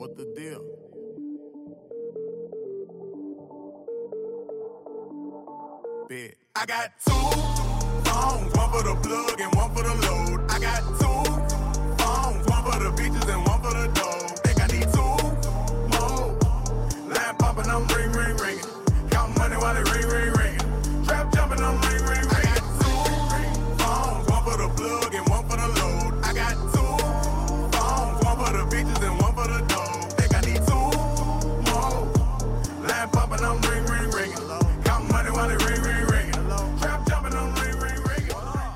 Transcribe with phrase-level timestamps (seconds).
[0.00, 0.64] What the deal?
[6.08, 6.36] Bet.
[6.56, 7.12] I got two
[8.08, 10.50] phones, one for the plug and one for the load.
[10.50, 10.99] I got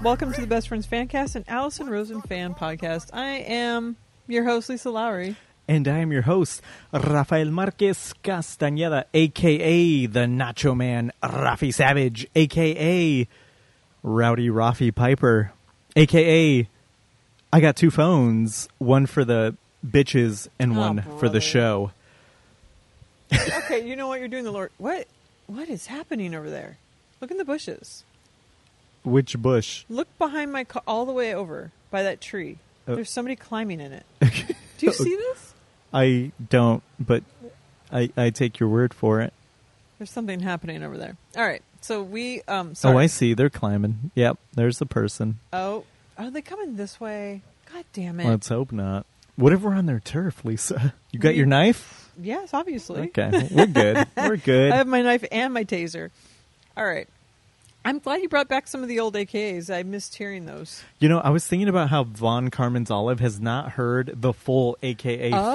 [0.05, 3.09] Welcome to the Best Friends Fancast and Allison Rosen Fan Podcast.
[3.15, 3.97] I am
[4.29, 5.37] your host, Lisa Lowry.
[5.67, 6.61] And I am your host,
[6.93, 13.27] Rafael Marquez Castañeda, aka the Nacho Man, Rafi Savage, aka
[14.03, 15.53] Rowdy Rafi Piper,
[15.97, 16.69] aka
[17.51, 21.93] I got two phones, one for the bitches and Oh, one for the show.
[23.33, 24.71] Okay, you know what you're doing, the Lord.
[24.77, 25.09] What?
[25.47, 26.77] What is happening over there?
[27.23, 28.05] Look in the bushes.
[29.05, 29.85] Which bush?
[29.89, 32.59] Look behind my car, all the way over by that tree.
[32.89, 32.95] Oh.
[32.95, 34.05] There's somebody climbing in it.
[34.79, 35.55] Do you see this?
[35.93, 37.23] I don't, but
[37.93, 39.33] I, I take your word for it.
[39.99, 41.17] There's something happening over there.
[41.37, 42.75] All right, so we um.
[42.75, 42.95] Sorry.
[42.95, 43.33] Oh, I see.
[43.35, 44.11] They're climbing.
[44.15, 45.39] Yep, there's the person.
[45.53, 45.85] Oh,
[46.19, 47.43] are they coming this way?
[47.73, 48.27] God damn it!
[48.27, 49.07] Let's hope not.
[49.37, 50.95] What if we're on their turf, Lisa?
[51.13, 52.11] You got We- your knife?
[52.21, 53.03] yes, obviously.
[53.17, 54.07] Okay, we're good.
[54.17, 54.73] We're good.
[54.73, 56.11] I have my knife and my taser.
[56.77, 57.09] All right.
[57.87, 59.75] I'm glad you brought back some of the old AKs.
[59.75, 60.83] I missed hearing those.
[61.01, 64.79] You know, I was thinking about how Von Carmen's Olive has not heard the full
[64.83, 65.53] AKA oh.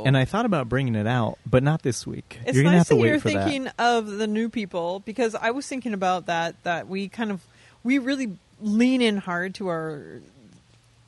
[0.00, 2.38] thing, and I thought about bringing it out, but not this week.
[2.44, 5.66] it's You're nice have to that you're thinking of the new people because I was
[5.68, 6.60] thinking about that.
[6.64, 7.46] That we kind of
[7.84, 10.20] we really lean in hard to our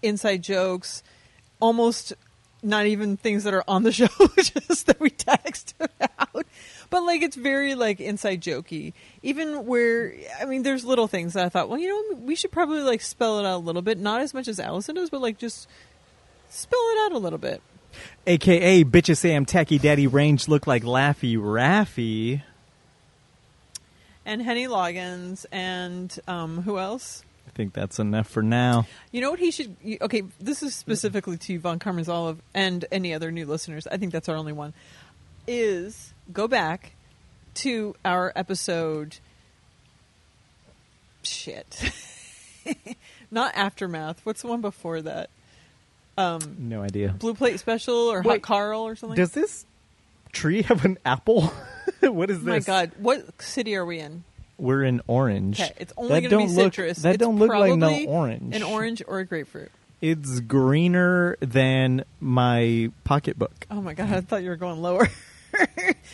[0.02, 1.02] inside jokes,
[1.58, 2.12] almost
[2.62, 6.46] not even things that are on the show, just that we text about.
[6.90, 8.92] But like it's very like inside jokey.
[9.22, 12.52] Even where I mean, there's little things that I thought, well, you know, we should
[12.52, 15.20] probably like spell it out a little bit, not as much as Allison does, but
[15.20, 15.68] like just
[16.48, 17.62] spell it out a little bit.
[18.26, 22.42] AKA bitches say I'm tacky daddy range look like Laffy Raffy.
[24.24, 27.24] And Henny Loggins and um, who else?
[27.46, 28.86] I think that's enough for now.
[29.10, 29.76] You know what he should?
[30.00, 33.86] Okay, this is specifically to Von Carmen's Olive and any other new listeners.
[33.86, 34.72] I think that's our only one.
[35.46, 36.94] Is go back
[37.56, 39.18] to our episode.
[41.24, 41.92] Shit,
[43.30, 44.20] not aftermath.
[44.24, 45.30] What's the one before that?
[46.18, 47.14] Um, No idea.
[47.18, 49.16] Blue Plate Special or Hot Carl or something.
[49.16, 49.64] Does this
[50.32, 51.52] tree have an apple?
[52.00, 52.68] what is this?
[52.68, 52.86] Oh my?
[52.86, 54.24] God, what city are we in?
[54.62, 55.60] We're in orange.
[55.60, 56.98] Okay, it's only That going to be don't look- citrus.
[56.98, 58.54] That It's don't look like no orange.
[58.54, 59.72] An orange or a grapefruit.
[60.00, 63.66] It's greener than my pocketbook.
[63.72, 65.08] Oh my god, I thought you were going lower.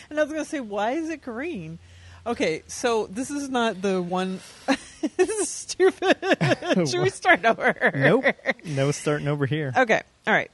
[0.09, 1.77] and I was going to say, why is it green?
[2.25, 4.39] Okay, so this is not the one.
[5.15, 6.17] this is stupid.
[6.89, 7.91] Should we start over?
[7.93, 8.25] Nope.
[8.65, 9.73] no starting over here.
[9.77, 10.49] Okay, all right.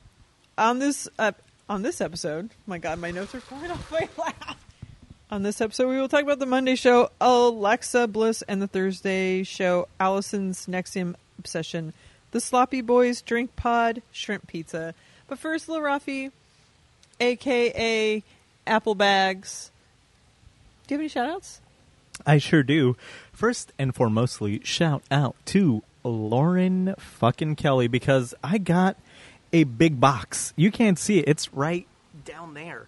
[0.57, 1.31] On this uh,
[1.69, 4.57] on this episode, my God, my notes are falling off my lap.
[5.35, 9.43] On this episode, we will talk about the Monday show, Alexa Bliss, and the Thursday
[9.43, 11.91] show, Allison's NXIVM Obsession,
[12.31, 14.95] the Sloppy Boys Drink Pod, Shrimp Pizza.
[15.27, 16.31] But first, Lil Rafi,
[17.19, 18.23] aka
[18.65, 19.71] Apple Bags.
[20.87, 21.59] Do you have any shout outs?
[22.25, 22.95] I sure do.
[23.33, 28.95] First and foremostly, shout out to Lauren fucking Kelly because I got
[29.51, 30.53] a big box.
[30.55, 31.25] You can't see it.
[31.27, 31.85] It's right
[32.23, 32.87] down there.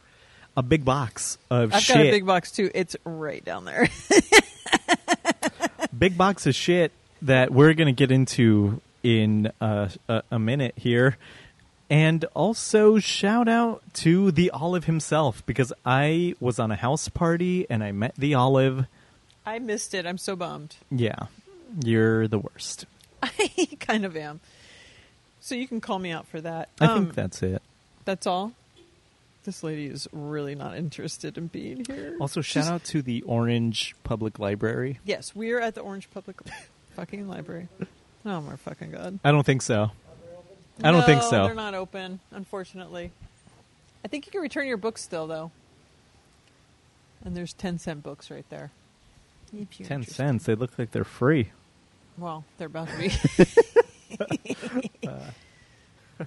[0.58, 1.76] A big box of shit.
[1.76, 1.96] I've shit.
[1.96, 2.72] got a big box too.
[2.74, 3.88] It's right down there.
[5.98, 6.92] big box of shit
[7.22, 11.18] that we're going to get into in uh, a, a minute here.
[11.90, 17.66] And also shout out to the Olive himself because I was on a house party
[17.70, 18.86] and I met the Olive.
[19.46, 20.06] I missed it.
[20.06, 20.76] I'm so bummed.
[20.92, 21.28] Yeah,
[21.82, 22.86] you're the worst.
[23.24, 24.42] I kind of am.
[25.40, 26.70] So you can call me out for that.
[26.82, 27.62] I Um, think that's it.
[28.04, 28.52] that's all.
[29.48, 32.18] This lady is really not interested in being here.
[32.20, 35.00] Also, shout She's- out to the Orange Public Library.
[35.06, 36.36] Yes, we are at the Orange Public
[36.98, 37.70] fucking Library.
[38.26, 39.20] Oh my fucking god!
[39.24, 39.92] I don't think so.
[40.84, 41.46] I don't think No, so.
[41.46, 43.12] They're not open, unfortunately.
[44.04, 45.52] I think you can return your books still, though.
[47.24, 48.72] And there's ten cent books right there.
[49.58, 50.16] If you're Ten interested.
[50.18, 50.44] cents.
[50.46, 51.52] They look like they're free.
[52.18, 53.12] Well, they're about to be.
[55.08, 56.26] Uh,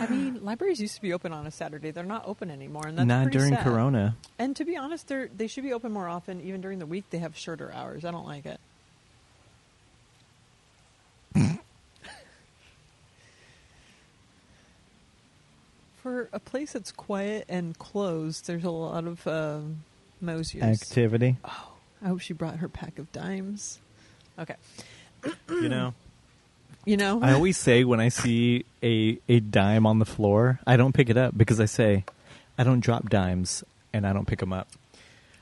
[0.00, 1.90] I mean, libraries used to be open on a Saturday.
[1.90, 3.64] They're not open anymore, and that's Not during sad.
[3.64, 4.16] Corona.
[4.38, 6.40] And to be honest, they they should be open more often.
[6.40, 8.04] Even during the week, they have shorter hours.
[8.04, 8.60] I don't like it.
[16.02, 19.84] For a place that's quiet and closed, there's a lot of um,
[20.20, 20.62] Mosiers.
[20.62, 21.36] Activity.
[21.44, 23.78] Oh, I hope she brought her pack of dimes.
[24.38, 24.56] Okay.
[25.48, 25.94] you know,
[26.86, 27.20] You know?
[27.22, 31.08] I always say when I see a a dime on the floor, I don't pick
[31.10, 32.04] it up because I say
[32.58, 34.68] I don't drop dimes and I don't pick them up.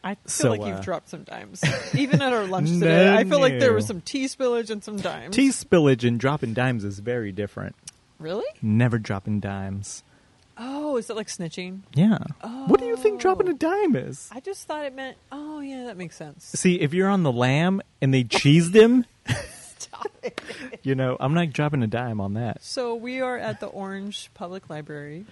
[0.05, 1.63] I feel So, like uh, you've dropped some dimes.
[1.95, 4.83] Even at our lunch No, today, I feel like there was some tea spillage and
[4.83, 5.35] some dimes.
[5.37, 7.77] Tea spillage and dropping dimes is very different.
[8.19, 8.47] Really?
[8.61, 10.03] Never dropping dimes.
[10.59, 11.81] Oh, is it like snitching?
[11.95, 12.19] Yeah.
[12.67, 13.55] What do you think dropping a Oh.
[13.55, 14.29] dime is?
[14.33, 15.17] I just thought it meant.
[15.31, 16.45] Oh, yeah, that makes sense.
[16.47, 19.07] See, if you're on the lam and they cheesed him,
[19.83, 20.41] Stop it.
[20.83, 22.63] you know, I'm not dropping a dime on that.
[22.63, 25.25] So we are at the Orange Public Library,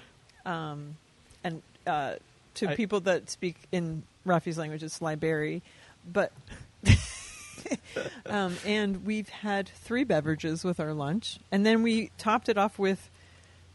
[0.45, 0.97] um,
[1.45, 2.15] and uh,
[2.55, 5.63] to I- people that speak in Rafi's language, it's library,
[6.11, 6.33] but.
[8.27, 12.79] um, and we've had three beverages with our lunch, and then we topped it off
[12.79, 13.11] with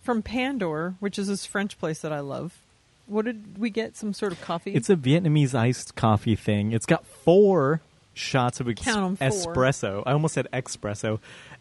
[0.02, 2.60] from Pandor, which is this French place that I love.
[3.08, 3.96] What did we get?
[3.96, 4.74] Some sort of coffee.
[4.74, 6.72] It's a Vietnamese iced coffee thing.
[6.72, 7.82] It's got four
[8.16, 9.54] shots of ex- Count 'em, four.
[9.54, 10.02] espresso.
[10.08, 11.20] I almost said espresso.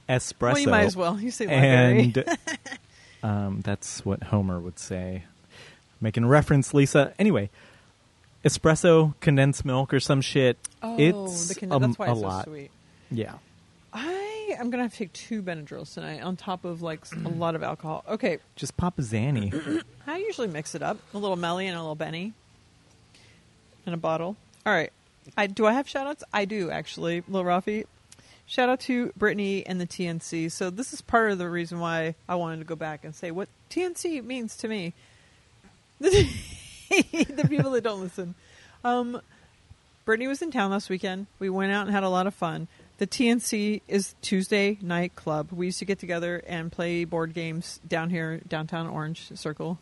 [0.09, 0.41] Espresso.
[0.41, 1.21] well, you might as well.
[1.21, 2.01] You say library.
[2.15, 2.25] And
[3.23, 5.25] um, that's what Homer would say.
[6.01, 7.13] Making reference, Lisa.
[7.19, 7.51] Anyway,
[8.45, 10.59] espresso, condensed milk, or some shit.
[10.83, 12.45] oh, it's the con- um, that's why a it's lot.
[12.45, 12.71] so sweet.
[13.11, 13.35] Yeah.
[13.93, 17.55] I am gonna have to take two Benadryls tonight on top of like a lot
[17.55, 18.05] of alcohol.
[18.09, 19.83] Okay, Just pop a Zanny.
[20.07, 22.33] I usually mix it up a little Melly and a little Benny
[23.87, 24.37] in a bottle.
[24.67, 24.93] All right,
[25.37, 26.25] I do I have shout outs?
[26.33, 27.85] I do actually, Lil Rafi.
[28.47, 30.53] Shout out to Brittany and the TNC.
[30.53, 33.31] So this is part of the reason why I wanted to go back and say
[33.31, 34.93] what TNC means to me.
[35.99, 38.35] the people that don't listen.
[38.85, 39.21] Um,
[40.05, 41.27] Brittany was in town last weekend.
[41.39, 42.69] We went out and had a lot of fun.
[42.99, 45.49] The TNC is Tuesday night club.
[45.51, 49.79] We used to get together and play board games down here, downtown Orange Circle.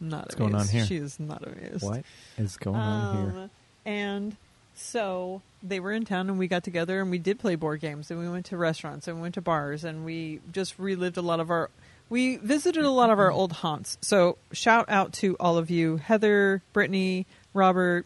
[0.00, 0.86] I'm not What's going on here?
[0.86, 1.84] She is not amused.
[1.84, 2.02] what
[2.38, 3.40] is going on here?
[3.42, 3.50] Um,
[3.84, 4.36] And
[4.74, 8.10] so they were in town and we got together and we did play board games
[8.10, 11.22] and we went to restaurants and we went to bars and we just relived a
[11.22, 11.70] lot of our
[12.10, 13.96] we visited a lot of our old haunts.
[14.02, 18.04] So shout out to all of you, Heather, Brittany, Robert,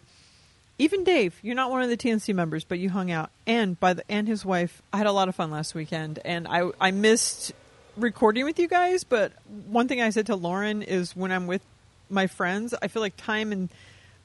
[0.78, 1.38] even Dave.
[1.42, 3.30] You're not one of the TNC members, but you hung out.
[3.44, 6.46] And by the and his wife, I had a lot of fun last weekend and
[6.46, 7.52] I I missed
[7.96, 9.32] recording with you guys, but
[9.66, 11.62] one thing I said to Lauren is when I'm with
[12.08, 13.68] my friends, I feel like time and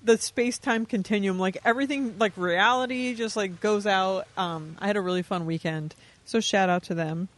[0.04, 4.28] the space time continuum, like everything, like reality, just like goes out.
[4.38, 5.96] Um, I had a really fun weekend,
[6.26, 7.30] so shout out to them.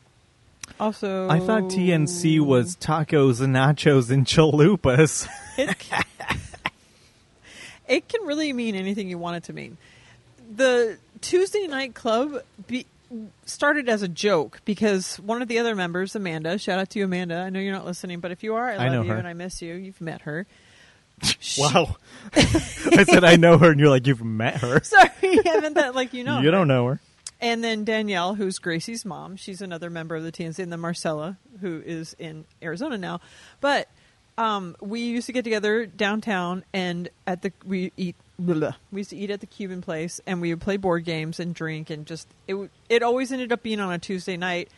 [0.80, 5.28] Also, I thought TNC was tacos and nachos and chalupas.
[5.58, 5.74] It,
[7.88, 9.78] it can really mean anything you want it to mean.
[10.56, 12.86] The Tuesday night club be,
[13.46, 17.06] started as a joke because one of the other members, Amanda, shout out to you,
[17.06, 17.36] Amanda.
[17.38, 19.18] I know you're not listening, but if you are, I I love know you her.
[19.18, 19.76] and I miss you.
[19.76, 20.46] You've met her.
[21.58, 21.96] Wow.
[22.36, 24.80] I said I know her, and you're like, you've met her.
[24.84, 26.40] Sorry, I meant that like you know.
[26.40, 26.52] you her.
[26.52, 27.00] don't know her.
[27.42, 31.38] And then Danielle, who's Gracie's mom, she's another member of the TNC, and then Marcella,
[31.62, 33.20] who is in Arizona now.
[33.62, 33.90] But
[34.38, 38.16] um, we used to get together downtown, and at the we eat.
[38.40, 38.74] blah, blah.
[38.92, 41.54] We used to eat at the Cuban place, and we would play board games and
[41.54, 42.70] drink, and just it.
[42.90, 44.70] It always ended up being on a Tuesday night.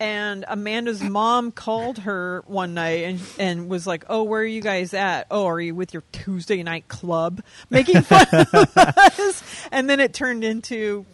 [0.00, 4.62] And Amanda's mom called her one night and and was like, "Oh, where are you
[4.62, 5.26] guys at?
[5.30, 9.42] Oh, are you with your Tuesday night club?" Making fun of us.
[9.70, 11.04] And then it turned into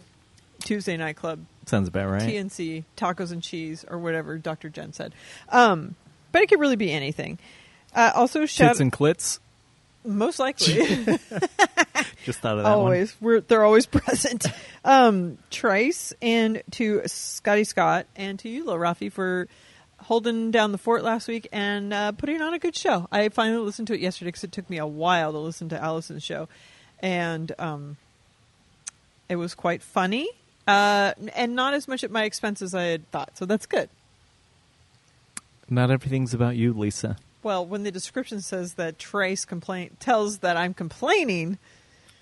[0.61, 2.21] Tuesday night club Sounds about right.
[2.21, 4.69] TNC tacos and cheese or whatever Dr.
[4.69, 5.13] Jen said.
[5.49, 5.95] Um,
[6.31, 7.39] but it could really be anything.
[7.93, 9.39] Uh, also, shout Tits and clits.
[10.07, 10.75] Most likely
[12.25, 14.45] Just thought of that always we're they're always present.
[14.83, 19.47] Um, Trace and to Scotty Scott and to you, Lil Rafi, for
[19.99, 23.07] holding down the fort last week and uh, putting on a good show.
[23.11, 25.81] I finally listened to it yesterday because it took me a while to listen to
[25.81, 26.47] Allison's show,
[26.99, 27.97] and um,
[29.29, 30.29] it was quite funny.
[30.67, 33.89] Uh, and not as much at my expense as I had thought, so that's good.
[35.69, 37.15] Not everything's about you, Lisa.
[37.47, 41.59] Well, when the description says that Trace complain tells that I'm complaining,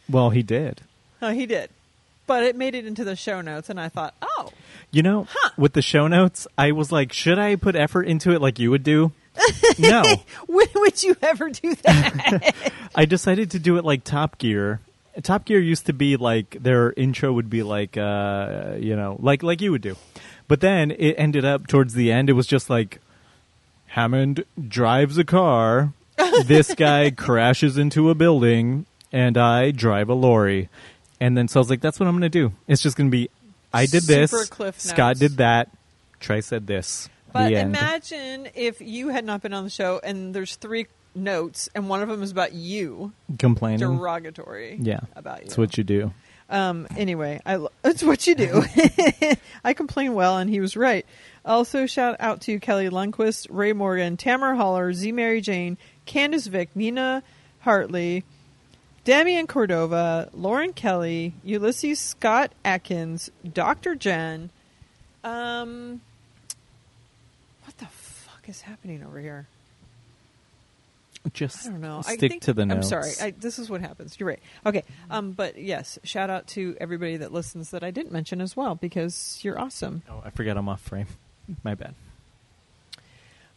[0.08, 0.82] Well, he did.
[1.20, 1.72] oh, he did,
[2.28, 4.52] but it made it into the show notes, and I thought, oh,
[4.92, 5.28] You know,
[5.58, 8.70] with the show notes, I was like, should I put effort into it like you
[8.70, 9.14] would do?
[9.80, 10.04] no.
[10.46, 12.54] when would you ever do that?
[12.96, 14.80] I decided to do it like Top Gear.
[15.24, 19.42] Top Gear used to be like their intro would be like uh you know, like
[19.42, 19.96] like you would do.
[20.48, 23.00] But then it ended up towards the end it was just like
[23.96, 25.94] Hammond drives a car,
[26.44, 30.68] this guy crashes into a building and I drive a lorry.
[31.22, 32.52] And then so I was like that's what I'm going to do.
[32.68, 33.30] It's just going to be
[33.74, 35.70] I did this, Super Cliff Scott did that,
[36.20, 37.08] Trey said this.
[37.32, 37.70] but the end.
[37.74, 42.02] imagine if you had not been on the show, and there's three notes, and one
[42.02, 43.80] of them is about you, Complaining.
[43.80, 44.78] derogatory.
[44.82, 45.46] Yeah, about you.
[45.46, 46.14] That's what you do.
[46.50, 48.64] Um, anyway, I it's what you do.
[49.64, 51.06] I complain well, and he was right.
[51.46, 56.76] Also, shout out to Kelly Lundquist, Ray Morgan, Tamara Holler, Z Mary Jane, Candace Vick,
[56.76, 57.22] Nina
[57.60, 58.24] Hartley,
[59.04, 63.94] Damian Cordova, Lauren Kelly, Ulysses Scott Atkins, Dr.
[63.94, 64.50] Jen.
[65.24, 66.02] Um,
[67.64, 69.48] what the fuck is happening over here?
[71.34, 72.02] Just I don't know.
[72.02, 72.92] stick I think, to the notes.
[72.92, 73.28] I'm sorry.
[73.30, 74.16] I, this is what happens.
[74.20, 74.40] You're right.
[74.66, 74.84] Okay.
[75.10, 78.76] Um, but yes, shout out to everybody that listens that I didn't mention as well
[78.76, 80.04] because you're awesome.
[80.10, 81.08] oh, I forgot I'm off frame.
[81.64, 81.96] My bad.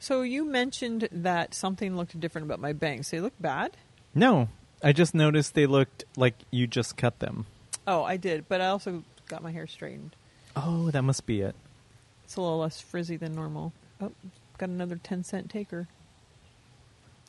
[0.01, 3.11] So you mentioned that something looked different about my bangs.
[3.11, 3.77] They look bad.
[4.15, 4.49] No,
[4.83, 7.47] I just noticed they looked like you just cut them.
[7.87, 10.15] Oh, I did, but I also got my hair straightened.
[10.55, 11.55] Oh, that must be it.
[12.25, 13.73] It's a little less frizzy than normal.
[14.01, 14.13] Oh,
[14.59, 15.89] got another ten cent taker.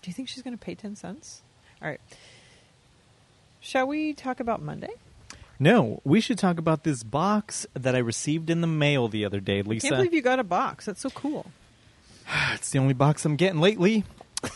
[0.01, 1.41] Do you think she's going to pay ten cents?
[1.81, 2.01] All right.
[3.59, 4.93] Shall we talk about Monday?
[5.59, 9.41] No, we should talk about this box that I received in the mail the other
[9.41, 9.89] day, Lisa.
[9.89, 10.85] Can't believe you got a box.
[10.85, 11.51] That's so cool.
[12.53, 14.03] It's the only box I'm getting lately.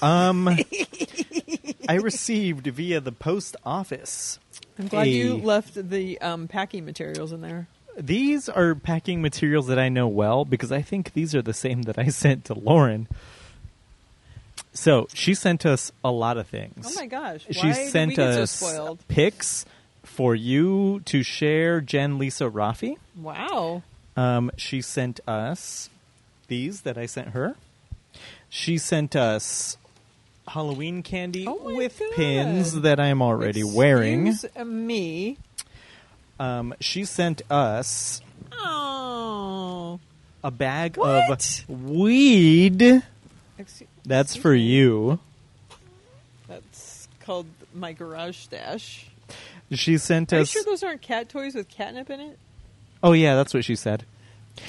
[0.02, 0.48] Um,
[1.90, 4.40] I received via the post office.
[4.80, 7.68] I'm glad you left the um, packing materials in there.
[7.98, 11.84] These are packing materials that I know well because I think these are the same
[11.84, 13.08] that I sent to Lauren.
[14.74, 16.86] So she sent us a lot of things.
[16.88, 17.46] Oh my gosh!
[17.50, 19.08] She Why did sent us so spoiled?
[19.08, 19.66] pics
[20.04, 22.98] for you to share, Jen, Lisa, Rafi.
[23.16, 23.84] Wow.
[24.16, 25.90] Um, she sent us
[26.48, 27.56] these that I sent her.
[28.50, 29.78] She sent us
[30.48, 32.12] Halloween candy Oh with God.
[32.16, 34.34] pins that I'm already wearing.
[34.64, 35.38] Me.
[36.40, 40.00] Um, she sent us Oh.
[40.44, 41.30] a bag What?
[41.32, 43.02] of weed.
[43.58, 45.20] Excuse- That's for you.
[46.48, 49.08] That's called my garage stash.
[49.78, 52.40] She sent Are you sure those aren't cat toys with catnip in it?
[53.02, 54.06] oh yeah, that's what she said.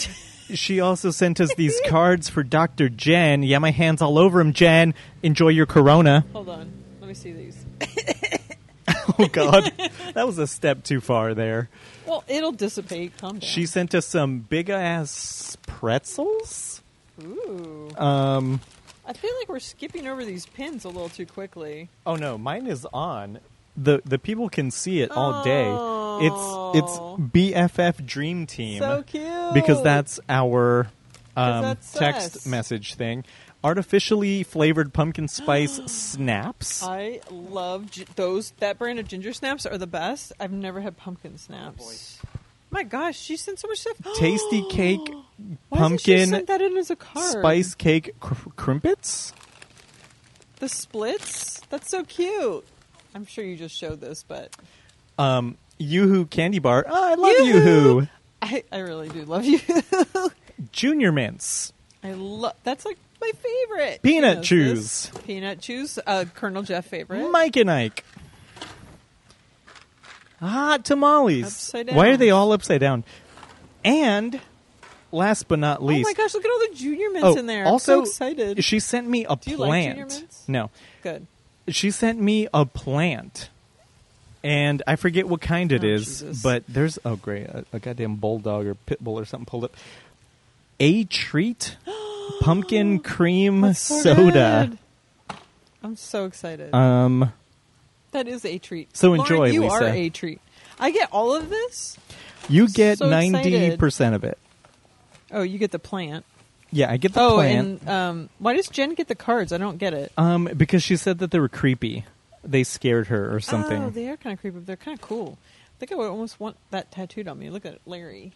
[0.52, 2.88] she also sent us these cards for Dr.
[2.88, 3.42] Jen.
[3.42, 4.94] Yeah, my hands all over him, Jen.
[5.23, 6.25] Enjoy your Corona.
[6.32, 6.73] Hold on.
[7.00, 7.64] Let me see these.
[9.18, 9.70] Oh God,
[10.14, 11.68] that was a step too far there.
[12.06, 13.16] Well, it'll dissipate.
[13.18, 13.40] Calm down.
[13.40, 16.82] She sent us some big ass pretzels.
[17.23, 17.90] Ooh.
[17.96, 18.61] Um.
[19.06, 21.90] I feel like we're skipping over these pins a little too quickly.
[22.06, 23.38] Oh no, mine is on.
[23.76, 25.66] The The people can see it all day.
[26.26, 27.16] It's it's Oh.
[27.19, 28.78] BFF Dream Team.
[28.81, 29.52] So cute.
[29.54, 30.88] because that's our
[31.37, 32.47] um, that's text us.
[32.47, 33.25] message thing.
[33.64, 36.83] Artificially flavored pumpkin spice snaps.
[36.85, 38.50] I love gi- those.
[38.59, 40.33] That brand of ginger snaps are the best.
[40.38, 42.19] I've never had pumpkin snaps.
[42.71, 43.97] My gosh, she sent so much stuff.
[44.19, 44.99] Tastykake,
[45.69, 47.25] Why hasn't she pumpkin sent that in as a card?
[47.33, 49.33] spice cake cr- Krimpets.
[50.61, 51.61] The splits.
[51.71, 52.64] That's so cute.
[53.14, 54.54] I'm sure you just showed this, but
[55.18, 56.85] Um, Yoo-hoo candy bar.
[56.88, 57.59] Oh, I love Yoo-hoo!
[58.00, 58.09] Yoo-hoo.
[58.42, 59.61] I, I really do love you.
[60.73, 61.73] Junior mints.
[62.02, 62.54] I love.
[62.64, 64.02] That's like my favorite.
[64.02, 65.09] Peanut knows chews.
[65.11, 65.23] this.
[65.25, 65.99] Peanut chews.
[66.06, 67.30] Uh, Colonel Jeff favorite.
[67.30, 68.04] Mike and Ike.
[70.40, 71.44] Hot tamales.
[71.44, 73.04] Upside Why are they all upside down?
[73.85, 74.38] And
[75.12, 76.35] last but not least Oh least, my gosh!
[76.35, 77.66] Look at all the junior mints in there.
[77.66, 78.64] also I'm so excited.
[78.64, 79.97] she sent me a Do you like plant.
[79.99, 80.44] Junior Mints?
[80.49, 80.71] No,
[81.02, 81.26] Good.
[81.68, 83.49] She sent me a plant,
[84.42, 86.06] and I forget what kind it Oh, is.
[86.06, 86.42] Jesus.
[86.42, 89.76] But there's oh great, a, a goddamn bulldog or pit bull or something pulled up.
[90.80, 91.76] A treat,
[92.40, 94.71] pumpkin cream so soda.
[94.71, 95.37] good.
[95.83, 96.75] I'm so excited.
[96.75, 97.33] Um,
[98.12, 98.97] that is a treat.
[98.97, 100.40] so Lauren, enjoy, You are a treat.
[100.78, 101.99] I get all of this.
[102.49, 104.38] you get ninety percent of it.
[105.30, 106.25] Oh, you get the plant.
[106.75, 107.83] Yeah, I get the oh, plant.
[107.83, 109.52] and um, why does Jen get the cards?
[109.52, 110.11] I don't get it.
[110.16, 112.04] Um, because she said that they were creepy.
[112.43, 113.81] They scared her or something.
[113.85, 114.59] Oh, they are kind of creepy.
[114.59, 115.38] but They're kind of cool.
[115.40, 117.49] I think I would almost want that tattooed on me.
[117.49, 118.33] Look at Larry.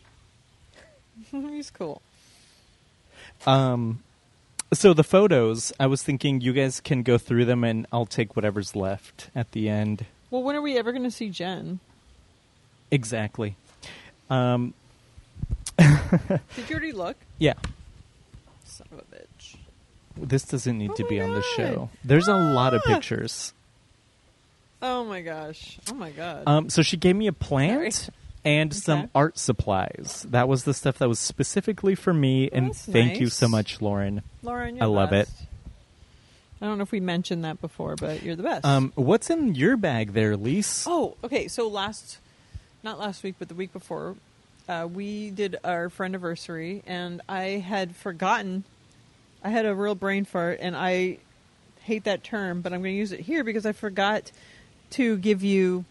[1.32, 2.00] He's cool.
[3.44, 4.04] Um,
[4.72, 8.36] so the photos, I was thinking you guys can go through them, and I'll take
[8.36, 10.06] whatever's left at the end.
[10.30, 11.80] Well, when are we ever going to see Jen?
[12.92, 13.56] Exactly.
[14.30, 14.74] Um,
[15.76, 17.16] Did you already look?
[17.38, 17.54] yeah,
[18.78, 19.56] Son of a bitch.
[20.16, 21.90] this doesn't need Oh to be on the show.
[22.04, 22.94] There's a lot of Ah!
[22.94, 23.52] pictures.
[24.80, 25.78] Oh my gosh.
[25.90, 26.44] Oh my god.
[26.46, 28.14] Um, so she gave me a plant Sorry.
[28.44, 30.24] and some art supplies.
[30.30, 33.82] That was the stuff that was specifically for me, and That's thank you so much,
[33.82, 34.22] Lauren.
[34.42, 35.28] Lauren, you're I the love it.
[36.60, 38.64] I don't know if we mentioned that before, but you're the best.
[38.64, 40.84] Um, what's in your bag there, Lise?
[40.88, 41.46] Oh, okay.
[41.48, 42.18] So last,
[42.82, 44.16] not last week, but the week before,
[44.68, 48.64] uh, we did our friend anniversary, and I had forgotten.
[49.42, 51.18] I had a real brain fart, and I
[51.82, 54.30] hate that term, but I'm going to use it here because I forgot
[54.90, 55.84] to give you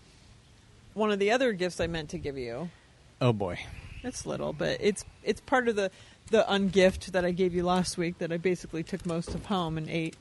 [0.94, 2.70] one of the other gifts I meant to give you.
[3.22, 3.60] Oh boy.
[4.04, 5.90] It's little, but it's it's part of the
[6.30, 9.78] the ungift that I gave you last week that I basically took most of home
[9.78, 10.16] and ate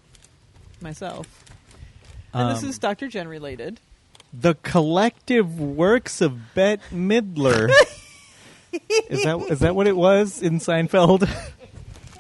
[0.81, 1.45] myself.
[2.33, 3.09] And this Um, is Dr.
[3.09, 3.81] Jen related.
[4.33, 7.71] The collective works of Bette Midler.
[9.09, 11.29] is that is that what it was in Seinfeld?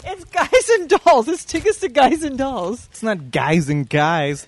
[0.04, 1.28] It's Guys and Dolls.
[1.28, 2.88] It's tickets to Guys and Dolls.
[2.90, 4.46] it's not guys and guys.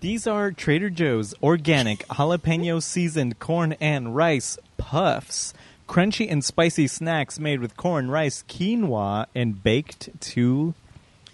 [0.00, 5.54] These are Trader Joe's organic jalapeno seasoned corn and rice puffs.
[5.88, 10.74] Crunchy and spicy snacks made with corn, rice, quinoa, and baked to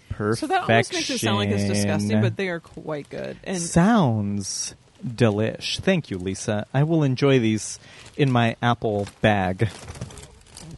[0.09, 0.47] perfection.
[0.47, 3.37] So that almost makes it sound like it's disgusting, but they are quite good.
[3.43, 5.79] And Sounds delish.
[5.79, 6.65] Thank you, Lisa.
[6.73, 7.79] I will enjoy these
[8.17, 9.67] in my Apple bag.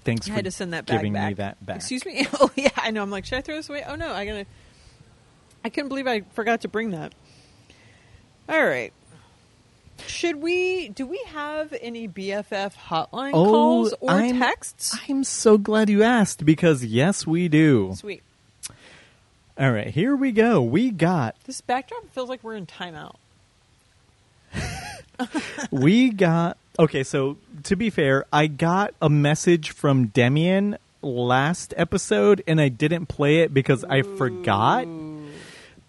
[0.04, 1.28] Thanks I for had to send that bag giving back.
[1.30, 1.78] me that back.
[1.78, 2.28] Excuse me.
[2.40, 3.02] Oh yeah, I know.
[3.02, 3.84] I'm like, should I throw this away?
[3.88, 4.46] Oh no, I gotta.
[5.64, 7.14] I couldn't believe I forgot to bring that.
[8.48, 8.94] All right.
[10.08, 10.90] Should we?
[10.90, 14.96] Do we have any BFF hotline Oh, calls or I'm- texts?
[15.10, 17.94] I'm so glad you asked because yes, we do.
[17.96, 18.22] Sweet.
[19.58, 20.62] All right, here we go.
[20.62, 23.16] We got This backdrop feels like we're in timeout.
[25.72, 32.44] we got okay so to be fair i got a message from demian last episode
[32.48, 34.86] and i didn't play it because i forgot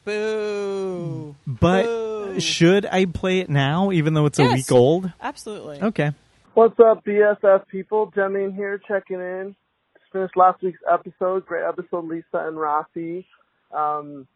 [0.05, 1.35] Boo.
[1.47, 2.41] but Boo.
[2.41, 5.83] should i play it now even though it's a week old Absolutely.
[5.83, 6.13] okay
[6.57, 8.11] What's up, BSF people?
[8.17, 9.55] Demian here, checking in.
[9.93, 11.45] Just finished last week's episode.
[11.45, 13.27] Great episode, Lisa and Rafi.
[13.71, 14.27] Um,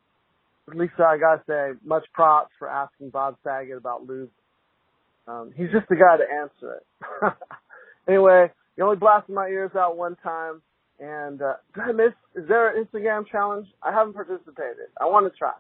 [0.75, 4.31] Lisa, I gotta say, much props for asking Bob Saget about lube.
[5.27, 7.33] Um, he's just the guy to answer it.
[8.09, 10.63] anyway, you only blasted my ears out one time.
[10.99, 12.13] And uh, did I miss?
[12.35, 13.69] Is there an Instagram challenge?
[13.83, 14.89] I haven't participated.
[15.01, 15.53] I want to try.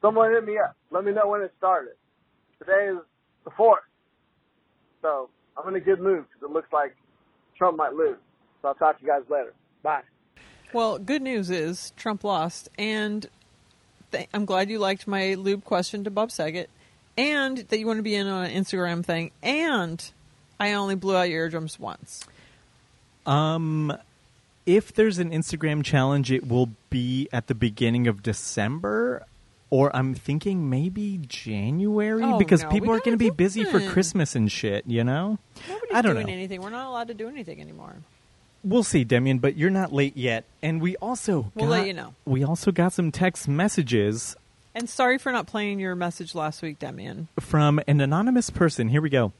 [0.00, 0.76] Someone hit me up.
[0.90, 1.94] Let me know when it started.
[2.58, 2.98] Today is
[3.44, 3.82] the fourth.
[5.02, 6.96] So I'm in a good mood because it looks like
[7.56, 8.16] Trump might lose.
[8.62, 9.52] So I'll talk to you guys later.
[9.82, 10.02] Bye.
[10.72, 13.26] Well, good news is Trump lost, and
[14.12, 16.68] th- I'm glad you liked my lube question to Bob Saget,
[17.16, 20.10] and that you want to be in on an Instagram thing, and
[20.60, 22.26] I only blew out your eardrums once.
[23.26, 23.92] um
[24.66, 29.24] if there's an instagram challenge it will be at the beginning of december
[29.70, 33.80] or i'm thinking maybe january Oh, because no, people are going to be busy for
[33.80, 36.32] christmas and shit you know Nobody's I don't doing know.
[36.32, 36.60] anything.
[36.62, 37.96] We're not allowed to do anything anymore.
[38.64, 40.44] We'll see, Demian, but you're not late yet.
[40.62, 42.14] And we also We'll got, let you know.
[42.24, 44.36] We also got some text messages
[44.74, 47.28] And sorry for not playing your message last week, Demian.
[47.40, 48.88] from an anonymous person.
[48.88, 49.32] Here we go.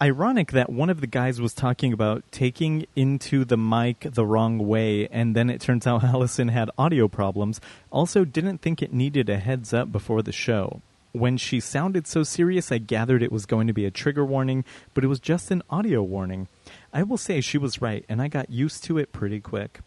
[0.00, 4.58] Ironic that one of the guys was talking about taking into the mic the wrong
[4.58, 7.60] way, and then it turns out Allison had audio problems.
[7.92, 10.80] Also, didn't think it needed a heads up before the show.
[11.12, 14.64] When she sounded so serious, I gathered it was going to be a trigger warning,
[14.94, 16.48] but it was just an audio warning.
[16.92, 19.80] I will say she was right, and I got used to it pretty quick.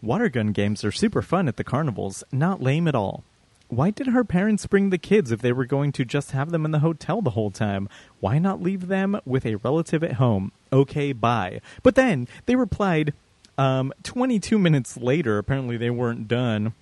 [0.00, 3.24] Water gun games are super fun at the carnivals, not lame at all.
[3.68, 6.64] Why did her parents bring the kids if they were going to just have them
[6.64, 7.88] in the hotel the whole time?
[8.20, 10.52] Why not leave them with a relative at home?
[10.72, 11.60] Okay, bye.
[11.82, 13.14] But then they replied,
[13.56, 16.74] um, 22 minutes later, apparently they weren't done.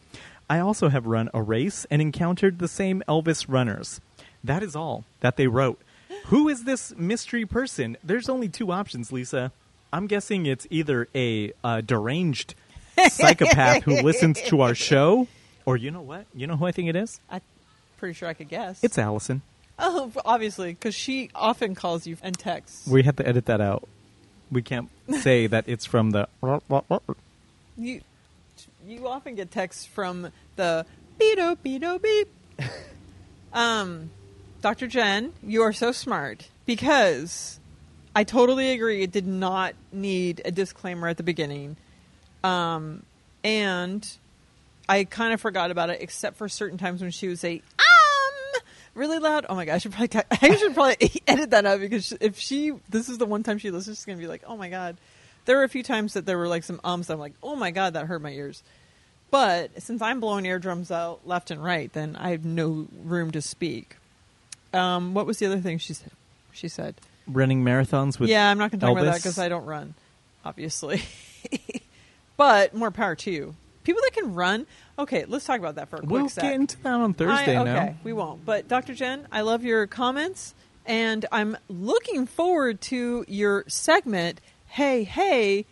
[0.48, 4.00] I also have run a race and encountered the same Elvis runners.
[4.42, 5.80] That is all that they wrote.
[6.26, 7.96] Who is this mystery person?
[8.04, 9.52] There's only two options, Lisa.
[9.92, 12.54] I'm guessing it's either a uh, deranged
[13.08, 15.26] psychopath who listens to our show,
[15.66, 16.26] or you know what?
[16.34, 17.20] You know who I think it is?
[17.28, 17.40] I'm
[17.96, 18.82] pretty sure I could guess.
[18.84, 19.42] It's Allison.
[19.78, 22.86] oh, obviously, because she often calls you and texts.
[22.86, 23.88] We have to edit that out.
[24.52, 24.88] We can't
[25.20, 26.28] say that it's from the.
[27.76, 28.02] You,
[28.86, 30.84] you often get texts from the
[31.18, 32.28] beep beep beep.
[33.54, 34.10] um,
[34.60, 34.86] Dr.
[34.86, 37.58] Jen, you are so smart because
[38.14, 39.02] I totally agree.
[39.02, 41.76] It did not need a disclaimer at the beginning,
[42.44, 43.04] um,
[43.42, 44.06] and
[44.88, 48.60] I kind of forgot about it, except for certain times when she would say um
[48.94, 49.46] really loud.
[49.48, 53.08] Oh my gosh, I should probably should probably edit that out because if she this
[53.08, 54.96] is the one time she listens, she's gonna be like, oh my god.
[55.46, 57.08] There were a few times that there were like some ums.
[57.08, 58.62] I'm like, oh my god, that hurt my ears.
[59.30, 63.40] But since I'm blowing eardrums out left and right, then I have no room to
[63.40, 63.96] speak.
[64.72, 66.10] Um, what was the other thing she said?
[66.52, 68.28] She said, Running marathons with.
[68.28, 69.22] "Yeah, I'm not going to talk about that Elvis?
[69.22, 69.94] because I don't run,
[70.44, 71.02] obviously."
[72.36, 73.54] but more power to you.
[73.84, 74.66] People that can run.
[74.98, 76.44] Okay, let's talk about that for a quick We'll sec.
[76.44, 77.76] get into that on Thursday I, now.
[77.76, 78.44] okay, we won't.
[78.44, 78.94] But Dr.
[78.94, 80.54] Jen, I love your comments,
[80.84, 84.40] and I'm looking forward to your segment.
[84.66, 85.64] Hey, hey,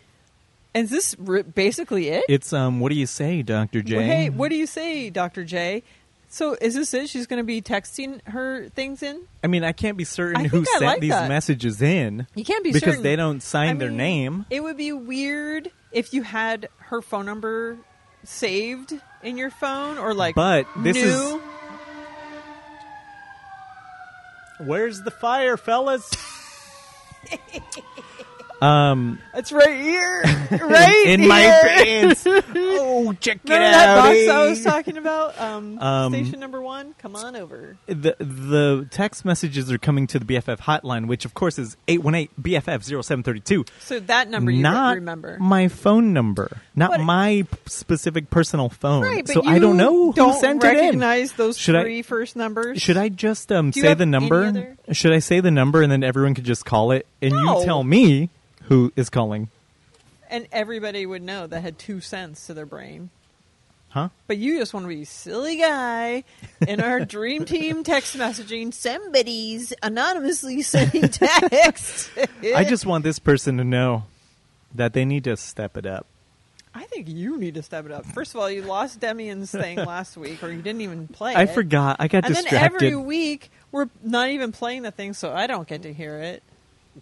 [0.74, 2.24] and is this r- basically it?
[2.28, 2.80] It's um.
[2.80, 3.96] What do you say, Doctor J?
[3.96, 5.44] Well, hey, what do you say, Dr.
[5.44, 5.82] J?
[6.30, 7.08] So is this it?
[7.08, 9.22] She's going to be texting her things in.
[9.42, 11.28] I mean, I can't be certain I who think I sent like these that.
[11.28, 13.02] messages in You can't be because certain.
[13.02, 14.46] they don't sign I their mean, name.
[14.50, 17.78] It would be weird if you had her phone number
[18.24, 21.02] saved in your phone or like But this new.
[21.02, 21.40] is-
[24.66, 26.10] Where's the fire, fellas?
[28.60, 32.26] um, It's right here, right in my pants.
[32.90, 33.54] Oh, check it out!
[33.54, 33.96] Remember that out.
[34.02, 35.38] box I was talking about?
[35.40, 36.94] Um, Um, station number one.
[36.98, 37.76] Come on over.
[37.86, 42.28] the the text messages are coming to the BFF hotline, which of course is 818
[42.42, 43.64] BFF 0732.
[43.80, 45.36] So that number you not remember.
[45.38, 49.02] my phone number, not my specific personal phone.
[49.02, 50.76] Right, but so I don't know who don't sent it in.
[50.78, 52.80] recognize those Should I- three first numbers.
[52.82, 54.76] Should I just um, say the number?
[54.92, 57.60] Should I say the number and then everyone could just call it and No.
[57.60, 58.30] you tell me
[58.68, 59.48] who is calling?
[60.30, 63.10] And everybody would know that had two cents to their brain.
[63.90, 64.10] Huh?
[64.26, 66.24] But you just want to be silly guy
[66.66, 68.72] in our dream team text messaging.
[68.74, 72.10] Somebody's anonymously sending text.
[72.54, 74.04] I just want this person to know
[74.74, 76.06] that they need to step it up.
[76.74, 78.04] I think you need to step it up.
[78.04, 81.44] First of all, you lost Demian's thing last week, or you didn't even play I
[81.44, 81.50] it.
[81.50, 81.96] forgot.
[81.98, 82.54] I got distracted.
[82.56, 85.92] And then every week we're not even playing the thing, so I don't get to
[85.92, 86.42] hear it.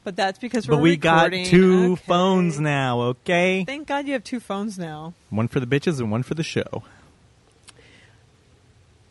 [0.05, 2.03] But that's because we're but we got two Okay.
[2.07, 3.65] phones now, okay?
[3.65, 5.15] Thank God you have two phones now.
[5.31, 6.83] One for the bitches and one for the show.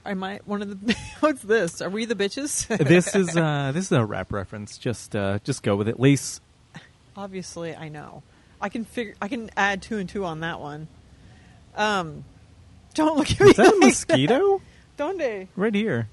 [0.05, 0.95] Am I one of the?
[1.19, 1.81] What's this?
[1.81, 2.67] Are we the bitches?
[2.87, 4.77] this is uh this is a rap reference.
[4.77, 5.99] Just uh just go with it.
[5.99, 6.41] Lise,
[7.17, 8.21] Obviously, I know.
[8.61, 9.15] I can figure.
[9.21, 10.87] I can add two and two on that one.
[11.75, 12.23] Um,
[12.93, 13.49] don't look at me.
[13.49, 14.61] is that a like mosquito?
[14.97, 15.47] Don't they?
[15.55, 16.07] right here.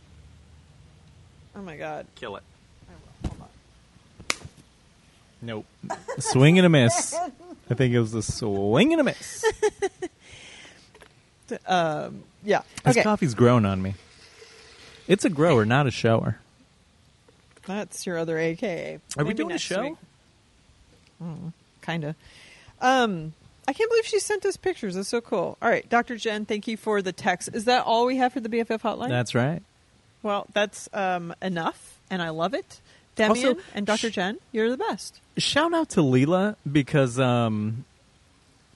[1.54, 2.06] Oh my God.
[2.14, 2.42] Kill it.
[2.88, 2.92] I
[3.28, 3.30] will.
[3.30, 3.48] Hold on.
[5.42, 5.66] Nope.
[6.18, 7.14] swing and a miss.
[7.68, 9.44] I think it was a swing and a miss.
[11.66, 12.62] Um, yeah.
[12.84, 13.02] This Okay.
[13.02, 13.94] coffee's grown on me.
[15.06, 16.38] It's a grower, not a shower.
[17.66, 18.94] That's your other AKA.
[18.94, 19.82] Are we Maybe doing a next show?
[19.82, 19.94] week.
[21.22, 21.52] Mm,
[21.82, 22.16] kinda.
[22.80, 23.34] Um,
[23.68, 24.94] I can't believe she sent us pictures.
[24.94, 25.58] That's so cool.
[25.60, 26.16] All right, Dr.
[26.16, 27.50] Jen, thank you for the text.
[27.52, 29.10] Is that all we have for the BFF hotline?
[29.10, 29.62] That's right.
[30.22, 32.80] well, that's um, enough, and I love it.
[33.30, 34.10] Demian Also, and Dr.
[34.10, 35.20] sh- Jen, you're the best.
[35.36, 37.84] Shout out to Leela because um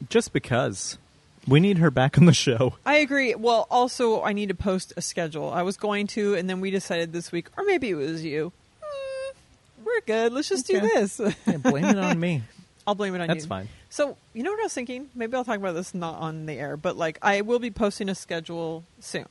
[0.09, 0.99] just because
[1.47, 2.75] we need her back on the show.
[2.85, 3.35] I agree.
[3.35, 5.51] Well, also, I need to post a schedule.
[5.51, 8.53] I was going to, and then we decided this week, or maybe it was you.
[8.83, 10.33] Mm, we're good.
[10.33, 11.21] Let's just do this.
[11.47, 12.43] Yeah, blame it on me.
[12.87, 13.35] I'll blame it on you.
[13.35, 13.69] That's fine.
[13.91, 15.09] So, you know what I was thinking?
[15.15, 18.09] Maybe I'll talk about this not on the air, but like I will be posting
[18.09, 19.27] a schedule soon.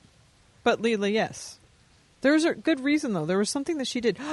[0.64, 1.60] But Leela, yes.
[2.22, 3.26] There's a good reason though.
[3.26, 4.18] There was something that she did.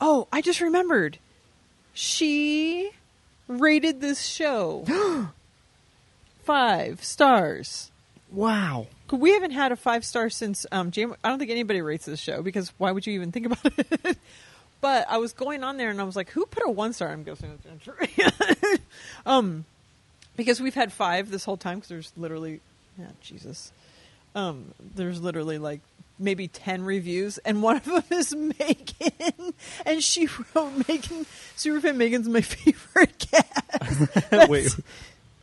[0.00, 1.18] Oh, I just remembered.
[1.92, 2.90] She
[3.48, 4.84] rated this show
[6.44, 7.90] five stars.
[8.30, 8.86] Wow.
[9.10, 12.20] We haven't had a five star since um, Jam- I don't think anybody rates this
[12.20, 13.58] show because why would you even think about
[14.04, 14.18] it?
[14.80, 17.08] but I was going on there and I was like, who put a one star?
[17.08, 18.80] I'm guessing it's
[19.26, 19.64] um,
[20.36, 22.60] because we've had five this whole time because there's literally,
[22.98, 23.72] yeah, Jesus,
[24.34, 25.80] um, there's literally like
[26.18, 29.54] maybe ten reviews and one of them is Megan
[29.86, 31.26] and she wrote Megan.
[31.56, 34.48] Superfan Megan's my favorite cat.
[34.50, 34.74] Wait.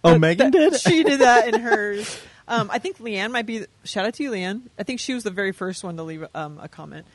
[0.04, 0.80] Oh, That- Megan that- did?
[0.82, 2.20] She did that in hers.
[2.48, 3.66] Um, I think Leanne might be.
[3.86, 4.62] Shout out to you, Leanne.
[4.78, 7.08] I think she was the very first one to leave um, a comment.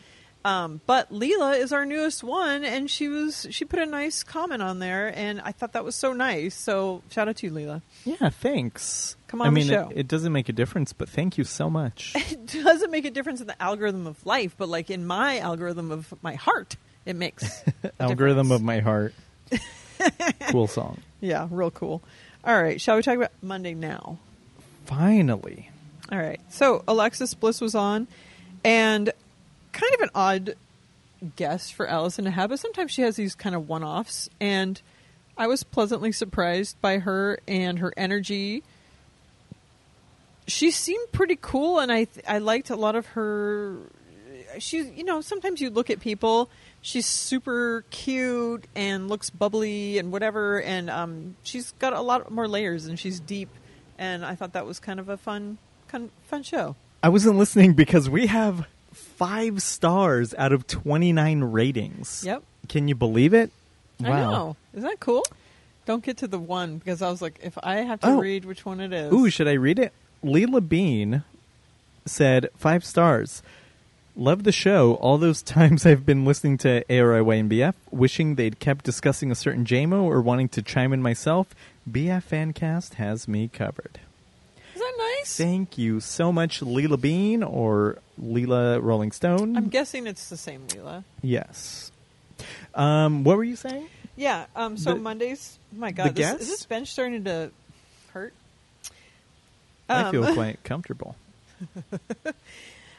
[0.45, 4.63] Um, but Leela is our newest one, and she was she put a nice comment
[4.63, 6.55] on there, and I thought that was so nice.
[6.55, 7.83] So shout out to you, Leela.
[8.05, 9.17] Yeah, thanks.
[9.29, 9.89] Come on I the mean, show.
[9.91, 12.15] It, it doesn't make a difference, but thank you so much.
[12.31, 15.91] It doesn't make a difference in the algorithm of life, but like in my algorithm
[15.91, 17.63] of my heart, it makes
[18.01, 18.61] Algorithm difference.
[18.61, 19.15] of my heart.
[20.51, 21.01] cool song.
[21.21, 22.03] yeah, real cool.
[22.45, 24.19] All right, shall we talk about Monday now?
[24.87, 25.71] Finally.
[26.11, 26.41] All right.
[26.49, 28.09] So Alexis Bliss was on,
[28.65, 29.13] and
[29.73, 30.55] kind of an odd
[31.37, 34.29] guest for Allison to have, but sometimes she has these kind of one offs.
[34.41, 34.81] And
[35.37, 38.63] I was pleasantly surprised by her and her energy.
[40.47, 43.77] She seemed pretty cool, and I I liked a lot of her.
[44.59, 46.51] She's you know sometimes you look at people,
[46.83, 52.49] she's super cute and looks bubbly and whatever, and um, she's got a lot more
[52.49, 53.51] layers and she's deep,
[53.97, 55.59] and I thought that was kind of a fun
[55.91, 56.77] fun, fun show.
[57.03, 58.67] I wasn't listening because we have
[59.21, 62.23] five stars out of 29 ratings.
[62.25, 62.43] Yep.
[62.71, 63.51] Can you believe it?
[64.03, 64.57] I know.
[64.73, 65.23] Isn't that cool?
[65.85, 68.19] Don't get to the one because I was like, if I have to Oh.
[68.19, 69.13] read which one it is.
[69.13, 69.93] Ooh, should I read it?
[70.25, 71.23] Leela Bean
[72.07, 73.43] said five stars.
[74.17, 74.95] Love the show.
[74.95, 79.35] All those times I've been listening to ARIY and BF, wishing they'd kept discussing a
[79.35, 81.49] certain JMO or wanting to chime in myself,
[81.91, 84.01] BF Fancast has me covered.
[84.97, 85.37] That nice.
[85.37, 89.57] Thank you so much, Leela Bean or Leela Rolling Stone.
[89.57, 91.05] I'm guessing it's the same Leela.
[91.23, 91.93] yes.
[92.75, 93.87] Um, what were you saying?
[94.17, 94.47] Yeah.
[94.57, 94.77] Um.
[94.77, 95.59] So The- Mondays.
[95.73, 97.51] My God, the this, is this bench starting to
[98.13, 98.33] hurt?
[99.89, 101.15] I Um, feel quite comfortable.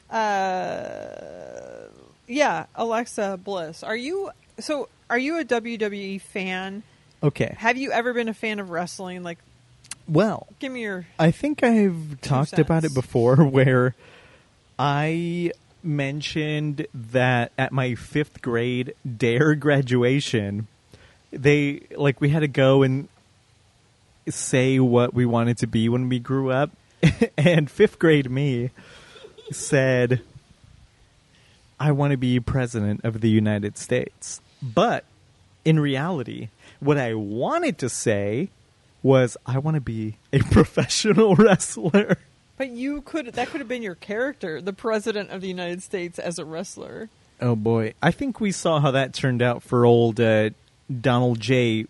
[0.09, 1.87] Uh,
[2.27, 3.83] yeah, Alexa Bliss.
[3.83, 4.89] Are you so?
[5.09, 6.83] Are you a WWE fan?
[7.23, 7.55] Okay.
[7.57, 9.23] Have you ever been a fan of wrestling?
[9.23, 9.37] Like,
[10.07, 11.07] Well, give me your.
[11.17, 13.95] I think I've talked about it before where
[14.77, 15.51] I
[15.83, 20.67] mentioned that at my fifth grade dare graduation,
[21.31, 23.07] they like we had to go and
[24.29, 26.71] say what we wanted to be when we grew up.
[27.37, 28.69] and fifth grade me
[29.51, 30.21] said,
[31.79, 34.41] I want to be president of the United States.
[34.61, 35.03] But
[35.65, 38.49] in reality, what I wanted to say
[39.03, 42.17] was, I want to be a professional wrestler.
[42.57, 43.27] But you could.
[43.27, 47.09] That could have been your character, the president of the United States as a wrestler.
[47.41, 47.93] Oh boy.
[48.01, 50.51] I think we saw how that turned out for old uh,
[51.01, 51.87] Donald J.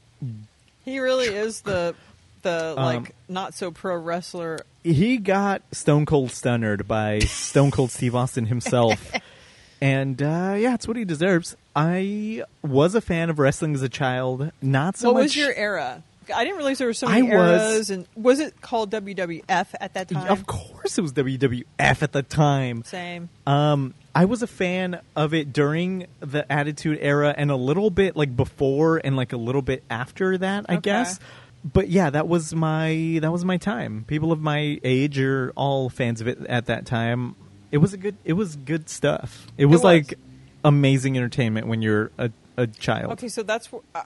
[0.86, 1.93] He really is the
[2.41, 4.60] the Um, like not so pro wrestler.
[4.84, 9.12] He got Stone Cold Stunnered by Stone Cold Steve Austin himself.
[9.82, 11.56] and uh, yeah, it's what he deserves.
[11.76, 14.52] I was a fan of wrestling as a child.
[14.62, 15.19] Not so what much.
[15.19, 16.04] What was your era?
[16.32, 17.89] I didn't realize there were so many I was- eras.
[17.89, 20.28] And was it called WWF at that time?
[20.30, 22.84] Of course, it was WWF at the time.
[22.86, 23.30] Same.
[23.46, 28.15] Um, I was a fan of it during the Attitude Era and a little bit
[28.17, 30.82] like before and like a little bit after that, I Okay.
[30.82, 31.20] guess.
[31.63, 34.04] But yeah, that was my that was my time.
[34.08, 37.36] People of my age are all fans of it at that time.
[37.72, 39.48] It was a good it was good stuff.
[39.58, 39.84] It was, was.
[39.84, 40.15] like
[40.63, 43.12] amazing entertainment when you're a, a child.
[43.13, 44.04] Okay, so that's wh- I-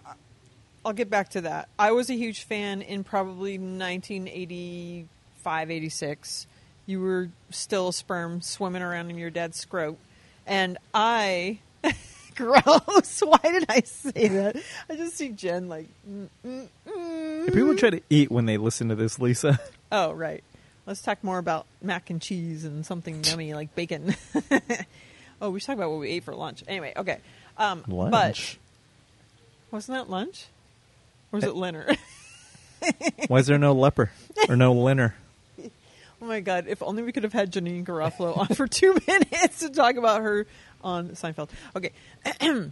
[0.85, 1.67] I'll get back to that.
[1.79, 6.45] I was a huge fan in probably 1985, 86.
[6.85, 9.97] You were still a sperm swimming around in your dad's scrote,
[10.45, 11.57] and I.
[12.35, 13.21] Gross.
[13.25, 14.57] Why did I say that?
[14.89, 15.87] I just see Jen like.
[16.07, 17.47] mm, mm, mm.
[17.47, 19.59] If people try to eat when they listen to this, Lisa.
[19.91, 20.43] Oh, right.
[20.87, 24.15] Let's talk more about mac and cheese and something yummy like bacon.
[25.41, 26.63] oh, we should talk about what we ate for lunch.
[26.67, 27.19] Anyway, okay.
[27.57, 28.57] Um, But Lunch.
[29.71, 30.47] wasn't that lunch?
[31.35, 31.49] Or was Eh.
[31.49, 31.95] it dinner?
[33.27, 34.11] Why is there no leper
[34.47, 35.13] or no linner?
[35.63, 36.65] oh my god!
[36.67, 40.21] If only we could have had Janeane Garofalo on for two minutes to talk about
[40.21, 40.45] her
[40.83, 41.49] on Seinfeld.
[41.75, 41.91] Okay.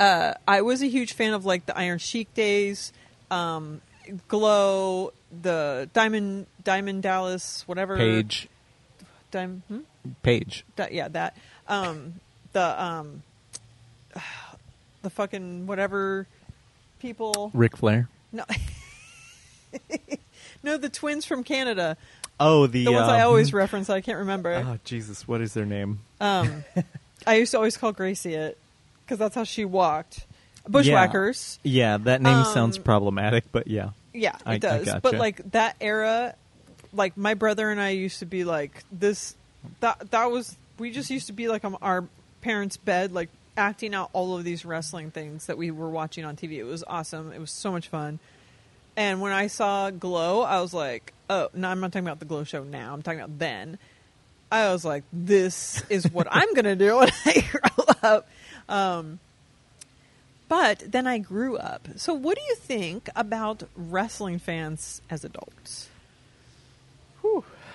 [0.00, 2.92] uh, I was a huge fan of like the Iron Sheik days,
[3.30, 3.80] um,
[4.28, 7.96] Glow, the Diamond Diamond Dallas, whatever.
[7.96, 8.48] Page.
[9.30, 9.62] Diamond.
[9.68, 9.78] Hmm?
[10.22, 10.64] Page.
[10.90, 12.14] yeah that um
[12.52, 13.22] the um
[15.02, 16.26] the fucking whatever
[16.98, 18.08] people Ric Flair.
[18.32, 18.44] no
[20.62, 21.96] no the twins from Canada
[22.38, 25.54] Oh, the the ones I um, always reference I can't remember Oh Jesus, what is
[25.54, 26.00] their name?
[26.20, 26.64] um
[27.26, 28.58] I used to always call Gracie it
[29.04, 30.26] because that's how she walked
[30.68, 33.90] bushwhackers Yeah, that name Um, sounds problematic, but yeah.
[34.12, 35.18] yeah, I- I it does but gotcha.
[35.18, 36.34] like that era
[36.92, 39.34] like my brother and I used to be like this
[39.80, 42.04] that that was we just used to be like on our
[42.42, 46.36] parents' bed like acting out all of these wrestling things that we were watching on
[46.36, 46.52] TV.
[46.58, 47.32] It was awesome.
[47.32, 48.18] It was so much fun.
[48.96, 52.24] And when I saw Glow, I was like, "Oh, no, I'm not talking about the
[52.24, 52.92] Glow show now.
[52.92, 53.78] I'm talking about then."
[54.50, 58.28] I was like, "This is what I'm going to do when I grow up."
[58.68, 59.18] Um,
[60.48, 61.88] but then I grew up.
[61.96, 65.88] So, what do you think about wrestling fans as adults?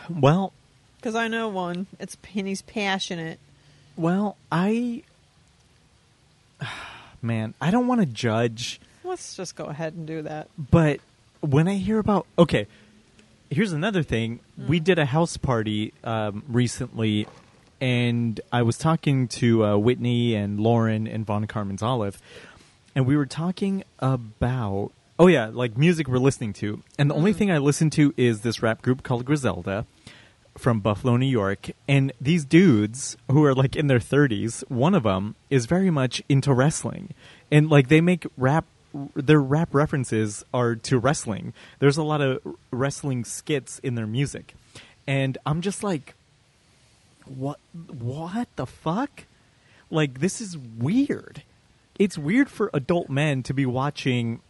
[0.09, 0.53] Well,
[0.97, 1.87] Because I know one.
[1.99, 3.39] It's Penny's passionate.
[3.97, 5.03] well, I
[7.21, 10.47] man, I don't want to judge, Let's just go ahead and do that.
[10.57, 10.99] but
[11.41, 12.67] when I hear about okay,
[13.49, 14.39] here's another thing.
[14.67, 17.27] We did a house party um, recently,
[17.79, 22.21] and I was talking to uh, Whitney and Lauren and Von Carmen's Olive,
[22.95, 27.33] and we were talking about oh yeah, like music we're listening to, and the only
[27.33, 29.85] thing I listen to is this rap group called Griselda
[30.57, 35.03] from Buffalo, New York, and these dudes who are like in their 30s, one of
[35.03, 37.13] them is very much into wrestling.
[37.51, 38.65] And like they make rap
[39.15, 41.53] their rap references are to wrestling.
[41.79, 42.39] There's a lot of
[42.71, 44.53] wrestling skits in their music.
[45.07, 46.13] And I'm just like
[47.25, 49.23] what what the fuck?
[49.89, 51.43] Like this is weird.
[51.97, 54.41] It's weird for adult men to be watching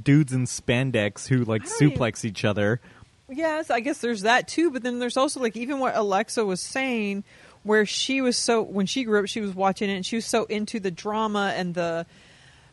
[0.00, 2.80] dudes in spandex who like even- suplex each other.
[3.28, 4.70] Yes, I guess there's that too.
[4.70, 7.24] But then there's also like even what Alexa was saying,
[7.62, 10.26] where she was so when she grew up, she was watching it and she was
[10.26, 12.06] so into the drama and the,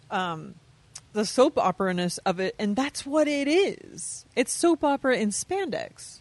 [0.09, 0.55] um,
[1.13, 4.25] the soap opera ness of it, and that's what it is.
[4.35, 6.19] It's soap opera in spandex.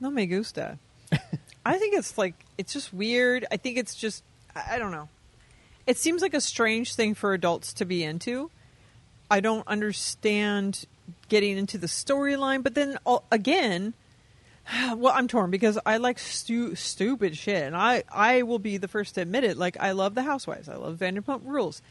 [0.00, 0.78] No me gusta.
[1.66, 3.46] I think it's like it's just weird.
[3.50, 5.08] I think it's just I I don't know.
[5.86, 8.50] It seems like a strange thing for adults to be into.
[9.30, 10.84] I don't understand
[11.28, 13.94] getting into the storyline, but then all, again,
[14.96, 18.88] well, I'm torn because I like stu- stupid shit, and I I will be the
[18.88, 19.56] first to admit it.
[19.56, 21.82] Like I love the Housewives, I love Vanderpump Rules.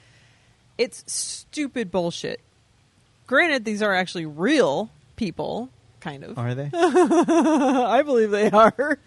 [0.78, 2.39] It's stupid bullshit.
[3.28, 5.69] Granted, these are actually real people,
[6.00, 6.38] kind of.
[6.38, 6.69] Are they?
[6.74, 8.98] I believe they are.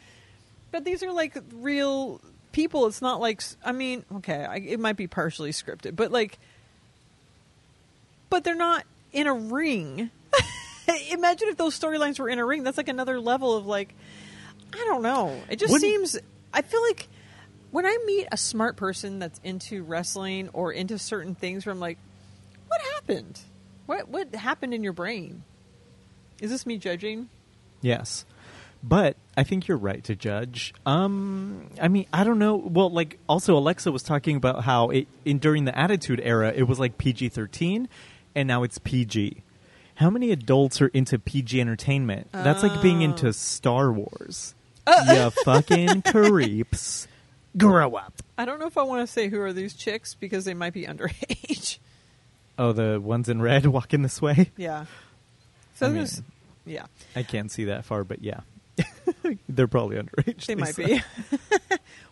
[0.71, 2.21] But these are like real
[2.53, 2.87] people.
[2.87, 6.39] It's not like I mean, okay, I, it might be partially scripted, but like,
[8.31, 8.85] but they're not
[9.16, 10.11] in a ring.
[11.11, 12.62] Imagine if those storylines were in a ring.
[12.62, 13.94] That's like another level of like,
[14.72, 15.40] I don't know.
[15.50, 16.18] It just Wouldn't- seems.
[16.52, 17.09] I feel like
[17.70, 21.81] when I meet a smart person that's into wrestling or into certain things, where I'm
[21.81, 21.98] like,
[22.68, 23.40] what happened?
[23.87, 25.42] What what happened in your brain?
[26.40, 27.29] Is this me judging?
[27.81, 28.24] Yes.
[28.83, 30.72] But I think you're right to judge.
[30.85, 32.57] Um, I mean, I don't know.
[32.57, 36.64] Well, like also Alexa was talking about how it in during the Attitude Era it
[36.64, 37.87] was like PG-13,
[38.37, 39.42] and now it's PG.
[39.96, 42.29] How many adults are into PG entertainment?
[42.31, 44.55] That's like being into Star Wars.
[45.09, 47.09] you fucking creeps.
[47.57, 48.12] Grow up.
[48.38, 50.72] I don't know if I want to say who are these chicks because they might
[50.75, 51.79] be underage.
[52.59, 54.51] Oh, the ones in red walking this way.
[54.57, 54.87] yeah.
[55.75, 56.22] So I mean- there's,
[56.64, 58.40] yeah, I can't see that far, but yeah,
[59.51, 60.46] they're probably underage.
[60.46, 61.03] they might be.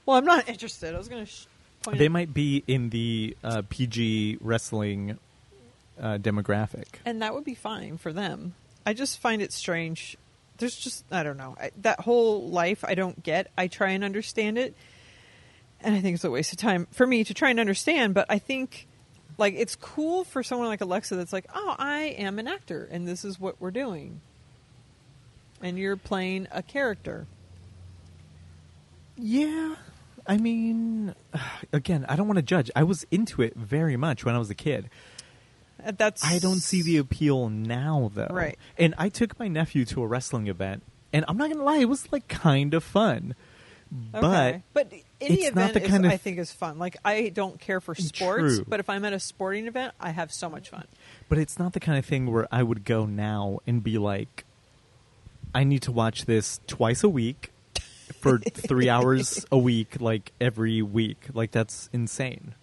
[0.04, 0.94] well, I'm not interested.
[0.94, 1.46] I was going to sh-
[1.82, 1.96] point.
[1.96, 5.18] They might be in the uh, PG wrestling
[6.00, 6.86] uh, demographic.
[7.04, 8.54] and that would be fine for them.
[8.86, 10.16] I just find it strange.
[10.58, 12.84] There's just I don't know I, that whole life.
[12.84, 13.50] I don't get.
[13.56, 14.74] I try and understand it,
[15.80, 18.14] and I think it's a waste of time for me to try and understand.
[18.14, 18.86] But I think
[19.38, 23.06] like it's cool for someone like Alexa that's like, oh, I am an actor, and
[23.06, 24.20] this is what we're doing,
[25.60, 27.26] and you're playing a character.
[29.16, 29.76] Yeah,
[30.26, 31.14] I mean,
[31.72, 32.70] again, I don't want to judge.
[32.74, 34.90] I was into it very much when I was a kid.
[35.96, 38.28] That's I don't see the appeal now, though.
[38.30, 38.58] Right.
[38.78, 41.88] And I took my nephew to a wrestling event, and I'm not gonna lie, it
[41.88, 43.34] was like kind of fun.
[44.12, 44.62] But Okay.
[44.72, 46.78] but any it's not event the is, kind of- I think is fun.
[46.78, 48.64] Like I don't care for sports, True.
[48.66, 50.86] but if I'm at a sporting event, I have so much fun.
[51.28, 54.44] but it's not the kind of thing where I would go now and be like,
[55.54, 57.52] I need to watch this twice a week
[58.20, 61.28] for three hours a week, like every week.
[61.32, 62.54] Like that's insane.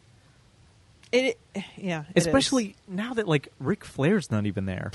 [1.12, 1.38] It,
[1.78, 2.28] yeah, it is.
[2.28, 4.92] Especially now that like Ric Flair's not even there.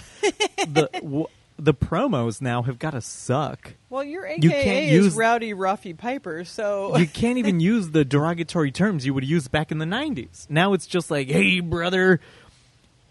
[0.66, 1.26] the w-
[1.59, 3.74] the promos now have got to suck.
[3.90, 7.90] Well, your AKA You can't is use- Rowdy Ruffy Piper, so You can't even use
[7.90, 10.48] the derogatory terms you would use back in the '90s.
[10.50, 12.20] Now it's just like, "Hey, brother,"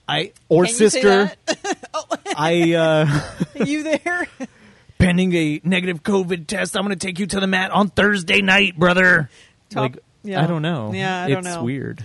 [0.07, 1.25] I or Can sister.
[1.45, 2.17] that?
[2.37, 4.27] I uh, you there?
[4.97, 6.75] pending a negative COVID test.
[6.77, 9.29] I'm going to take you to the mat on Thursday night, brother.
[9.69, 10.43] Top- like, yeah.
[10.43, 10.91] I don't know.
[10.93, 11.63] Yeah, I don't it's know.
[11.63, 12.03] weird.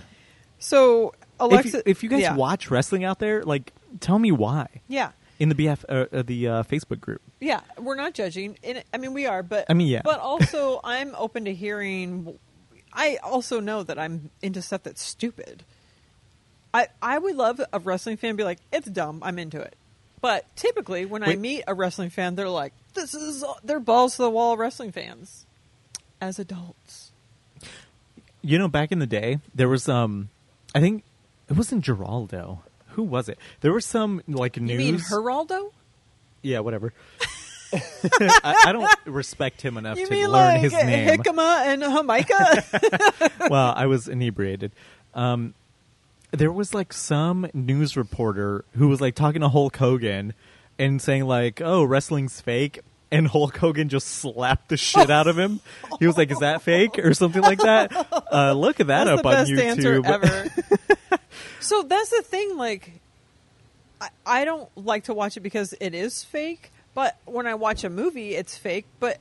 [0.61, 2.35] So Alexa, if, you, if you guys yeah.
[2.35, 6.47] watch wrestling out there, like, tell me why yeah, in the BF uh, uh, the
[6.47, 7.19] uh, Facebook group.
[7.39, 8.57] yeah, we're not judging.
[8.63, 10.01] And I mean, we are, but I mean, yeah.
[10.03, 12.37] but also I'm open to hearing.
[12.93, 15.63] I also know that I'm into stuff that's stupid.
[16.73, 19.19] I I would love a wrestling fan to be like, it's dumb.
[19.23, 19.75] I'm into it.
[20.21, 24.21] But typically, when I meet a wrestling fan, they're like, "This is they're balls to
[24.21, 25.47] the wall wrestling fans."
[26.21, 27.11] As adults,
[28.43, 30.29] You know, back in the day, there was um,
[30.73, 31.03] I think
[31.49, 32.59] it wasn't Geraldo.
[32.89, 33.37] Who was it?
[33.61, 34.71] There was some like news.
[34.71, 35.71] you mean Geraldo?
[36.41, 36.93] Yeah, whatever.
[37.73, 41.07] I, I don't respect him enough You to learn like his name.
[41.07, 43.39] Hickama and Jamaica?
[43.49, 44.73] well, I was inebriated.
[45.13, 45.53] Um,
[46.31, 50.33] there was like some news reporter who was like talking to Hulk Hogan
[50.77, 52.81] and saying like, "Oh, wrestling's fake,"
[53.11, 55.59] and Hulk Hogan just slapped the shit out of him.
[55.99, 57.91] He was like, "Is that fake?" or something like that.
[58.31, 59.61] Uh, look at that That's up the on YouTube.
[59.61, 61.19] answer ever.
[61.59, 62.55] so that's the thing.
[62.57, 62.93] Like,
[63.99, 66.71] I, I don't like to watch it because it is fake.
[66.93, 68.85] But when I watch a movie, it's fake.
[68.99, 69.19] But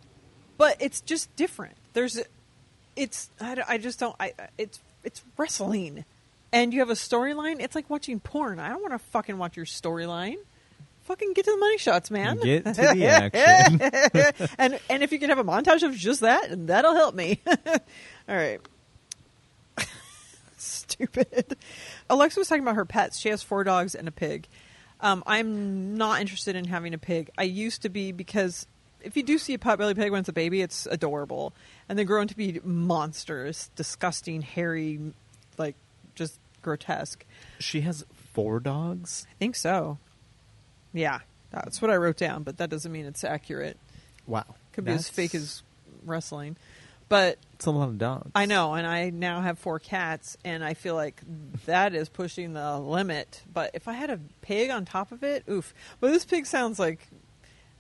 [0.57, 1.77] but it's just different.
[1.93, 2.21] There's,
[2.97, 4.15] it's I, I just don't.
[4.21, 6.05] I it's it's wrestling,
[6.53, 7.61] and you have a storyline.
[7.61, 8.59] It's like watching porn.
[8.61, 10.37] I don't want to fucking watch your storyline.
[11.11, 12.39] Fucking get to the money shots, man.
[12.39, 14.49] Get to the action.
[14.59, 17.41] and and if you can have a montage of just that, that'll help me.
[17.67, 18.61] All right.
[20.57, 21.57] Stupid.
[22.09, 23.19] Alexa was talking about her pets.
[23.19, 24.47] She has four dogs and a pig.
[25.01, 27.29] Um, I'm not interested in having a pig.
[27.37, 28.69] I used to be because
[29.01, 31.53] if you do see a potbelly pig when it's a baby, it's adorable,
[31.89, 35.01] and they grow into be monsters, disgusting, hairy,
[35.59, 35.75] like
[36.15, 37.27] just grotesque.
[37.59, 39.27] she has four dogs.
[39.29, 39.99] I think so.
[40.93, 41.21] Yeah,
[41.51, 43.77] that's what I wrote down, but that doesn't mean it's accurate.
[44.27, 44.45] Wow.
[44.73, 45.63] Could be as That's- fake as
[46.05, 46.57] wrestling.
[47.09, 48.31] But It's a lot of dogs.
[48.37, 51.21] I know, and I now have four cats, and I feel like
[51.67, 53.43] that is pushing the limit.
[53.53, 55.75] But if I had a pig on top of it, oof.
[55.99, 57.01] But this pig sounds like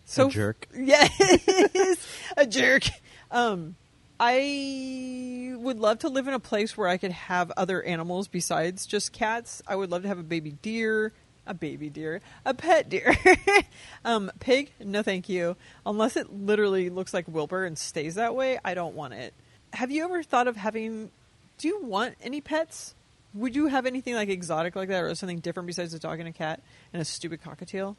[0.04, 0.66] so A jerk.
[0.74, 2.06] Is
[2.36, 2.82] a jerk.
[3.30, 3.76] Um,
[4.18, 8.84] I would love to live in a place where I could have other animals besides
[8.84, 9.62] just cats.
[9.66, 11.12] I would love to have a baby deer,
[11.50, 13.14] a baby deer, a pet deer.
[14.04, 15.56] um, pig, no thank you.
[15.84, 19.34] Unless it literally looks like Wilbur and stays that way, I don't want it.
[19.72, 21.10] Have you ever thought of having?
[21.58, 22.94] Do you want any pets?
[23.34, 26.28] Would you have anything like exotic like that, or something different besides a dog and
[26.28, 26.60] a cat
[26.92, 27.96] and a stupid cockatiel?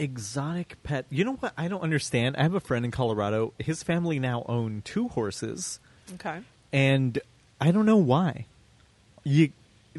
[0.00, 1.06] Exotic pet.
[1.10, 1.52] You know what?
[1.56, 2.36] I don't understand.
[2.36, 3.52] I have a friend in Colorado.
[3.58, 5.80] His family now own two horses,
[6.14, 6.40] Okay.
[6.72, 7.18] and
[7.60, 8.46] I don't know why.
[9.24, 9.50] You,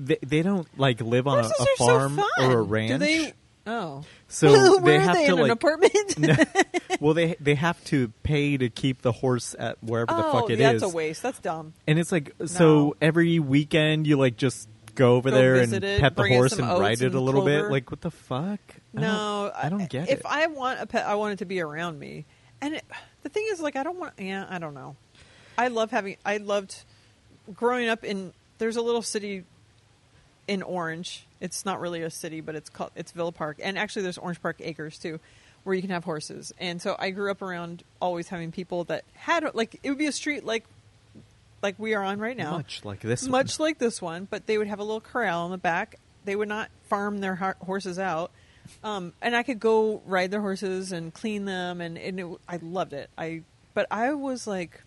[0.06, 2.26] they, they don't like live on a, a so farm fun.
[2.52, 2.92] or a ranch.
[2.92, 3.34] Do they?
[3.68, 5.52] Oh, So they are have they to in an like.
[5.52, 6.18] apartment?
[7.00, 10.50] well, they they have to pay to keep the horse at wherever the oh, fuck
[10.50, 10.82] it is.
[10.82, 11.22] that's a waste.
[11.22, 11.74] That's dumb.
[11.86, 12.94] And it's like so No.
[13.02, 16.68] every weekend you like just go over Go there and it, pet the horse and
[16.68, 17.66] ride it a little bit.
[17.66, 18.60] Like what the fuck?
[18.98, 20.20] I No, don't, I don't get if it.
[20.20, 22.26] If I want a pet, I want it to be around me.
[22.62, 22.84] And it,
[23.24, 24.14] the thing is, like, I don't want.
[24.18, 24.96] Yeah, I don't know.
[25.58, 26.18] I love having.
[26.26, 26.84] I loved
[27.54, 28.34] growing up in.
[28.58, 29.44] There's a little city
[30.50, 31.26] in Orange.
[31.40, 34.42] It's not really a city, but it's called it's Villa Park, and actually there's Orange
[34.42, 35.20] Park Acres too,
[35.64, 36.52] where you can have horses.
[36.60, 40.08] And so I grew up around always having people that had like it would be
[40.08, 40.66] a street like
[41.62, 43.32] like we are on right now, Much like this one.
[43.32, 46.00] much like this one, but they would have a little corral in the back.
[46.26, 48.32] They would not farm their ho- horses out,
[48.84, 52.58] um, and I could go ride their horses and clean them, and, and it, I
[52.62, 53.10] loved it.
[53.18, 53.44] I
[53.74, 54.82] but I was like,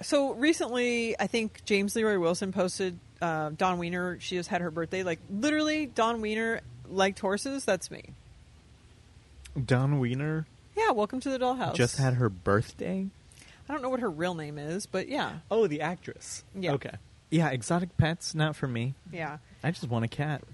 [0.00, 4.18] so recently, I think James Leroy Wilson posted uh, Dawn Wiener.
[4.20, 5.02] She just had her birthday.
[5.04, 6.60] Like literally, Dawn Wiener
[6.90, 7.64] liked horses.
[7.64, 8.10] That's me.
[9.64, 10.46] Dawn Wiener
[10.76, 11.74] Yeah, welcome to the dollhouse.
[11.74, 13.06] just had her birthday.
[13.68, 16.42] I don't know what her real name is, but yeah, Oh, the actress.
[16.54, 16.72] Yeah.
[16.72, 16.92] Okay.
[17.30, 18.94] Yeah, exotic pets not for me.
[19.12, 19.38] yeah.
[19.64, 20.42] I just want a cat.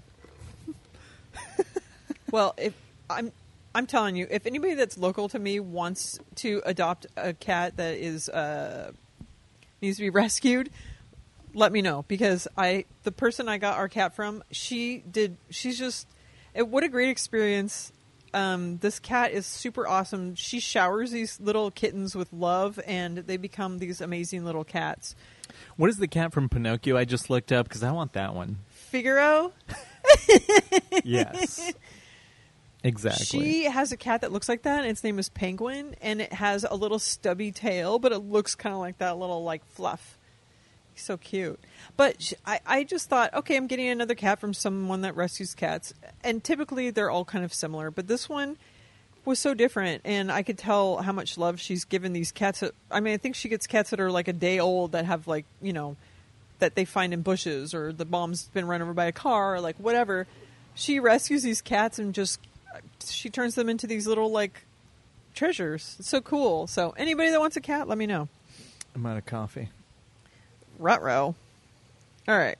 [2.31, 2.75] Well, if
[3.09, 3.31] I'm
[3.73, 7.95] I'm telling you, if anybody that's local to me wants to adopt a cat that
[7.95, 8.91] is uh,
[9.81, 10.69] needs to be rescued,
[11.53, 15.77] let me know because I the person I got our cat from, she did she's
[15.77, 16.07] just
[16.53, 17.91] it, what a great experience.
[18.31, 20.35] Um, this cat is super awesome.
[20.35, 25.15] She showers these little kittens with love, and they become these amazing little cats.
[25.77, 26.95] What is the cat from Pinocchio?
[26.95, 28.59] I just looked up because I want that one.
[28.69, 29.51] Figaro,
[31.03, 31.73] Yes.
[32.83, 33.25] exactly.
[33.25, 36.33] She has a cat that looks like that, and its name is Penguin, and it
[36.33, 40.18] has a little stubby tail, but it looks kind of like that little like fluff.
[40.99, 41.57] He's so cute.
[41.95, 45.93] But I, I just thought, okay, I'm getting another cat from someone that rescues cats,
[46.25, 48.57] and typically they're all kind of similar, but this one
[49.23, 52.65] was so different, and I could tell how much love she's given these cats.
[52.91, 55.25] I mean, I think she gets cats that are like a day old that have
[55.25, 55.95] like you know
[56.59, 59.61] that they find in bushes or the mom's been run over by a car or
[59.61, 60.27] like whatever.
[60.75, 62.41] She rescues these cats and just
[63.05, 64.65] she turns them into these little like
[65.33, 65.95] treasures.
[65.99, 66.67] It's so cool.
[66.67, 68.27] So anybody that wants a cat, let me know.
[68.93, 69.69] I'm out of coffee.
[70.79, 71.35] Rutro.
[72.27, 72.57] All right.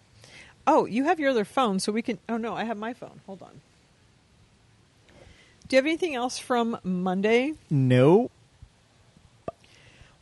[0.67, 2.19] Oh, you have your other phone, so we can.
[2.27, 3.21] Oh no, I have my phone.
[3.25, 3.61] Hold on.
[5.67, 7.53] Do you have anything else from Monday?
[7.69, 8.29] No.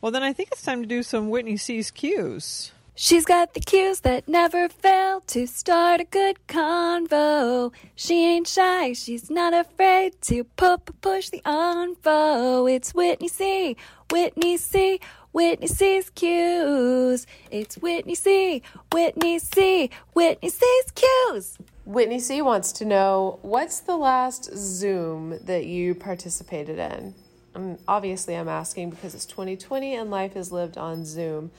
[0.00, 2.72] Well, then I think it's time to do some Whitney C's cues.
[2.94, 7.72] She's got the cues that never fail to start a good convo.
[7.94, 12.68] She ain't shy, she's not afraid to pu- pu- push the envo.
[12.68, 13.76] It's Whitney C,
[14.10, 15.00] Whitney C,
[15.32, 17.26] Whitney C's cues.
[17.50, 18.62] It's Whitney C,
[18.92, 21.58] Whitney C, Whitney C's cues.
[21.84, 27.14] Whitney C wants to know what's the last Zoom that you participated in?
[27.54, 31.50] Um, obviously, I'm asking because it's 2020 and life is lived on Zoom.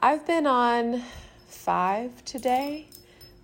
[0.00, 1.02] I've been on
[1.48, 2.88] five today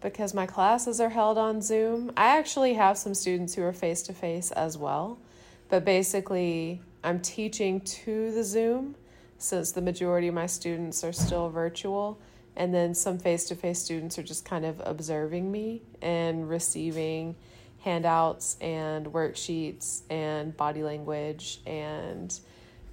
[0.00, 2.12] because my classes are held on Zoom.
[2.16, 5.18] I actually have some students who are face to face as well,
[5.68, 8.94] but basically, I'm teaching to the Zoom
[9.44, 12.18] since the majority of my students are still virtual.
[12.56, 17.36] And then some face to face students are just kind of observing me and receiving
[17.80, 22.38] handouts and worksheets and body language and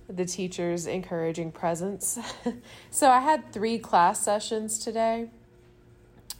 [0.09, 2.19] the teachers encouraging presence.
[2.91, 5.29] so I had three class sessions today.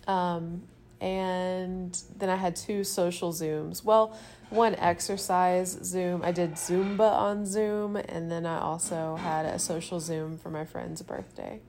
[0.08, 0.64] Um,
[1.00, 3.84] and then I had two social Zooms.
[3.84, 4.18] Well,
[4.52, 6.22] one exercise Zoom.
[6.24, 10.66] I did Zumba on Zoom, and then I also had a social Zoom for my
[10.66, 11.62] friend's birthday.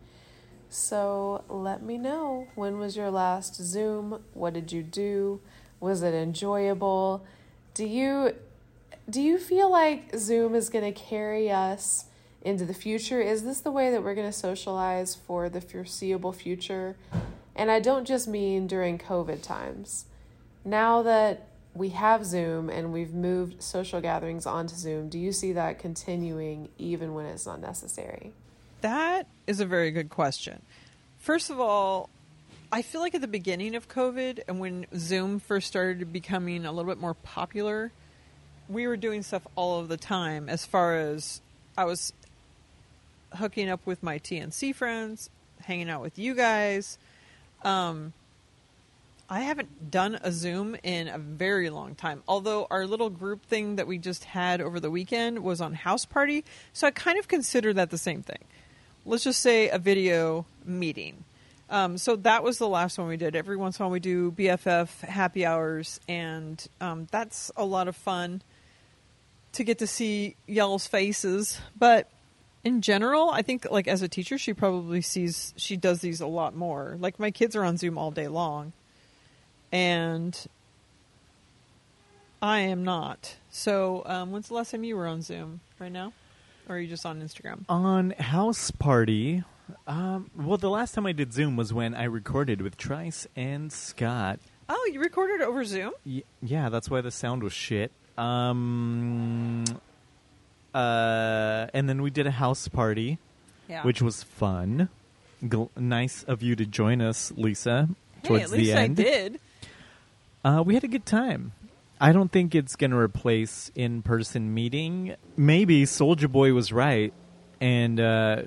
[0.68, 4.22] So let me know when was your last Zoom?
[4.34, 5.40] What did you do?
[5.80, 7.24] Was it enjoyable?
[7.74, 8.34] Do you
[9.08, 12.06] do you feel like Zoom is going to carry us
[12.40, 13.20] into the future?
[13.20, 16.96] Is this the way that we're going to socialize for the foreseeable future?
[17.54, 20.06] And I don't just mean during COVID times.
[20.64, 25.52] Now that we have Zoom and we've moved social gatherings onto Zoom, do you see
[25.52, 28.32] that continuing even when it's not necessary?
[28.82, 30.62] That is a very good question.
[31.18, 32.10] First of all,
[32.70, 36.72] I feel like at the beginning of COVID and when Zoom first started becoming a
[36.72, 37.92] little bit more popular,
[38.68, 41.40] we were doing stuff all of the time as far as
[41.76, 42.12] I was
[43.36, 45.30] hooking up with my TNC friends,
[45.62, 46.98] hanging out with you guys.
[47.62, 48.12] Um,
[49.32, 52.22] I haven't done a Zoom in a very long time.
[52.28, 56.04] Although our little group thing that we just had over the weekend was on House
[56.04, 58.44] Party, so I kind of consider that the same thing.
[59.06, 61.24] Let's just say a video meeting.
[61.70, 63.34] Um, so that was the last one we did.
[63.34, 67.88] Every once in a while we do BFF happy hours, and um, that's a lot
[67.88, 68.42] of fun
[69.52, 71.58] to get to see y'all's faces.
[71.74, 72.10] But
[72.64, 76.26] in general, I think like as a teacher, she probably sees she does these a
[76.26, 76.98] lot more.
[77.00, 78.74] Like my kids are on Zoom all day long,
[79.72, 80.46] and
[82.40, 83.36] I am not.
[83.50, 85.60] So um, when's the last time you were on Zoom?
[85.78, 86.12] Right now,
[86.68, 87.64] or are you just on Instagram?
[87.68, 89.42] On House Party,
[89.86, 93.72] um, well, the last time I did Zoom was when I recorded with Trice and
[93.72, 94.38] Scott.
[94.68, 95.92] Oh, you recorded over Zoom?
[96.06, 97.90] Y- yeah, that's why the sound was shit.
[98.16, 99.64] Um,
[100.74, 103.18] uh, and then we did a house party,
[103.68, 103.82] Yeah.
[103.84, 104.88] which was fun.
[105.42, 107.88] Gl- nice of you to join us, Lisa.
[108.22, 109.40] hey, Towards at least the end, I did.
[110.44, 111.52] Uh, we had a good time.
[112.00, 115.14] I don't think it's going to replace in-person meeting.
[115.36, 117.12] Maybe Soldier Boy was right,
[117.60, 118.42] and uh,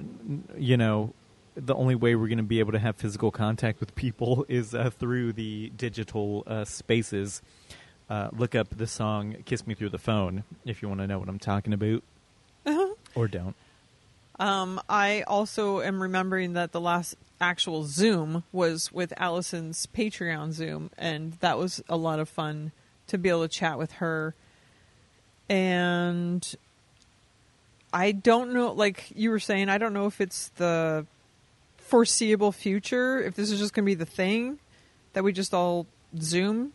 [0.57, 1.13] you know,
[1.55, 4.75] the only way we're going to be able to have physical contact with people is
[4.75, 7.41] uh, through the digital uh, spaces.
[8.09, 11.17] Uh, look up the song "Kiss Me Through the Phone" if you want to know
[11.17, 12.03] what I'm talking about,
[13.15, 13.55] or don't.
[14.39, 20.89] Um, I also am remembering that the last actual Zoom was with Allison's Patreon Zoom,
[20.97, 22.71] and that was a lot of fun
[23.07, 24.35] to be able to chat with her.
[25.47, 26.55] And
[27.93, 31.05] I don't know, like you were saying, I don't know if it's the
[31.77, 34.59] foreseeable future, if this is just going to be the thing
[35.13, 35.87] that we just all
[36.19, 36.73] Zoom.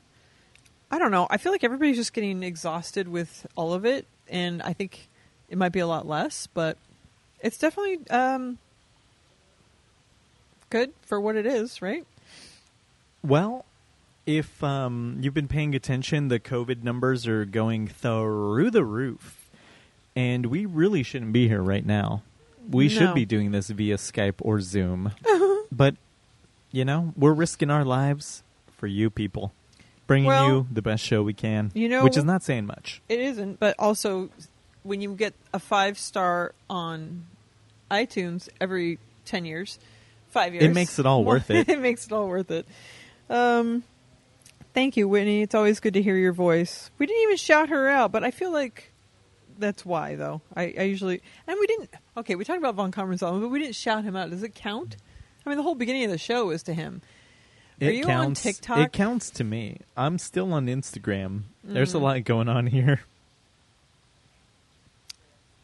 [0.91, 1.27] I don't know.
[1.31, 5.09] I feel like everybody's just getting exhausted with all of it, and I think
[5.49, 6.79] it might be a lot less, but
[7.43, 8.59] it's definitely um,
[10.71, 12.07] good for what it is, right?
[13.23, 13.65] Well,
[14.27, 19.49] if um, you've been paying attention, the COVID numbers are going through the roof,
[20.15, 22.23] and we really shouldn't be here right now.
[22.71, 22.95] We No.
[22.95, 25.13] should be doing this via Skype or Zoom,
[25.73, 25.97] but
[26.71, 28.43] you know we're risking our lives
[28.77, 29.53] for you people,
[30.07, 31.73] bringing Well, you the best show we can.
[31.75, 33.03] you know- which is not saying much.
[33.09, 34.29] It isn't, but also
[34.83, 37.27] when you get a five star on
[37.91, 39.79] iTunes every ten years,
[40.29, 41.69] five years, it makes it all worth it.
[41.69, 42.67] it makes it all worth it.
[43.29, 43.85] Um,
[44.75, 45.43] thank you, Whitney.
[45.43, 46.91] It's always good to hear your voice.
[46.99, 48.93] We didn't even shout her out, but I feel like
[49.59, 50.41] that's why, though.
[50.57, 51.91] I, I usually and we didn't.
[52.17, 54.31] Okay, we talked about Von Karmansalm, but we didn't shout him out.
[54.31, 54.97] Does it count?
[55.45, 57.03] I mean, the whole beginning of the show was to him.
[57.81, 58.45] Are It you counts.
[58.45, 58.79] on TikTok?
[58.79, 59.79] It counts to me.
[59.97, 61.45] I'm still on Instagram.
[61.65, 62.03] There's a Mm.
[62.03, 63.01] lot going on here.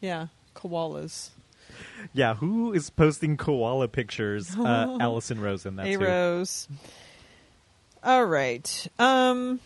[0.01, 1.29] Yeah, koalas.
[2.13, 4.55] Yeah, who is posting koala pictures?
[4.57, 5.75] Uh, Allison Rosen.
[5.75, 6.05] That's hey, who.
[6.05, 6.67] Rose.
[8.03, 8.87] All right.
[8.99, 9.59] Um,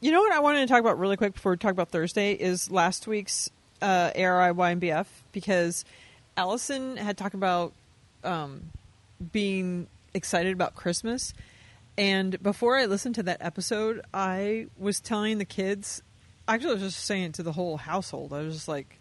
[0.00, 2.32] you know what I wanted to talk about really quick before we talk about Thursday
[2.32, 3.50] is last week's
[3.82, 5.84] uh, ARYNBF because
[6.36, 7.72] Allison had talked about
[8.24, 8.70] um,
[9.32, 11.34] being excited about Christmas.
[11.98, 16.02] And before I listened to that episode, I was telling the kids,
[16.46, 18.32] actually, I was just saying it to the whole household.
[18.32, 18.98] I was just like,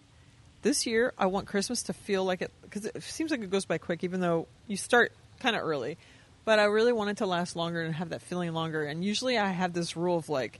[0.65, 3.65] this year, I want Christmas to feel like it, because it seems like it goes
[3.65, 5.95] by quick, even though you start kind of early.
[6.43, 8.83] But I really want it to last longer and have that feeling longer.
[8.83, 10.59] And usually I have this rule of like,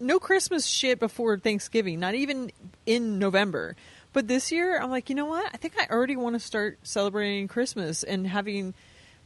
[0.00, 2.50] no Christmas shit before Thanksgiving, not even
[2.84, 3.76] in November.
[4.12, 5.54] But this year, I'm like, you know what?
[5.54, 8.74] I think I already want to start celebrating Christmas and having,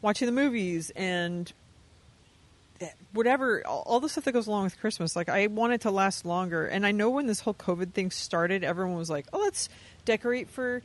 [0.03, 1.51] watching the movies and
[3.13, 5.17] whatever, all, the stuff that goes along with Christmas.
[5.17, 6.67] Like, I want it to last longer.
[6.67, 9.69] And I know when this whole COVID thing started, everyone was like, oh, let's
[10.05, 10.83] decorate for,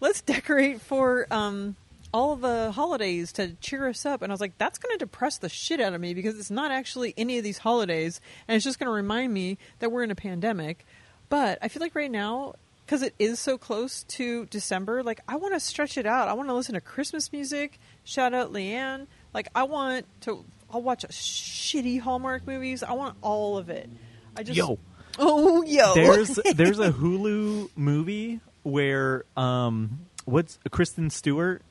[0.00, 1.76] let's decorate for, um,
[2.12, 4.22] all the holidays to cheer us up.
[4.22, 6.50] And I was like, that's going to depress the shit out of me because it's
[6.50, 8.20] not actually any of these holidays.
[8.48, 10.84] And it's just going to remind me that we're in a pandemic.
[11.28, 12.54] But I feel like right now,
[12.84, 16.26] because it is so close to December, like I want to stretch it out.
[16.26, 17.78] I want to listen to Christmas music.
[18.02, 19.06] Shout out Leanne.
[19.34, 20.44] Like I want to.
[20.72, 22.82] I'll watch shitty Hallmark movies.
[22.82, 23.88] I want all of it.
[24.36, 24.56] I just.
[24.56, 24.78] Yo,
[25.18, 25.94] Oh, yo.
[25.94, 31.62] There's there's a Hulu movie where um what's Kristen Stewart,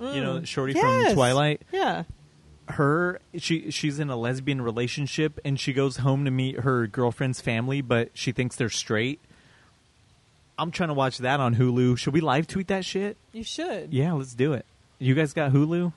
[0.00, 0.76] you know, Shorty Mm.
[0.82, 1.06] Yes.
[1.06, 1.62] from Twilight.
[1.72, 2.04] Yeah.
[2.68, 7.40] Her she she's in a lesbian relationship and she goes home to meet her girlfriend's
[7.40, 9.20] family, but she thinks they're straight.
[10.58, 11.96] I'm trying to watch that on Hulu.
[11.98, 13.16] Should we live tweet that shit?
[13.32, 13.94] You should.
[13.94, 14.66] Yeah, let's do it.
[14.98, 15.92] You guys got Hulu?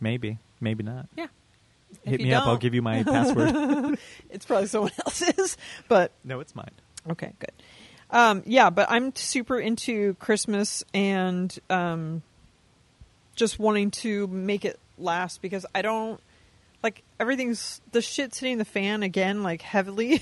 [0.00, 1.08] Maybe, maybe not.
[1.16, 1.28] Yeah.
[2.02, 2.46] Hit you me up.
[2.46, 3.98] I'll give you my password.
[4.30, 5.56] It's probably someone else's,
[5.88, 6.72] but no, it's mine.
[7.08, 7.52] Okay, good.
[8.10, 12.22] Um, yeah, but I'm super into Christmas and um,
[13.36, 16.20] just wanting to make it last because I don't
[16.82, 20.20] like everything's the shit's hitting the fan again like heavily,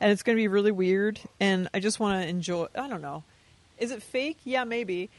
[0.00, 1.20] and it's going to be really weird.
[1.38, 2.66] And I just want to enjoy.
[2.74, 3.22] I don't know.
[3.78, 4.38] Is it fake?
[4.44, 5.10] Yeah, maybe.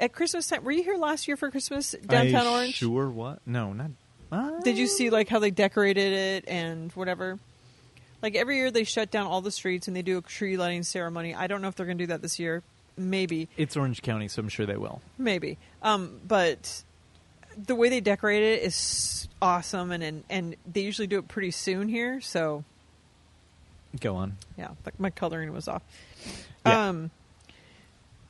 [0.00, 2.74] At Christmas time, were you here last year for Christmas downtown I Orange?
[2.74, 3.08] Sure.
[3.08, 3.40] What?
[3.46, 3.90] No, not.
[4.30, 7.38] Uh, Did you see like how they decorated it and whatever?
[8.22, 10.82] Like every year they shut down all the streets and they do a tree lighting
[10.82, 11.34] ceremony.
[11.34, 12.62] I don't know if they're going to do that this year.
[12.96, 15.00] Maybe, It's Orange County, so I'm sure they will.
[15.18, 15.56] maybe.
[15.82, 16.82] Um, but
[17.56, 21.52] the way they decorate it is awesome, and, and and they usually do it pretty
[21.52, 22.20] soon here.
[22.20, 22.64] So
[24.00, 24.36] Go on.
[24.56, 25.82] yeah, like my coloring was off.
[26.66, 26.88] Yeah.
[26.88, 27.10] Um.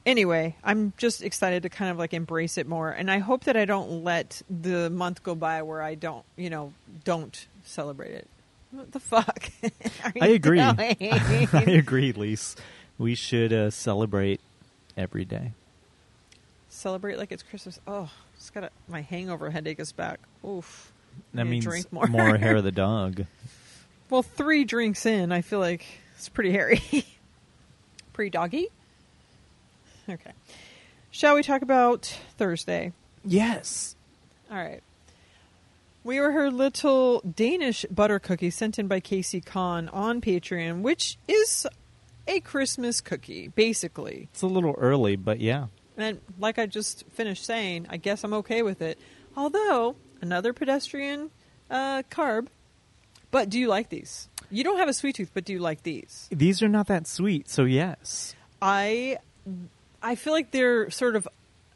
[0.09, 3.59] Anyway, I'm just excited to kind of like embrace it more, and I hope that
[3.59, 6.73] I don't let the month go by where I don't, you know,
[7.05, 8.27] don't celebrate it.
[8.71, 9.51] What the fuck?
[10.19, 10.61] I agree.
[10.61, 10.97] I
[11.69, 12.57] agree, Lise.
[12.97, 14.41] We should uh, celebrate
[14.97, 15.53] every day.
[16.71, 17.79] Celebrate like it's Christmas.
[17.87, 20.21] Oh, just got a, my hangover headache is back.
[20.43, 20.91] Oof.
[21.35, 22.07] That means drink more.
[22.39, 23.27] hair of the dog.
[24.09, 25.85] Well, three drinks in, I feel like
[26.17, 26.81] it's pretty hairy.
[28.15, 28.69] pretty doggy.
[30.15, 30.33] Okay.
[31.11, 32.07] Shall we talk about
[32.39, 32.93] Thursday?
[33.25, 33.95] Yes.
[34.51, 34.83] All right.
[36.03, 41.19] We were her little Danish butter cookie sent in by Casey Kahn on Patreon, which
[41.29, 41.67] is
[42.27, 44.29] a Christmas cookie, basically.
[44.33, 45.67] It's a little early, but yeah.
[45.97, 48.99] And like I just finished saying, I guess I'm okay with it.
[49.37, 51.31] Although, another pedestrian
[51.71, 52.47] uh, carb.
[53.31, 54.29] But do you like these?
[54.51, 56.29] You don't have a sweet tooth, but do you like these?
[56.31, 58.35] These are not that sweet, so yes.
[58.63, 59.19] I
[60.03, 61.27] I feel like they're sort of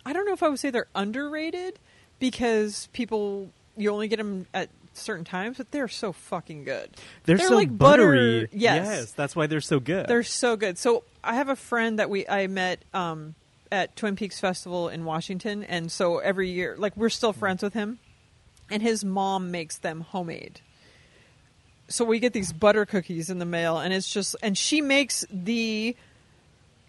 [0.05, 1.79] I don't know if I would say they're underrated
[2.19, 6.91] because people you only get them at certain times, but they're so fucking good.
[7.25, 8.43] They're, so like buttery.
[8.43, 8.57] butter.
[8.57, 9.13] Yes.
[9.13, 10.07] that's why they're so good.
[10.07, 10.79] They're so good.
[10.79, 13.35] So I have a friend that we I met um,
[13.71, 17.75] at Twin Peaks Festival in Washington, and so every year, like we're still friends with
[17.75, 17.99] him,
[18.71, 20.61] and his mom makes them homemade.
[21.89, 25.25] So we get these butter cookies in the mail, and it's just and she makes
[25.31, 25.97] the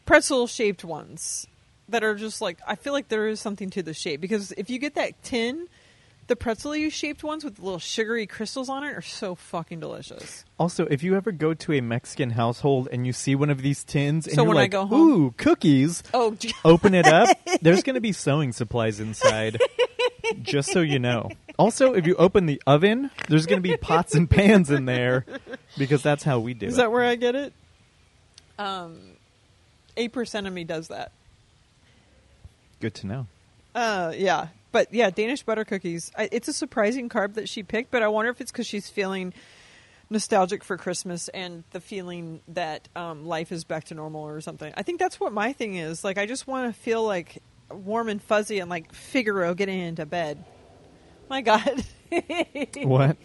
[0.06, 1.48] pretzel shaped ones
[1.90, 4.70] that are just like I feel like there is something to the shape because if
[4.70, 5.68] you get that tin.
[6.28, 10.46] The pretzel shaped ones with little sugary crystals on it are so fucking delicious.
[10.58, 13.84] Also, if you ever go to a Mexican household and you see one of these
[13.84, 17.38] tins, and So you're when I like, go home- "Ooh, cookies!" Oh, Open it up.
[17.62, 19.60] There's going to be sewing supplies inside.
[20.44, 21.30] just so you know.
[21.60, 25.26] Also, if you open the oven, there's going to be pots and pans in there
[25.78, 26.78] because that's how we do Is it.
[26.78, 27.52] that where I get it?
[28.58, 28.98] Um,
[29.98, 31.12] eight percent of me does that.
[32.80, 33.28] Good to know.
[33.74, 36.12] Uh, yeah, but yeah, Danish butter cookies.
[36.18, 38.90] I, it's a surprising carb that she picked, but I wonder if it's because she's
[38.90, 39.34] feeling
[40.10, 44.72] nostalgic for Christmas and the feeling that um, life is back to normal or something.
[44.76, 46.04] I think that's what my thing is.
[46.04, 47.42] Like, I just want to feel like
[47.72, 50.44] warm and fuzzy and like Figaro getting into bed.
[51.30, 51.84] My God,
[52.84, 53.18] What?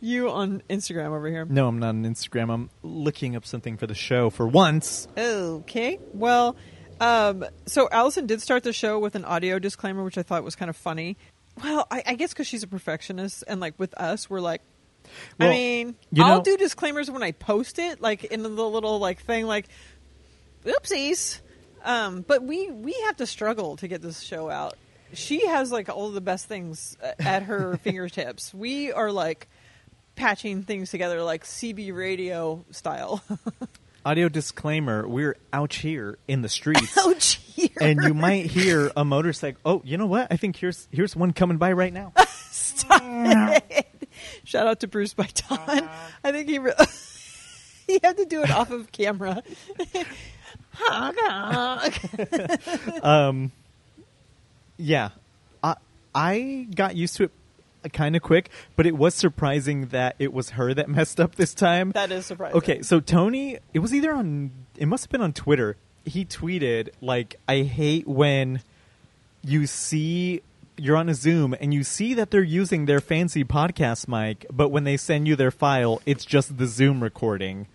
[0.00, 1.44] You on Instagram over here.
[1.44, 2.52] No, I'm not on Instagram.
[2.52, 5.08] I'm looking up something for the show for once.
[5.16, 5.98] Okay.
[6.12, 6.56] Well,
[7.00, 10.56] um, so Allison did start the show with an audio disclaimer, which I thought was
[10.56, 11.16] kind of funny.
[11.62, 14.62] Well, I, I guess because she's a perfectionist, and like with us, we're like,
[15.38, 18.98] Well, I mean, you I'll do disclaimers when I post it, like in the little
[18.98, 19.66] like thing, like,
[20.64, 21.40] oopsies.
[21.82, 24.76] Um, but we we have to struggle to get this show out.
[25.12, 28.52] She has like all the best things at her fingertips.
[28.54, 29.48] We are like
[30.20, 33.22] patching things together like CB radio style.
[34.04, 37.36] Audio disclaimer: We're out here in the streets, Ouch!
[37.36, 37.70] Here.
[37.80, 39.60] and you might hear a motorcycle.
[39.64, 40.28] Oh, you know what?
[40.30, 42.12] I think here's here's one coming by right now.
[42.50, 43.88] Stop it.
[44.44, 45.88] Shout out to Bruce Byton.
[46.22, 46.72] I think he re-
[47.86, 49.42] he had to do it off of camera.
[53.02, 53.52] Um,
[54.76, 55.10] yeah,
[55.62, 55.76] I
[56.14, 57.30] I got used to it
[57.88, 61.54] kind of quick, but it was surprising that it was her that messed up this
[61.54, 61.92] time.
[61.92, 62.58] that is surprising.
[62.58, 65.76] Okay, so Tony, it was either on, it must have been on Twitter.
[66.04, 68.62] He tweeted like, "I hate when
[69.42, 70.42] you see."
[70.76, 74.70] You're on a Zoom and you see that they're using their fancy podcast mic, but
[74.70, 77.66] when they send you their file, it's just the Zoom recording.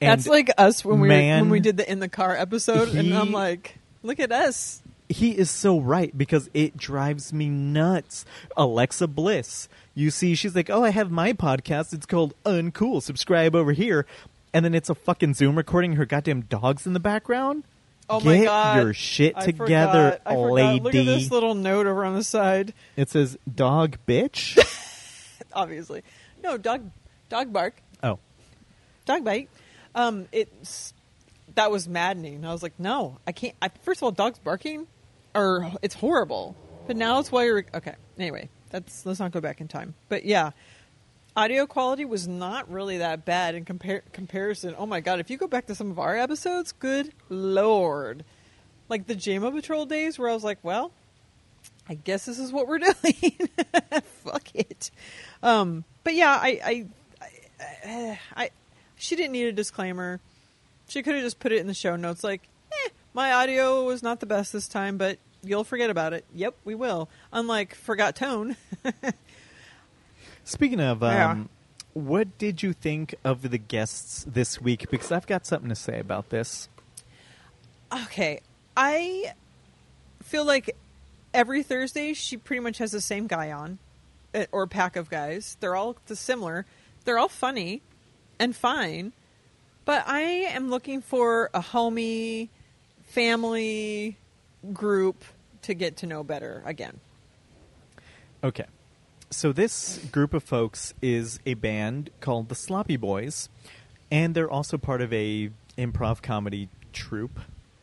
[0.00, 2.88] And That's like us when we man, when we did the in the car episode,
[2.94, 4.82] and I'm like, look at us.
[5.14, 8.24] He is so right because it drives me nuts.
[8.56, 11.92] Alexa Bliss, you see, she's like, "Oh, I have my podcast.
[11.92, 13.02] It's called Uncool.
[13.02, 14.06] Subscribe over here."
[14.52, 15.94] And then it's a fucking Zoom recording.
[15.94, 17.64] Her goddamn dogs in the background.
[18.10, 18.82] Oh Get my god!
[18.82, 20.50] your shit I together, forgot.
[20.50, 20.80] Lady.
[20.80, 22.74] Look at this little note over on the side.
[22.96, 24.58] It says "dog bitch."
[25.52, 26.02] Obviously,
[26.42, 26.90] no dog.
[27.28, 27.80] Dog bark.
[28.02, 28.18] oh,
[29.06, 29.48] Dog bite.
[29.94, 30.92] Um, it's
[31.54, 32.44] that was maddening.
[32.44, 33.54] I was like, no, I can't.
[33.62, 34.86] I, first of all, dogs barking,
[35.34, 36.56] or it's horrible.
[36.86, 37.94] But now it's why you're okay.
[38.18, 39.94] Anyway, that's let's not go back in time.
[40.08, 40.50] But yeah,
[41.36, 44.74] audio quality was not really that bad in compar- comparison.
[44.78, 48.24] Oh my god, if you go back to some of our episodes, good lord,
[48.88, 50.92] like the JMO Patrol days, where I was like, well,
[51.88, 53.48] I guess this is what we're doing.
[54.24, 54.90] Fuck it.
[55.42, 56.86] Um, but yeah, I, I,
[57.84, 58.50] I, I,
[58.96, 60.20] she didn't need a disclaimer.
[60.88, 62.42] She could have just put it in the show notes, like,
[63.14, 66.24] my audio was not the best this time, but you'll forget about it.
[66.34, 67.08] Yep, we will.
[67.32, 68.56] Unlike forgot tone.
[70.44, 71.44] speaking of, um, Yeah.
[71.94, 74.90] what did you think of the guests this week?
[74.90, 76.68] Because I've got something to say about this.
[78.06, 78.40] okay,
[78.76, 79.32] I
[80.22, 80.74] feel like
[81.32, 83.78] every Thursday she pretty much has the same guy on,
[84.34, 85.56] eh, or pack of guys.
[85.60, 86.66] They're all similar.
[87.04, 87.82] They're all funny
[88.40, 89.12] and fine,
[89.84, 92.48] but I am looking for a homie,
[93.14, 94.16] family
[94.72, 95.24] group
[95.62, 96.98] to get to know better again.
[98.42, 98.64] Okay.
[99.30, 103.48] So this group of folks is a band called the Sloppy Boys,
[104.10, 107.38] and they're also part of a improv comedy troupe.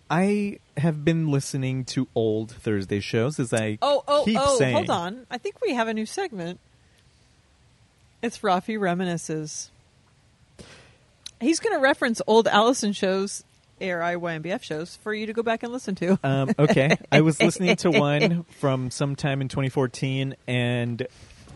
[0.10, 4.58] I have been listening to old Thursday shows as I Oh, oh, keep oh!
[4.58, 4.76] saying.
[4.76, 5.26] Hold on.
[5.32, 6.60] I think we have a new segment.
[8.22, 9.70] It's Rafi reminisces.
[11.40, 13.44] He's going to reference old Allison shows,
[13.82, 16.18] ARYNBF shows, for you to go back and listen to.
[16.32, 21.08] Um, okay, I was listening to one from sometime in 2014, and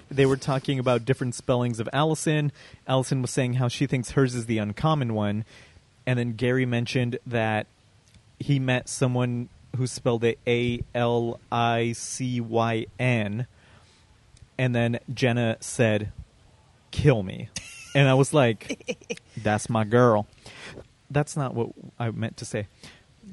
[0.10, 2.52] they were talking about different spellings of Allison.
[2.88, 5.46] Allison was saying how she thinks hers is the uncommon one,
[6.06, 7.68] and then Gary mentioned that
[8.40, 13.48] he met someone who spelled it A L I C Y N,
[14.58, 16.12] and then Jenna said,
[16.92, 17.50] "Kill me,"
[17.94, 20.28] and I was like, "That's my girl."
[21.16, 22.68] That's not what I meant to say.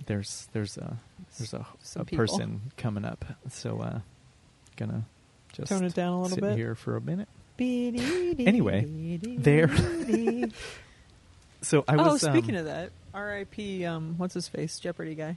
[0.07, 0.99] There's there's a
[1.37, 2.23] there's a, Some a people.
[2.23, 3.99] person coming up, so uh,
[4.77, 5.05] gonna
[5.53, 6.57] just Tone it down a little sit bit.
[6.57, 7.29] here for a minute.
[7.59, 9.69] Anyway, there.
[11.65, 12.23] So I oh, was.
[12.23, 13.85] speaking um, of that, R.I.P.
[13.85, 15.37] Um, what's his face, Jeopardy guy.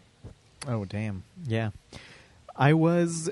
[0.68, 1.24] Oh damn.
[1.46, 1.70] Yeah.
[2.56, 3.30] I was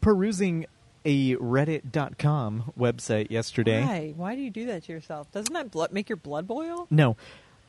[0.00, 0.66] perusing
[1.04, 3.84] a reddit.com website yesterday.
[3.84, 4.12] Why?
[4.16, 5.30] Why do you do that to yourself?
[5.30, 6.88] Doesn't that blood make your blood boil?
[6.90, 7.16] No.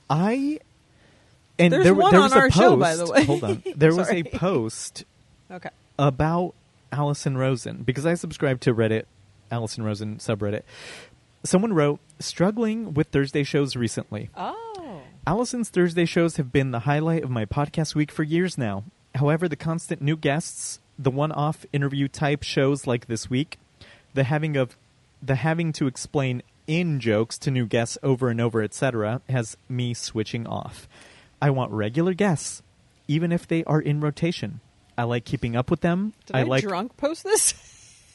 [0.10, 0.60] I
[1.57, 3.26] and There's there, one there on was a our post, show, by the way.
[3.26, 3.64] Hold on.
[3.76, 4.22] There was Sorry.
[4.22, 5.03] a post
[5.51, 5.70] Okay.
[5.97, 6.53] about
[6.91, 9.03] Allison Rosen because I subscribe to Reddit,
[9.51, 10.62] Allison Rosen subreddit.
[11.43, 14.30] Someone wrote, struggling with Thursday shows recently.
[14.36, 15.01] Oh.
[15.28, 18.84] Allison's Thursday shows have been the highlight of my podcast week for years now.
[19.16, 23.57] However, the constant new guests, the one-off interview type shows like this week,
[24.14, 24.76] the having of
[25.22, 29.95] the having to explain in jokes to new guests over and over, etc., has me
[29.95, 30.88] switching off.
[31.41, 32.61] I want regular guests,
[33.07, 34.61] even if they are in rotation.
[34.95, 36.13] I like keeping up with them.
[36.28, 37.55] Did I, like drunk post this?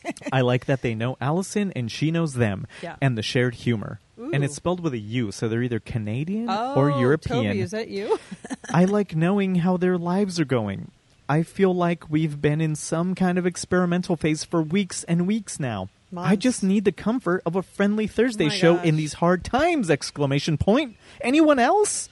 [0.33, 2.97] I like that they know Allison and she knows them, Yeah.
[3.01, 3.99] and the shared humor.
[4.17, 7.47] And it's spelled with a U, so they're either Canadian oh, or European.
[7.47, 8.19] Toby, is that you?
[8.73, 10.93] I like knowing how their lives are going.
[11.29, 15.59] I feel like we've been in some kind of experimental phase for weeks and weeks
[15.59, 15.89] now.
[16.19, 18.85] I just need the comfort of a friendly Thursday Oh my show gosh.
[18.87, 19.91] in these hard times!
[19.91, 20.97] Exclamation point.
[21.21, 22.09] Anyone else?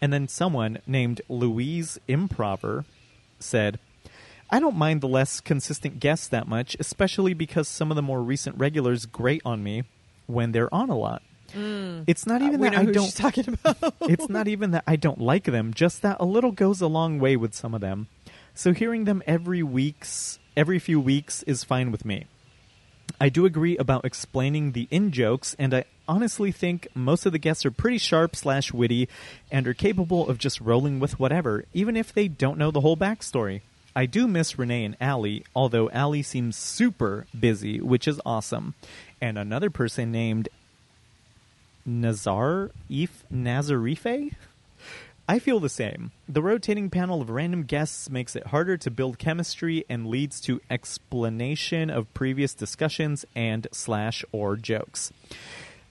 [0.00, 2.84] And then someone named Louise Improver
[3.40, 3.78] said,
[4.50, 8.22] I don't mind the less consistent guests that much, especially because some of the more
[8.22, 9.84] recent regulars grate on me
[10.26, 11.22] when they're on a lot.
[11.54, 13.94] It's not even Uh, that I don't talking about.
[14.02, 17.18] it's not even that I don't like them, just that a little goes a long
[17.18, 18.06] way with some of them.
[18.54, 22.26] So hearing them every weeks, every few weeks is fine with me.
[23.20, 27.38] I do agree about explaining the in jokes, and I honestly think most of the
[27.38, 29.08] guests are pretty sharp slash witty
[29.50, 32.96] and are capable of just rolling with whatever, even if they don't know the whole
[32.96, 33.62] backstory.
[33.96, 38.74] I do miss Renee and Allie, although Allie seems super busy, which is awesome.
[39.20, 40.48] And another person named
[41.84, 44.34] Nazar If Nazarife?
[45.30, 46.12] I feel the same.
[46.26, 50.62] The rotating panel of random guests makes it harder to build chemistry and leads to
[50.70, 55.12] explanation of previous discussions and slash or jokes.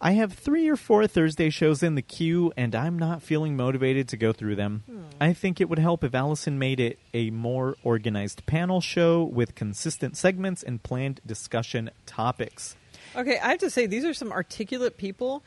[0.01, 4.07] I have three or four Thursday shows in the queue, and I'm not feeling motivated
[4.09, 4.83] to go through them.
[4.89, 5.01] Hmm.
[5.21, 9.53] I think it would help if Allison made it a more organized panel show with
[9.53, 12.75] consistent segments and planned discussion topics.
[13.15, 15.43] Okay, I have to say these are some articulate people.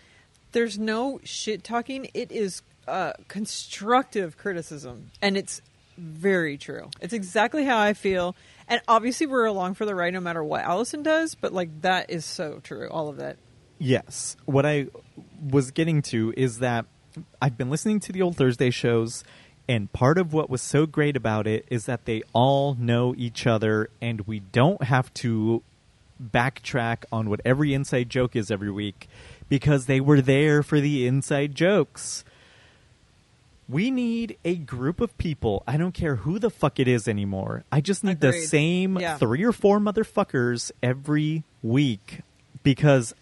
[0.53, 2.09] There's no shit talking.
[2.13, 5.63] It is uh, constructive criticism, and it's
[5.97, 6.91] very true.
[7.01, 8.35] It's exactly how I feel.
[8.69, 11.35] And obviously, we're along for the ride no matter what Allison does.
[11.35, 12.89] But like that is so true.
[12.89, 13.37] All of that.
[13.79, 14.37] Yes.
[14.45, 14.89] What I
[15.51, 16.87] was getting to is that
[17.41, 19.25] I've been listening to the old Thursday shows,
[19.69, 23.47] and part of what was so great about it is that they all know each
[23.47, 25.63] other, and we don't have to
[26.23, 29.09] backtrack on what every inside joke is every week
[29.49, 32.25] because they were there for the inside jokes.
[33.71, 35.63] We need a group of people.
[35.67, 37.65] I don't care who the fuck it is anymore.
[37.71, 39.17] I just need the same Yeah.
[39.19, 42.21] three or four motherfuckers every week
[42.63, 43.15] because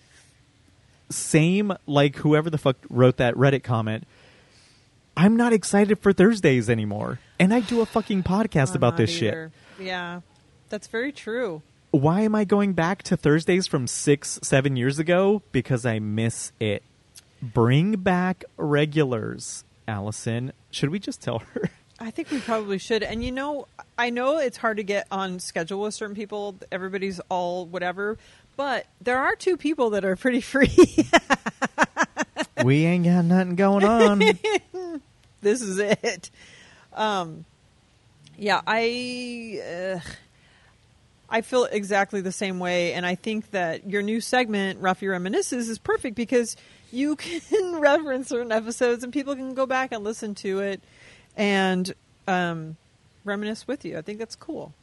[1.11, 4.07] same like whoever the fuck wrote that Reddit comment.
[5.17, 7.19] I'm not excited for Thursdays anymore.
[7.41, 9.51] And I do a fucking podcast about this shit.
[9.81, 10.21] Yeah,
[10.69, 11.63] that's very true.
[11.91, 15.43] Why am I going back to Thursdays from six, seven years ago?
[15.53, 16.83] Because I miss it.
[17.43, 20.53] Bring back regulars, Allison.
[20.71, 21.71] Should we just tell her?
[21.99, 23.03] I think we probably should.
[23.03, 23.67] And you know,
[23.97, 26.55] I know it's hard to get on schedule with certain people.
[26.71, 28.19] Everybody's all whatever.
[28.57, 31.09] But there are two people that are pretty free.
[32.63, 34.19] we ain't got nothing going on.
[35.41, 36.31] this is it.
[36.93, 37.45] Um,
[38.37, 40.01] yeah, I uh,
[41.29, 45.69] I feel exactly the same way, and I think that your new segment, Ruffy Reminisces,
[45.69, 46.57] is perfect because
[46.93, 50.83] you can reference certain episodes, and people can go back and listen to it
[51.37, 51.95] and
[52.27, 52.77] um,
[53.25, 53.99] reminisce with you.
[53.99, 54.75] I think that's cool.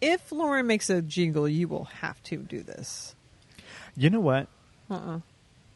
[0.00, 3.14] If Lauren makes a jingle, you will have to do this.
[3.96, 4.48] You know what?
[4.90, 5.20] Uh-uh.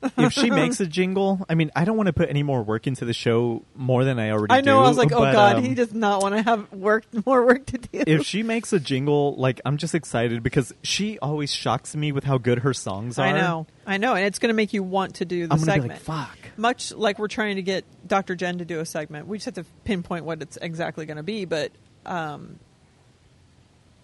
[0.03, 2.86] If she makes a jingle, I mean, I don't want to put any more work
[2.86, 4.80] into the show more than I already I know.
[4.80, 7.05] do, I was like, oh but, god, um, he does not want to have work
[7.26, 7.88] more work to do.
[8.07, 12.24] if she makes a jingle, like I'm just excited because she always shocks me with
[12.24, 13.26] how good her songs are.
[13.26, 15.61] I know, I know, and it's going to make you want to do the I'm
[15.61, 15.88] segment.
[15.88, 16.38] be like, fuck.
[16.57, 18.34] Much like we're trying to get Dr.
[18.34, 21.22] Jen to do a segment, we just have to pinpoint what it's exactly going to
[21.22, 21.44] be.
[21.44, 21.72] But
[22.05, 22.59] um,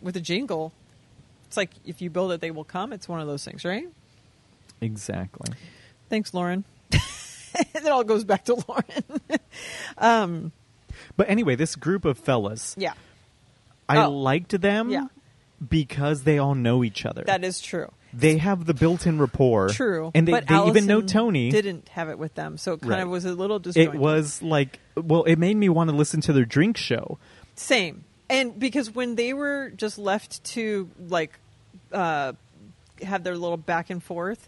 [0.00, 0.72] with a jingle,
[1.46, 2.92] it's like if you build it, they will come.
[2.92, 3.86] It's one of those things, right?
[4.80, 5.54] Exactly.
[6.12, 6.64] Thanks, Lauren.
[6.92, 9.40] it all goes back to Lauren.
[9.96, 10.52] um,
[11.16, 12.92] But anyway, this group of fellas, yeah,
[13.88, 14.10] I Oh.
[14.10, 15.06] liked them Yeah.
[15.66, 17.24] because they all know each other.
[17.26, 17.90] that is true.
[18.12, 19.70] they have the built-in rapport.
[19.70, 21.48] True, and they, but they even know Tony.
[21.50, 23.00] Didn't have it with them, so it kind Right.
[23.04, 23.94] of was a little disjointed.
[23.94, 27.16] it was like, well, it made me want to listen to their drink show.
[27.54, 28.04] Same.
[28.28, 31.38] And because when they were just left to like
[31.90, 32.34] uh
[33.00, 34.46] have their little back and forth,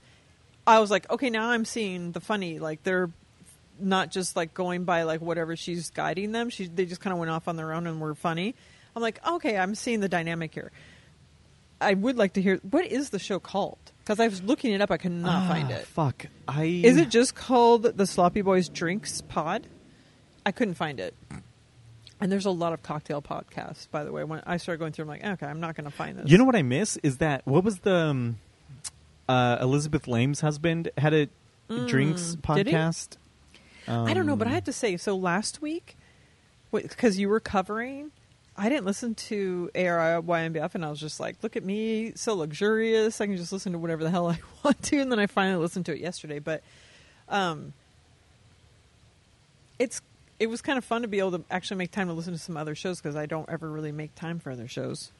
[0.66, 2.58] I was like, okay, now I'm seeing the funny.
[2.58, 3.10] Like they're
[3.78, 6.48] not just like going by like whatever she's guiding them.
[6.50, 8.54] She they just kind of went off on their own and were funny.
[8.96, 10.70] I'm like, okay, I'm seeing the dynamic here.
[11.80, 13.78] I would like to hear what is the show called?
[13.98, 15.86] Because I was looking it up, I could not find Ah, it.
[15.86, 16.26] Fuck.
[16.46, 19.66] I Is it just called the Sloppy Boys Drinks Pod?
[20.46, 21.14] I couldn't find it.
[22.20, 24.24] And there's a lot of cocktail podcasts, by the way.
[24.24, 26.30] When I started going through, I'm like, okay, I'm not going to find this.
[26.30, 28.36] You know what I miss is that what was the um,
[29.28, 31.28] uh, Elizabeth Laime's husband had a
[31.86, 32.72] drinks Mm, he?
[32.72, 33.16] podcast.
[33.88, 35.96] I don't know, but I Um, have to say, so last week,
[36.72, 38.12] because you were covering,
[38.56, 43.20] I didn't listen to ARYNBF, and I was just like, look at me, so luxurious.
[43.20, 44.98] I can just listen to whatever the hell I want to.
[45.00, 46.38] And then I finally listened to it yesterday.
[46.38, 46.62] But
[47.28, 47.72] um,
[49.78, 50.00] it's
[50.38, 52.38] it was kind of fun to be able to actually make time to listen to
[52.38, 55.10] some other shows because I don't ever really make time for other shows.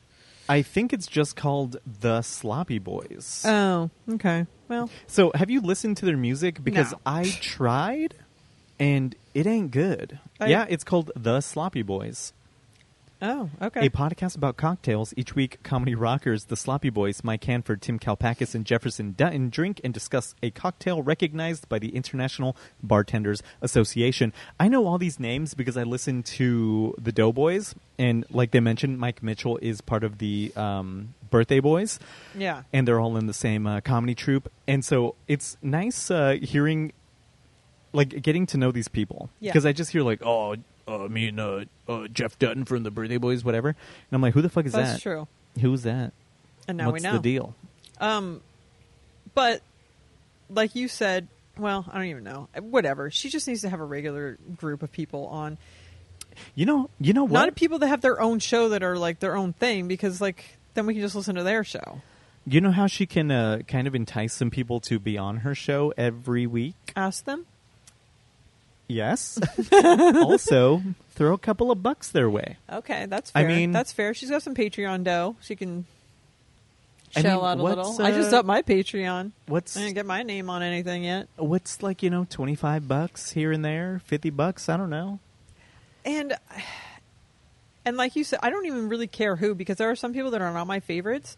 [0.48, 3.42] I think it's just called the Sloppy Boys.
[3.46, 4.46] Oh, okay.
[4.68, 6.62] Well, so have you listened to their music?
[6.62, 6.98] Because No.
[7.06, 8.14] I tried,
[8.78, 10.18] and it ain't good.
[10.40, 12.32] I- yeah, it's called the Sloppy Boys.
[13.24, 13.86] Oh, okay.
[13.86, 15.12] A podcast about cocktails.
[15.16, 19.80] Each week, comedy rockers, the Sloppy Boys, Mike Hanford, Tim Kalpakis, and Jefferson Dutton drink
[19.82, 24.32] and discuss a cocktail recognized by the International Bartenders Association.
[24.60, 28.98] I know all these names because I listen to the Doughboys, and like they mentioned,
[28.98, 31.98] Mike Mitchell is part of the um, Birthday Boys,
[32.36, 32.62] yeah.
[32.72, 34.50] and they're all in the same uh, comedy troupe.
[34.68, 36.92] And so it's nice uh, hearing,
[37.92, 39.52] like, getting to know these people Yeah.
[39.52, 40.56] because I just hear like, oh,
[40.86, 43.68] uh, me and uh, uh, Jeff Dutton from the Birthday Boys, whatever.
[43.68, 43.76] And
[44.12, 44.82] I'm like, who the fuck is that?
[44.82, 45.02] That's that?
[45.02, 45.28] true.
[45.60, 46.12] Who's that?
[46.66, 47.14] And now What's we know.
[47.14, 47.54] the deal?
[48.00, 48.40] Um,
[49.34, 49.62] but
[50.50, 51.28] like you said,
[51.58, 52.48] well, I don't even know.
[52.60, 53.10] Whatever.
[53.10, 55.58] She just needs to have a regular group of people on.
[56.54, 57.32] You know, you know what?
[57.32, 60.44] Not people that have their own show that are like their own thing, because like
[60.74, 62.00] then we can just listen to their show.
[62.46, 65.54] You know how she can uh, kind of entice some people to be on her
[65.54, 66.74] show every week?
[66.96, 67.46] Ask them.
[68.88, 69.38] Yes.
[69.72, 72.56] also, throw a couple of bucks their way.
[72.70, 73.48] Okay, that's I fair.
[73.48, 74.14] mean- that's fair.
[74.14, 75.36] She's got some Patreon dough.
[75.40, 75.86] She can
[77.16, 78.06] I shell mean, out a what's, little.
[78.06, 79.32] I just uh, upped my Patreon.
[79.46, 81.28] What's I didn't get my name on anything yet.
[81.36, 84.68] what's like you know twenty five bucks here and there, fifty bucks?
[84.68, 85.20] I don't know.
[86.04, 86.36] And
[87.84, 90.30] and like you said, I don't even really care who because there are some people
[90.32, 91.36] that are not my favorites.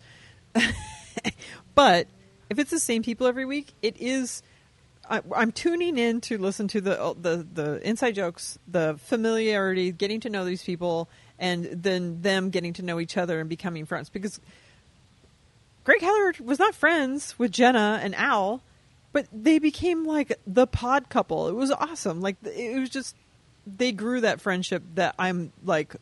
[1.75, 2.07] but
[2.49, 4.43] if it's the same people every week, it is.
[5.09, 9.93] I, I'm tuning in to listen to the uh, the the inside jokes, the familiarity,
[9.93, 13.87] getting to know these people, and then them getting to know each other and becoming
[13.87, 14.09] friends.
[14.09, 14.41] Because
[15.85, 18.63] Greg Heller was not friends with Jenna and Al,
[19.13, 21.49] but they became like the pod couple.
[21.49, 22.21] It was awesome.
[22.21, 23.15] Like it was just
[23.67, 25.95] they grew that friendship that I'm like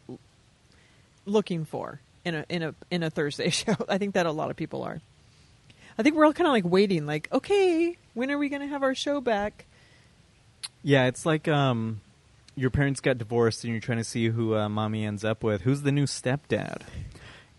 [1.27, 3.75] looking for in a in a in a Thursday show.
[3.89, 5.01] I think that a lot of people are.
[5.99, 8.69] I think we're all kind of like waiting, like, okay, when are we going to
[8.69, 9.67] have our show back?
[10.83, 12.01] Yeah, it's like um,
[12.57, 15.63] your parents got divorced and you're trying to see who uh, mommy ends up with.
[15.63, 16.83] Who's the new stepdad?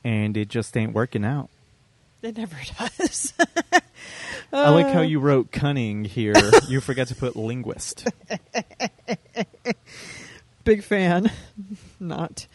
[0.04, 1.50] And it just ain't working out.
[2.22, 2.56] It never
[2.98, 3.34] does.
[4.54, 4.94] I like Uh.
[4.94, 6.34] how you wrote cunning here.
[6.70, 8.08] you forgot to put linguist.
[10.64, 11.32] Big fan.
[12.00, 12.48] Not.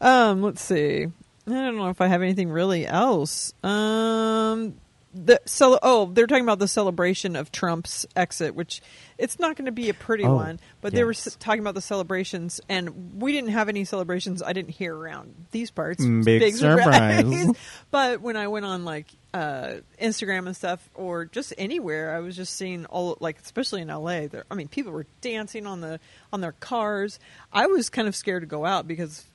[0.00, 1.06] Um, let's see.
[1.46, 3.52] I don't know if I have anything really else.
[3.64, 4.74] Um,
[5.14, 8.80] the cel- oh, they're talking about the celebration of Trump's exit, which
[9.18, 10.60] it's not going to be a pretty Oh, one.
[10.80, 14.42] But they were talking about the celebrations, and we didn't have any celebrations.
[14.42, 16.02] I didn't hear around these parts.
[16.02, 17.52] Mm, big surprise.
[17.90, 22.34] but when I went on like uh, Instagram and stuff, or just anywhere, I was
[22.34, 24.26] just seeing all like, especially in LA.
[24.28, 26.00] There, I mean, people were dancing on the
[26.32, 27.20] on their cars.
[27.52, 29.26] I was kind of scared to go out because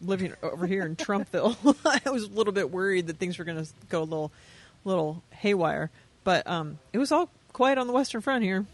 [0.00, 1.76] living over here in Trumpville,
[2.06, 4.32] I was a little bit worried that things were going to go a little
[4.84, 5.90] little haywire.
[6.24, 8.66] But um, it was all quiet on the Western Front here.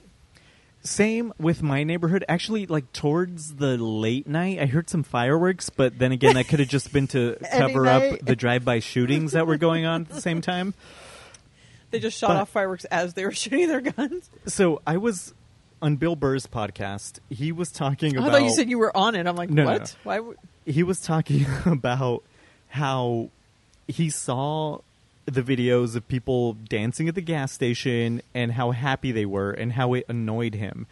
[0.82, 2.24] Same with my neighborhood.
[2.28, 6.58] Actually, like towards the late night, I heard some fireworks, but then again, that could
[6.60, 10.20] have just been to cover up the drive-by shootings that were going on at the
[10.20, 10.74] same time.
[11.90, 14.28] They just shot But- off fireworks as they were shooting their guns.
[14.46, 15.32] So I was
[15.80, 17.20] on Bill Burr's podcast.
[17.30, 18.30] He was talking about.
[18.30, 19.28] I thought you said you were on it.
[19.28, 19.80] I'm like, No, what?
[19.82, 19.86] no.
[20.02, 20.18] Why?
[20.18, 22.24] Would- he was talking about
[22.66, 23.30] how
[23.86, 24.80] he saw
[25.26, 29.72] the videos of people dancing at the gas station and how happy they were and
[29.72, 30.86] how it annoyed him.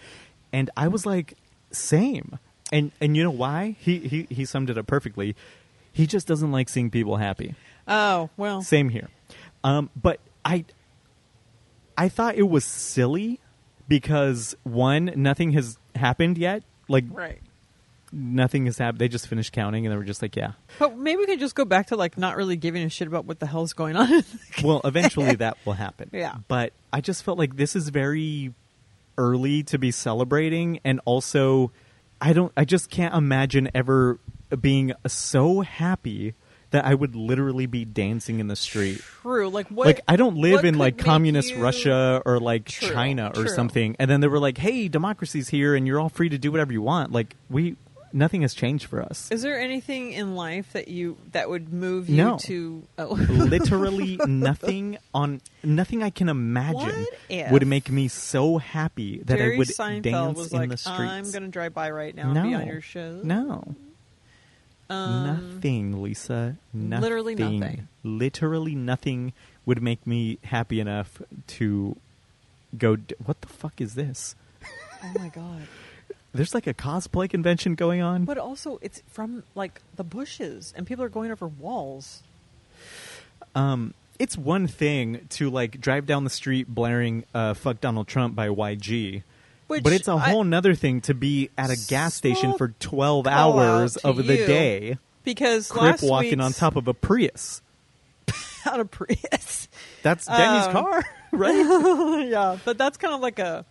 [0.52, 1.34] And I was like,
[1.70, 2.38] same.
[2.70, 3.76] And and you know why?
[3.78, 5.36] He he he summed it up perfectly.
[5.92, 7.54] He just doesn't like seeing people happy.
[7.86, 8.62] Oh well.
[8.62, 9.08] Same here.
[9.62, 10.64] Um, but I
[11.96, 13.40] I thought it was silly
[13.88, 16.62] because one, nothing has happened yet.
[16.88, 17.40] Like Right.
[18.12, 18.98] Nothing has happened.
[18.98, 20.52] They just finished counting and they were just like, yeah.
[20.78, 23.24] But maybe we could just go back to like not really giving a shit about
[23.24, 24.22] what the hell's going on.
[24.62, 26.10] Well, eventually that will happen.
[26.12, 26.36] Yeah.
[26.46, 28.52] But I just felt like this is very
[29.18, 31.70] early to be celebrating and also
[32.20, 34.18] I don't I just can't imagine ever
[34.60, 36.34] being so happy
[36.70, 39.00] that I would literally be dancing in the street.
[39.22, 39.48] True.
[39.50, 39.86] Like what?
[39.86, 43.48] like I don't live in like communist you- Russia or like True, China or true.
[43.48, 43.96] something.
[43.98, 46.72] And then they were like, "Hey, democracy's here and you're all free to do whatever
[46.72, 47.76] you want." Like we
[48.12, 49.30] nothing has changed for us.
[49.30, 52.38] Is there anything in life that you that would move you No.
[52.42, 52.82] to?
[52.98, 53.14] Oh.
[53.30, 59.38] Literally nothing on nothing I can imagine What if would make me so happy that
[59.38, 60.98] Jerry I would Seinfeld dance was in like, the streets.
[61.00, 63.74] "I'm going to drive by right now no, and be on your show." No.
[64.90, 66.56] Um, nothing, Lisa.
[66.74, 67.02] Nothing.
[67.02, 67.88] literally nothing.
[68.02, 69.32] Literally nothing
[69.64, 71.96] would make me happy enough to
[72.76, 72.96] go.
[72.96, 74.34] D- what the fuck is this?
[75.04, 75.62] Oh my god!
[76.34, 78.24] There's like a cosplay convention going on.
[78.24, 82.22] But also, it's from like the bushes, and people are going over walls.
[83.54, 88.34] Um, it's one thing to like drive down the street blaring uh, "fuck Donald Trump"
[88.34, 89.22] by YG,
[89.66, 93.26] Which but it's a whole nother thing to be at a gas station for twelve
[93.26, 94.46] hours of the you.
[94.46, 97.60] day, because crip last walking on top of a Prius.
[98.66, 99.68] out of Prius.
[100.02, 102.26] That's Demi's Um, car, right?
[102.30, 103.64] yeah, but that's kind of like a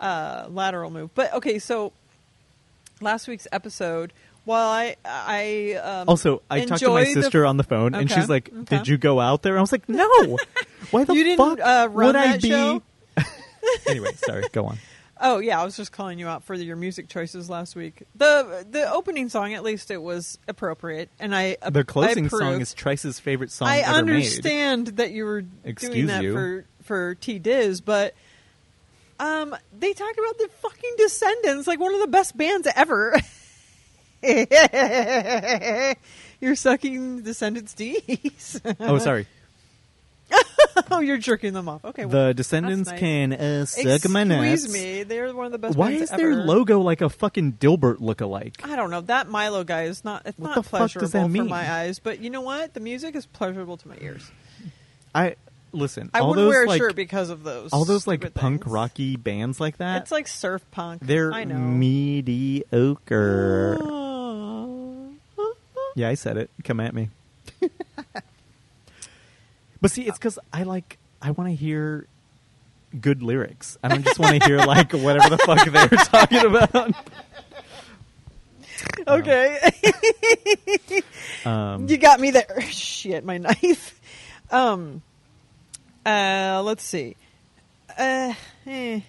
[0.00, 1.10] uh, lateral move.
[1.14, 1.92] But okay, so
[3.00, 4.12] last week's episode,
[4.44, 7.94] while I I um, Also, I talked to my enjoyed the- sister on the phone,
[7.94, 8.78] and she's like, okay.
[8.78, 10.08] "Did you go out there?" I was like, "No.
[10.90, 12.80] Why the You fuck uh, would I be?"
[13.86, 14.44] anyway, sorry.
[14.52, 14.78] Go on.
[15.22, 18.04] Oh yeah, I was just calling you out for your music choices last week.
[18.14, 22.60] the The opening song, at least, it was appropriate, and I the closing I song
[22.62, 26.32] is Trice's favorite song I understand that you were doing that you.
[26.32, 28.14] for for T Diz, but
[29.20, 33.14] um, they talked about the fucking Descendants, like one of the best bands ever.
[36.40, 38.60] You're sucking Descendants D's.
[38.80, 39.26] Oh, sorry.
[40.90, 41.84] oh, you're jerking them off.
[41.84, 42.04] Okay.
[42.04, 43.00] well, the Descendants nice.
[43.00, 44.64] can uh, suck my nuts.
[44.64, 45.02] Excuse me.
[45.02, 45.76] They're one of the best.
[45.76, 46.44] Why is their ever.
[46.44, 48.56] logo like a fucking Dilbert lookalike?
[48.64, 49.00] I don't know.
[49.00, 50.22] That Milo guy is not.
[50.26, 51.98] It's What not the fuck pleasurable does that for my eyes.
[51.98, 52.74] But you know what?
[52.74, 54.30] The music is pleasurable to my ears.
[55.14, 55.34] I
[55.72, 56.10] listen.
[56.14, 57.72] I all wouldn't those wear a like shirt because of those.
[57.72, 58.72] all those like punk things.
[58.72, 60.02] rocky bands like that.
[60.02, 61.02] It's like surf punk.
[61.04, 61.56] they're I know.
[61.58, 62.98] mediocre.
[65.96, 66.50] Yeah, I said it.
[66.62, 67.08] Come at me.
[69.80, 70.98] but see, it's because I like.
[71.20, 72.06] I want to hear
[72.98, 73.76] good lyrics.
[73.82, 76.94] I don't just want to hear like whatever the fuck they're talking about.
[79.06, 79.72] Okay.
[81.44, 82.60] Um, You got me there.
[82.70, 84.00] Shit, my knife.
[84.52, 85.02] Um.
[86.04, 86.62] Uh.
[86.64, 87.16] Let's see.
[87.98, 88.34] Uh.
[88.66, 89.00] eh.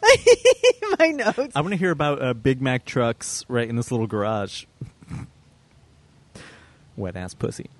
[0.98, 1.56] my notes.
[1.56, 4.64] I want to hear about uh, Big Mac trucks right in this little garage.
[6.96, 7.70] Wet ass pussy.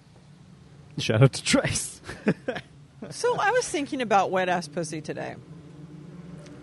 [0.98, 2.00] Shout out to Trice.
[3.10, 5.36] So I was thinking about wet ass pussy today.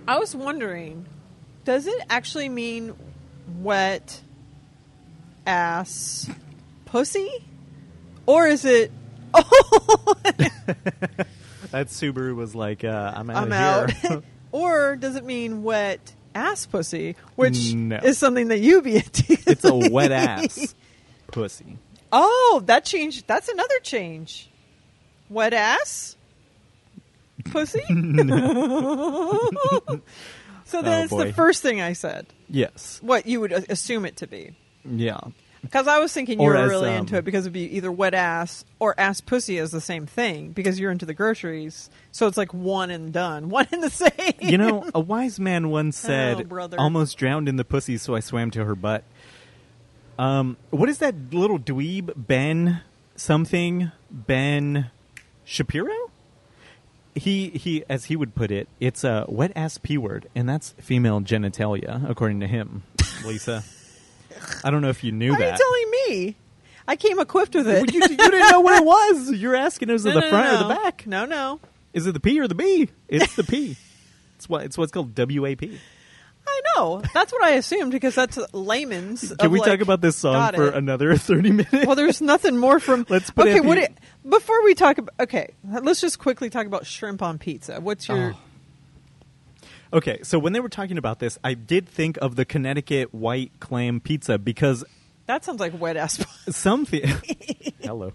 [0.08, 1.06] I was wondering,
[1.64, 2.94] does it actually mean
[3.60, 4.22] wet
[5.48, 6.30] ass
[6.86, 7.30] pussy,
[8.26, 8.92] or is it?
[9.38, 10.16] Oh,
[11.76, 13.92] that Subaru was like, uh, I'm out I'm of out.
[13.92, 14.24] here.
[14.54, 17.98] or does it mean wet ass pussy, which No.
[17.98, 19.38] is something that you be into?
[19.46, 20.74] it's a wet ass
[21.28, 21.78] pussy.
[22.14, 23.28] Oh, that changed.
[23.28, 24.50] That's another change.
[25.30, 26.16] Wet ass
[27.52, 27.82] pussy.
[30.66, 31.26] so that's Oh, boy.
[31.26, 32.28] the first thing I said.
[32.50, 33.00] Yes.
[33.02, 34.56] What you would a- assume it to be.
[34.86, 35.20] Yeah.
[35.66, 37.76] Because I was thinking you Or were as, really um, into it because it'd be
[37.76, 41.90] either wet ass or ass pussy is the same thing because you're into the groceries.
[42.12, 44.12] So it's like one and done, one and the same.
[44.40, 46.80] You know, a wise man once said, Oh, brother.
[46.80, 49.04] almost drowned in the pussy, so I swam to her butt.
[50.18, 52.82] Um, what is that little dweeb, Ben
[53.18, 53.92] something?
[54.10, 54.90] Ben
[55.44, 55.94] Shapiro?
[57.16, 60.72] He, he, as he would put it, it's a wet ass P word, and that's
[60.82, 62.84] female genitalia, according to him,
[63.26, 63.64] Lisa.
[64.64, 65.60] I don't know if you knew Why are you that.
[65.60, 66.36] telling me?
[66.88, 67.94] I came equipped with it.
[67.94, 69.32] you, you didn't know what it was.
[69.32, 71.08] You're asking, is it No, the no, front no, or the back?
[71.08, 71.60] No, no.
[71.94, 72.90] Is it the P or the B?
[73.08, 73.76] It's the P.
[74.36, 75.64] It's what it's what's called WAP.
[76.48, 77.02] I know.
[77.14, 79.34] That's what I assumed because that's layman's.
[79.40, 80.76] Can we like, talk about this song for it.
[80.76, 81.88] another thirty minutes?
[81.88, 83.06] Well, there's nothing more from.
[83.10, 83.58] Let's put okay.
[83.58, 83.78] it- What?
[83.80, 87.80] It, before we talk about okay, let's just quickly talk about shrimp on pizza.
[87.82, 88.34] What's your?
[88.36, 88.38] Oh.
[89.96, 93.52] Okay, so when they were talking about this, I did think of the Connecticut white
[93.62, 94.84] clam pizza because
[95.26, 96.24] That sounds like wet ass.
[96.50, 97.06] some thi-
[97.82, 98.12] hello,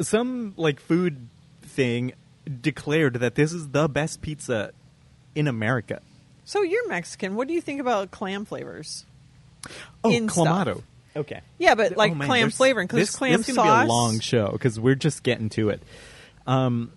[0.00, 1.28] some like food
[1.62, 2.12] thing
[2.60, 4.72] declared that this is the best pizza
[5.34, 6.00] in America.
[6.44, 7.36] so you're Mexican.
[7.36, 9.04] What do you think about clam flavors?
[10.04, 10.72] Oh, In clamato.
[10.74, 10.84] stuff.
[11.16, 11.40] Okay.
[11.58, 13.84] Yeah, but like Oh, man, clam there's- flavoring because this, clam this is gonna sauce.
[13.84, 15.82] be a long show because we're just getting to it.
[16.48, 16.92] Um,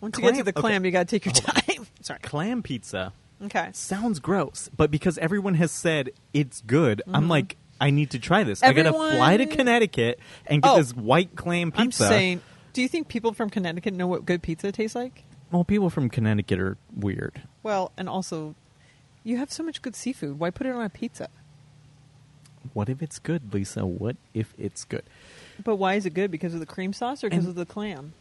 [0.00, 0.86] Once you get to clam- the clam, okay.
[0.86, 1.86] you got to take your Hold time.
[2.02, 2.18] Sorry.
[2.20, 3.70] clam pizza Okay.
[3.72, 8.44] sounds gross, but because everyone has said it's good, I'm like, I need to try
[8.44, 8.62] this.
[8.62, 9.16] I gotta Mm-hmm.
[9.16, 10.76] Fly to Connecticut and get Oh.
[10.76, 12.04] this white clam pizza.
[12.04, 12.40] I'm saying,
[12.74, 15.24] do you think people from Connecticut know what good pizza tastes like?
[15.50, 17.42] well, people from Connecticut are weird.
[17.64, 18.54] Well, and also,
[19.24, 20.38] you have so much good seafood.
[20.38, 21.28] Why put it on a pizza?
[22.72, 23.84] What if it's good, Lisa?
[23.86, 25.02] What if it's good?
[25.64, 26.30] But why is it good?
[26.30, 28.12] Because of the cream sauce or because And- of the clam?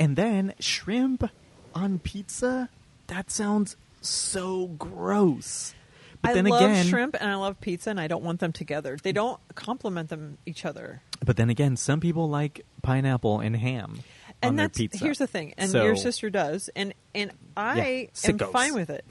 [0.00, 1.30] And then shrimp
[1.74, 2.70] on pizza?
[3.06, 3.76] That sounds
[4.08, 5.74] so gross.
[6.22, 8.52] But I then love again, shrimp and I love pizza, and I don't want them
[8.52, 8.96] together.
[9.02, 11.02] They don't complement them each other.
[11.24, 14.00] but then again, some people like pineapple and ham
[14.42, 14.98] And on their that's pizza.
[15.04, 18.88] here's the thing, and So- your sister does, and and I Yeah, am fine with
[18.90, 19.04] it.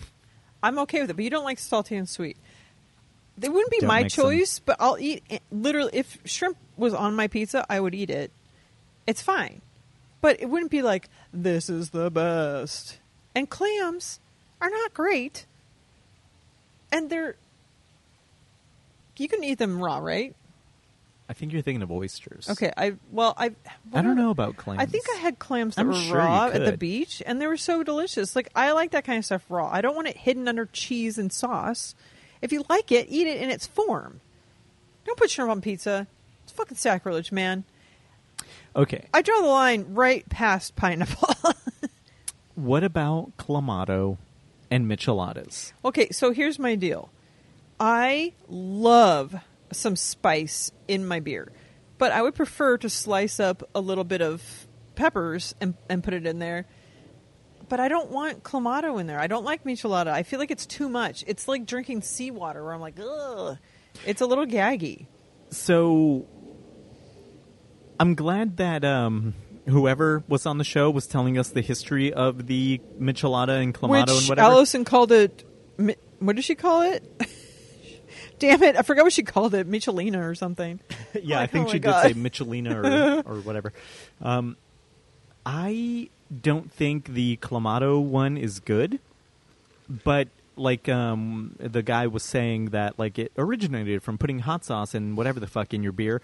[0.63, 2.37] I'm okay with it, but you don't like salty and sweet.
[3.37, 5.23] They wouldn't be Don't my choice, but I'll eat.
[5.29, 5.41] It.
[5.51, 8.31] Literally, if shrimp was on my pizza, I would eat it.
[9.05, 9.61] It's fine,
[10.21, 12.99] but it wouldn't be like this is the best.
[13.35, 14.19] And clams
[14.63, 15.45] are not great,
[16.91, 17.35] and they're.
[19.17, 20.35] You can eat them raw, right?
[21.29, 22.49] I think you're thinking of oysters.
[22.49, 23.51] Okay, I well, I
[23.93, 24.81] I don't know about clams.
[24.81, 26.79] I think I had clams that I'm were sure you raw at the could.
[26.79, 28.35] beach, and they were so delicious.
[28.35, 29.69] Like I like that kind of stuff raw.
[29.71, 31.93] I don't want it hidden under cheese and sauce.
[32.41, 34.21] If you like it, eat it in its form.
[35.05, 36.07] Don't put shrimp on pizza.
[36.43, 37.63] It's fucking sacrilege, man.
[38.75, 39.05] Okay.
[39.13, 41.35] I draw the line right past pineapple.
[42.55, 44.17] What about clamato
[44.73, 45.73] and micheladas?
[45.85, 47.11] okay, so here's my deal.
[47.79, 49.35] I love
[49.71, 51.51] some spice in my beer,
[51.97, 56.13] but I would prefer to slice up a little bit of peppers and, and put
[56.13, 56.65] it in there.
[57.69, 59.19] But I don't want clamato in there.
[59.19, 60.07] I don't like michelada.
[60.07, 61.23] I feel like it's too much.
[61.27, 63.57] It's like drinking seawater where I'm like, ugh.
[64.05, 65.07] It's a little gaggy.
[65.49, 66.27] So
[67.99, 69.33] I'm glad that um
[69.67, 74.07] whoever was on the show was telling us the history of the michelada and clamato
[74.07, 74.47] Which and whatever.
[74.51, 75.43] Allison called it.
[75.77, 77.03] mi- What did she call it?
[78.39, 78.75] Damn it!
[78.75, 79.69] I forgot what she called it.
[79.69, 80.79] Michelina or something.
[81.21, 82.03] yeah, I Like, think oh she my did God.
[82.03, 83.71] say Michelina or, or whatever.
[84.21, 84.57] Um,
[85.45, 86.09] I
[86.41, 88.99] don't think the Clamato one is good,
[90.03, 94.93] but like um, the guy was saying that like it originated from putting hot sauce
[94.93, 96.21] and whatever the fuck in your beer.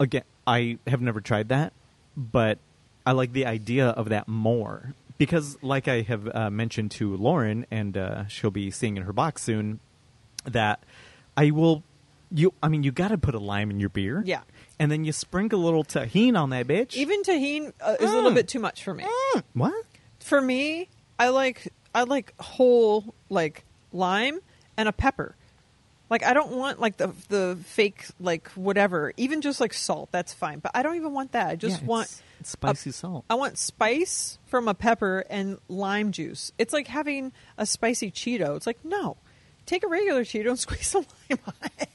[0.00, 1.72] Again, I have never tried that,
[2.16, 2.58] but
[3.06, 7.66] I like the idea of that more because, like I have uh, mentioned to Lauren,
[7.70, 9.80] and uh, she'll be seeing in her box soon,
[10.44, 10.80] that
[11.36, 11.82] I will.
[12.30, 14.42] You, I mean, you got to put a lime in your beer, Yeah.
[14.78, 16.94] and then you sprinkle a little tahini on that bitch.
[16.94, 18.34] Even tahine uh, is a little Mm.
[18.34, 19.06] bit too much for me.
[19.54, 19.72] what?
[20.20, 20.88] For me,
[21.18, 24.40] I like I like whole like lime
[24.76, 25.34] and a pepper.
[26.10, 29.12] Like I don't want like the the fake like whatever.
[29.16, 30.58] Even just like salt, that's fine.
[30.60, 31.48] But I don't even want that.
[31.48, 33.24] I just Yeah, want it's- it's spicy a- salt.
[33.28, 36.52] I want spice from a pepper and lime juice.
[36.56, 38.56] It's like having a spicy Cheeto.
[38.56, 39.16] It's like no,
[39.66, 41.88] take a regular Cheeto and squeeze some lime on it.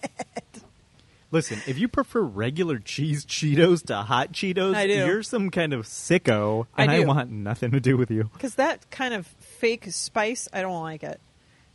[1.32, 5.88] Listen, if you prefer regular cheese Cheetos to hot Cheetos, I you're some kind of
[5.88, 7.08] sicko, and I, do.
[7.08, 8.30] want nothing to do with you.
[8.34, 11.20] because that kind of fake spice, I don't like it.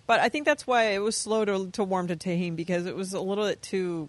[0.09, 2.97] But I think that's why it was slow to to warm to tahine because it
[2.97, 4.09] was a little bit too.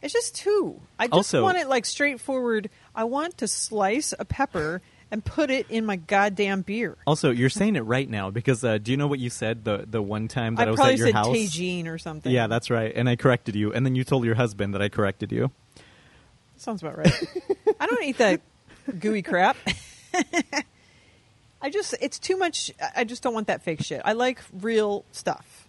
[0.00, 0.80] It's just too.
[0.98, 2.70] I just Also- want it like straightforward.
[2.94, 4.80] I want to slice a pepper
[5.10, 6.96] and put it in my goddamn beer.
[7.06, 9.84] Also, you're saying it right now because uh, do you know what you said the
[9.90, 11.36] the one time that I, I was probably at your said house?
[11.36, 12.30] Tajine or something.
[12.32, 12.92] Yeah, that's right.
[12.94, 15.50] And I corrected you, and then you told your husband that I corrected you.
[16.56, 17.12] sounds about right.
[17.80, 18.40] I don't eat that
[19.00, 19.56] gooey crap.
[21.62, 22.70] I just it's too much.
[22.94, 24.02] I just don't want that fake shit.
[24.04, 25.66] I like real stuff.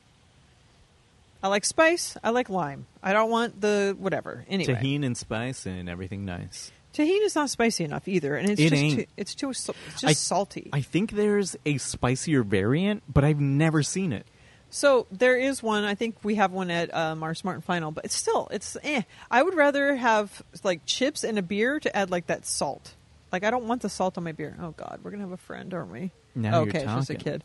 [1.42, 2.18] I like spice.
[2.24, 2.88] I like lime.
[3.04, 4.46] I don't want the whatever.
[4.50, 6.72] Anyway, Tahini and spice and everything nice.
[6.94, 9.00] Tahini is not spicy enough either, and it's It just ain't.
[9.00, 10.70] too, it's too it's just I- salty.
[10.74, 14.26] I think there's a spicier variant, but I've never seen it.
[14.72, 15.84] so there is one.
[15.84, 18.76] I think we have one at um, our Smart and Final, but it's still it's.
[18.84, 19.04] Eh.
[19.30, 22.94] I would rather have like chips and a beer to add like that salt.
[23.32, 24.56] Like I don't want the salt on my beer.
[24.62, 26.12] Oh God, we're gonna have a friend, aren't we?
[26.36, 27.44] Now you're okay, it's just a kid.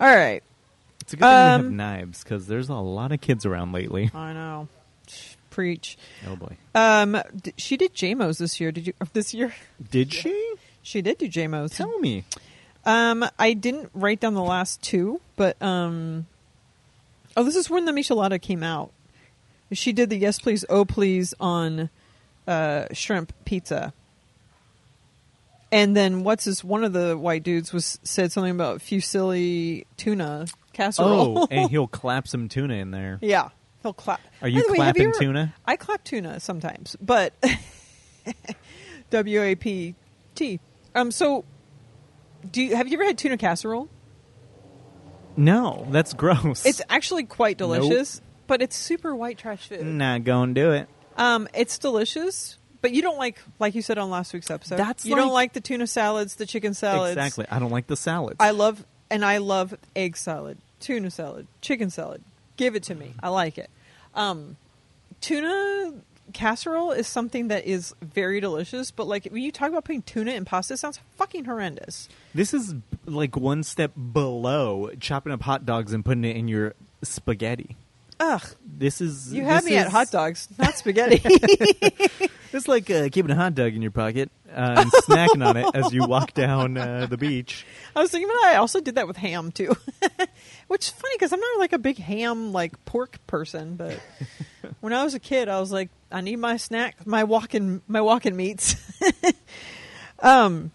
[0.00, 0.42] All right,
[1.02, 3.72] It's a good thing we have Um, knives because there's a lot of kids around
[3.72, 4.10] lately.
[4.14, 4.68] I know.
[5.50, 5.98] Preach.
[6.26, 8.72] Oh boy, Um, d- she did JMOs this year.
[8.72, 9.52] Did you this year?
[9.90, 10.54] did she?
[10.82, 11.76] She did do JMOs.
[11.76, 12.24] Tell me.
[12.84, 16.26] Um, I didn't write down the last two, but um,
[17.36, 18.90] oh, this is when the Michelada came out.
[19.72, 21.90] She did the yes please, oh please on
[22.48, 23.92] uh, shrimp pizza,
[25.72, 26.62] and then what's this?
[26.62, 31.38] One of the white dudes was said something about fusilli tuna casserole.
[31.40, 33.18] Oh, and he'll clap some tuna in there.
[33.22, 33.48] yeah,
[33.82, 34.20] he'll clap.
[34.42, 35.54] Are you By the way, have clapping ever- tuna?
[35.64, 37.32] I clap tuna sometimes, but
[39.10, 39.94] W A P
[40.34, 40.60] T.
[40.94, 41.44] Um, so
[42.50, 43.88] do you have you ever had tuna casserole?
[45.36, 46.66] No, that's gross.
[46.66, 49.84] It's actually quite delicious, but it's super white trash food.
[49.84, 50.88] not gonna do it.
[51.16, 54.76] Um, it's delicious, but you don't like, like you said on last week's episode.
[54.76, 57.12] That's you don't like- the tuna salads, the chicken salads.
[57.16, 57.46] Exactly.
[57.50, 58.36] I don't like the salads.
[58.40, 62.22] I love, and I love egg salad, tuna salad, chicken salad.
[62.58, 63.14] Give it to me.
[63.22, 63.70] I like it.
[64.14, 64.56] Um,
[65.22, 65.94] tuna
[66.32, 70.32] casserole is something that is very delicious, but like when you talk about putting tuna
[70.32, 72.08] in pasta, it sounds fucking horrendous.
[72.34, 72.74] This is
[73.06, 77.76] like one step below chopping up hot dogs and putting it in your spaghetti.
[78.20, 81.20] Ugh, This is you had me at hot dogs, not spaghetti.
[82.52, 85.66] It's like uh, keeping a hot dog in your pocket uh, and snacking on it
[85.74, 87.66] as you walk down uh, the beach.
[87.96, 89.74] I was thinking, I also did that with ham too,
[90.68, 93.76] which is funny because I'm not like a big ham like pork person.
[93.76, 93.98] But
[94.80, 98.00] when I was a kid, I was like, I need my snack, my walking, my
[98.00, 98.76] walking meats.
[100.18, 100.70] um.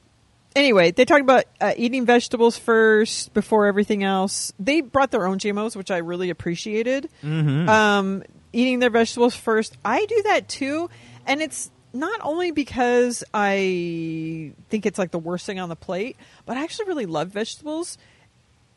[0.56, 4.52] Anyway, they talked about uh, eating vegetables first before everything else.
[4.58, 7.10] They brought their own GMOs, which I really appreciated.
[7.24, 7.70] Mm-hmm.
[7.70, 8.24] Um,
[8.54, 9.78] eating their vegetables first.
[9.86, 10.90] I do that too,
[11.28, 16.18] and it's not only because I think it's like the worst thing on the plate,
[16.46, 17.98] but I actually really love vegetables.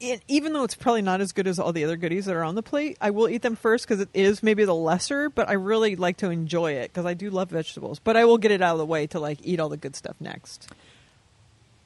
[0.01, 2.43] It, even though it's probably not as good as all the other goodies that are
[2.45, 5.29] on the plate, I will eat them first because it is maybe the lesser.
[5.29, 7.99] But I really like to enjoy it because I do love vegetables.
[7.99, 9.95] But I will get it out of the way to like eat all the good
[9.95, 10.71] stuff next.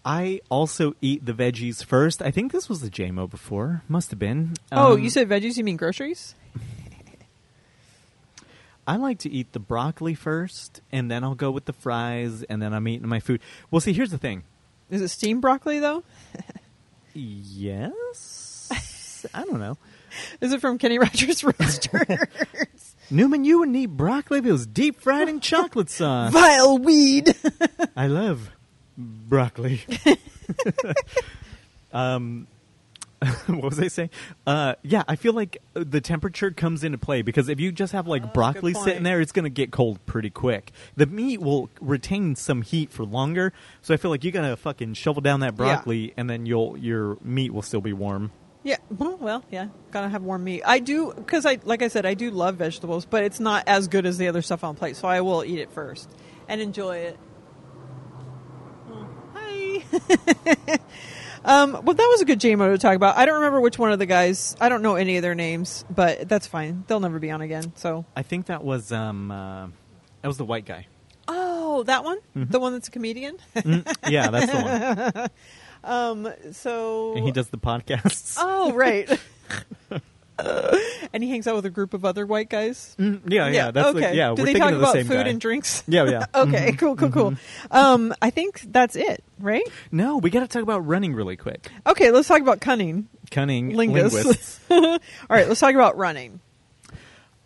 [0.04, 2.22] I also eat the veggies first.
[2.22, 3.82] I think this was the JMO before.
[3.88, 4.54] Must have been.
[4.70, 5.56] oh, Um, you said veggies?
[5.56, 6.34] You mean groceries?
[8.86, 12.60] I like to eat the broccoli first, and then I'll go with the fries, and
[12.60, 13.40] then I'm eating my food.
[13.70, 14.44] Well, see, here's the thing.
[14.90, 16.04] Is it steamed broccoli though?
[17.14, 19.30] Yes.
[19.32, 19.78] I don't know.
[20.40, 22.96] Is it from Kenny Rogers Roasters?
[23.10, 26.32] Newman, you wouldn't eat broccoli if it was deep fried in chocolate sauce.
[26.32, 27.34] Vile weed.
[27.96, 28.50] I love
[28.96, 29.80] broccoli.
[31.92, 32.46] um,
[33.46, 34.10] what was I saying?
[34.46, 38.06] Uh, yeah, I feel like the temperature comes into play because if you just have
[38.06, 40.72] like Oh, broccoli sitting there, it's going to get cold pretty quick.
[40.96, 44.56] The meat will retain some heat for longer, so I feel like you got to
[44.56, 48.32] fucking shovel down that broccoli, and then you'll your meat will still be warm.
[48.62, 50.62] Yeah, well, well, yeah, gotta have warm meat.
[50.64, 53.88] I do because I, like I said, I do love vegetables, but it's not as
[53.88, 54.96] good as the other stuff on plate.
[54.96, 56.10] So I will eat it first
[56.48, 57.18] and enjoy it.
[58.90, 60.78] Oh, hi.
[61.44, 63.16] um, well, that was a good JMO to talk about.
[63.16, 64.56] I don't remember which one of the guys.
[64.60, 66.84] I don't know any of their names, but that's fine.
[66.86, 67.72] They'll never be on again.
[67.76, 69.66] So, I think that was um, uh,
[70.22, 70.86] that was the white guy.
[71.28, 73.36] oh, that one, the one that's a comedian.
[73.56, 75.30] Mm, yeah, that's the
[75.84, 78.36] one, um, so and he does the podcasts.
[78.38, 79.08] Oh, right.
[81.12, 82.96] and he hangs out with a group of other white guys.
[82.98, 84.10] Mm, yeah, yeah, that's okay.
[84.10, 84.34] the, yeah.
[84.34, 85.28] Do they talk the about food guy.
[85.28, 85.82] and drinks?
[85.88, 86.26] Yeah, yeah.
[86.34, 87.34] okay, cool, cool, cool.
[87.70, 89.62] Um, I think that's it, right?
[89.92, 91.68] No, we got to talk about running really quick.
[91.86, 94.14] Okay, let's talk about cunning Cunning linguists.
[94.24, 94.60] linguists.
[94.70, 94.98] All
[95.30, 96.40] right, let's talk about running.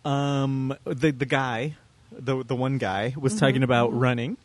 [0.05, 1.75] Um, the the guy,
[2.11, 4.37] the the one guy was Mm-hmm, talking about running.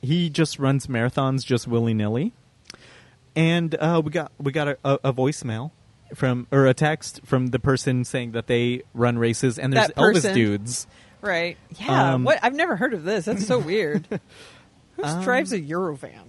[0.00, 2.32] He just runs marathons just willy nilly,
[3.36, 5.70] and uh, we got we got a, a, a voicemail
[6.14, 9.96] from or a text from the person saying that they run races and there's That
[9.96, 10.34] Elvis person.
[10.34, 10.86] dudes.
[11.20, 11.56] Right?
[11.78, 12.14] Yeah.
[12.14, 12.38] Um, what?
[12.42, 13.26] I've never heard of this.
[13.26, 14.06] That's so weird.
[14.96, 16.28] Who Um, drives a Eurovan?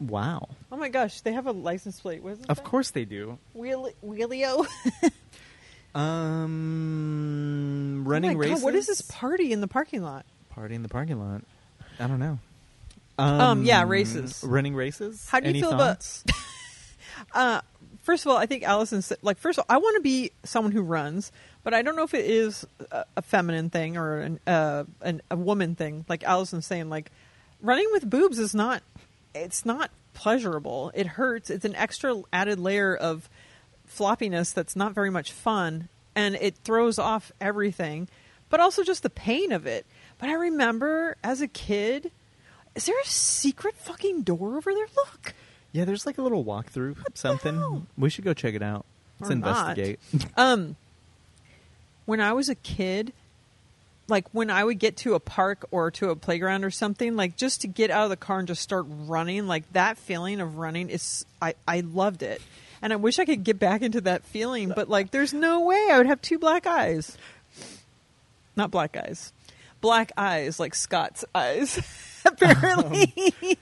[0.00, 2.24] Wow, Oh my gosh, they have a license plate.
[2.24, 2.50] What is it?
[2.50, 3.38] of course they do.
[3.56, 4.66] Wheelie, Wheelio.
[5.94, 8.64] Um, oh running my God, races.
[8.64, 10.24] what is this party in the parking lot?
[10.50, 11.42] party in the parking lot?
[12.00, 12.38] I don't know.
[13.18, 14.42] Um, yeah, races.
[14.46, 15.28] Running races.
[15.28, 16.24] How do you Any feel about- thoughts?
[17.34, 17.60] Uh,
[18.02, 20.32] first of all, I think Allison said, like, first of all, I want to be
[20.44, 21.32] someone who runs,
[21.64, 25.22] but I don't know if it is a, a feminine thing or an, uh, an,
[25.30, 26.04] a woman thing.
[26.08, 27.10] Like Allison's saying, like,
[27.60, 28.82] running with boobs is not,
[29.34, 30.90] it's not pleasurable.
[30.94, 31.48] It hurts.
[31.48, 33.30] It's an extra added layer of
[33.88, 38.08] floppiness that's not very much fun, and it throws off everything,
[38.50, 39.86] but also just the pain of it.
[40.18, 42.10] But I remember as a kid,
[42.74, 44.86] is there a secret fucking door over there?
[44.96, 45.34] Look.
[45.72, 47.86] Yeah, there's like a little walkthrough, something.
[47.96, 48.84] We should go check it out.
[49.20, 49.78] Let's Or not.
[49.78, 50.00] investigate.
[50.36, 50.76] Um,
[52.04, 53.12] when I was a kid,
[54.08, 57.36] like when I would get to a park or to a playground or something, like
[57.36, 60.58] just to get out of the car and just start running, like that feeling of
[60.58, 62.42] running is, I, I loved it.
[62.82, 65.88] And I wish I could get back into that feeling, but like there's no way
[65.92, 67.16] I would have two black eyes.
[68.56, 69.32] Not black eyes.
[69.80, 71.78] Black eyes, like Scott's eyes,
[72.26, 73.56] apparently.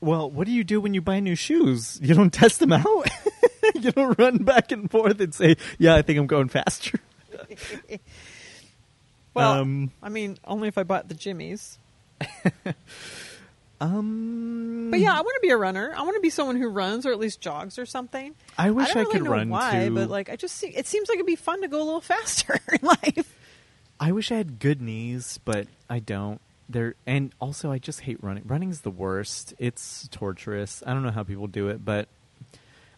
[0.00, 1.98] Well, what do you do when you buy new shoes?
[2.02, 3.08] You don't test them out.
[3.74, 6.98] you don't run back and forth and say, "Yeah, I think I'm going faster."
[9.34, 11.78] well, Um, I mean, only if I bought the Jimmies.
[13.82, 15.94] Um, But yeah, I want to be a runner.
[15.96, 18.34] I want to be someone who runs or at least jogs or something.
[18.58, 19.94] I wish I, don't I really could know run why, too.
[19.94, 22.00] but like I just see it seems like it'd be fun to go a little
[22.02, 23.34] faster in life.
[23.98, 26.40] I wish I had good knees, but I don't.
[26.70, 28.44] They're and also I just hate running.
[28.46, 29.54] Running's the worst.
[29.58, 30.82] It's torturous.
[30.86, 32.08] I don't know how people do it, but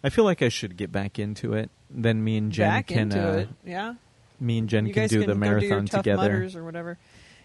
[0.05, 1.71] I feel like I should get back into it.
[1.91, 3.95] Then me and Jen Back can into uh, it, yeah.
[4.41, 6.49] me and Jen you can do can the do marathon tough together.
[6.55, 6.99] or whatever.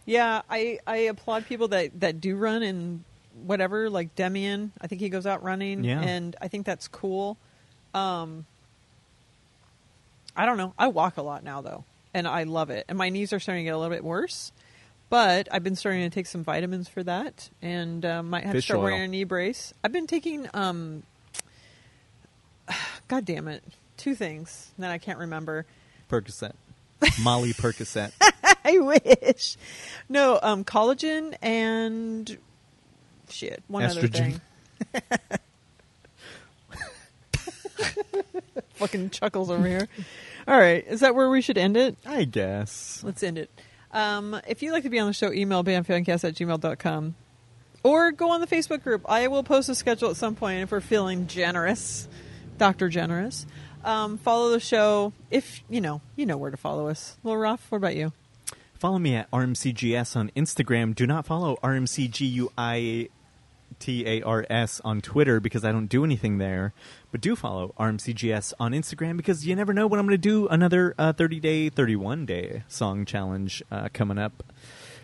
[0.06, 3.04] Yeah, I I applaud people that that do run and
[3.46, 3.90] whatever.
[3.90, 6.02] Like Demian, I think he goes out running, Yeah.
[6.02, 7.38] and I think that's cool.
[7.94, 8.46] Um,
[10.36, 10.74] I don't know.
[10.78, 11.84] I walk a lot now though,
[12.14, 12.86] and I love it.
[12.88, 14.52] And my knees are starting to get a little bit worse,
[15.10, 18.66] but I've been starting to take some vitamins for that, and uh, might have Fish
[18.66, 18.84] to start oil.
[18.86, 19.74] wearing a knee brace.
[19.84, 21.04] I've been taking um,
[23.08, 23.64] God damn it,
[23.98, 25.66] two things that I can't remember.
[26.10, 26.54] Percocet,
[27.22, 28.12] Molly Percocet.
[28.66, 29.58] I wish.
[30.10, 32.38] No, um, collagen and
[33.30, 33.64] shit.
[33.68, 34.42] One other thing.
[38.76, 39.88] Fucking chuckles over here.
[40.48, 41.98] All right, is that where we should end it?
[42.06, 43.02] I guess.
[43.04, 43.50] Let's end it.
[43.92, 47.16] Um, if you'd like to be on the show, email bandfancast at gmail.com.
[47.84, 49.06] Or go on the Facebook group.
[49.08, 52.08] I will post a schedule at some point if we're feeling generous.
[52.58, 52.90] Dr.
[52.90, 53.46] Generous.
[53.84, 55.14] Um, follow the show.
[55.32, 57.18] If, you know, you know where to follow us.
[57.24, 58.12] Lil Ruff, what about you?
[58.74, 60.94] Follow me at RMCGS on Instagram.
[60.94, 61.58] Do not follow
[63.80, 66.74] RMCGUITARS on Twitter because I don't do anything there.
[67.12, 70.48] But do follow RMCGS on Instagram because you never know when I'm going to do
[70.48, 74.44] another uh, 30 day, 31 day song challenge uh, coming up.
[74.48, 74.54] You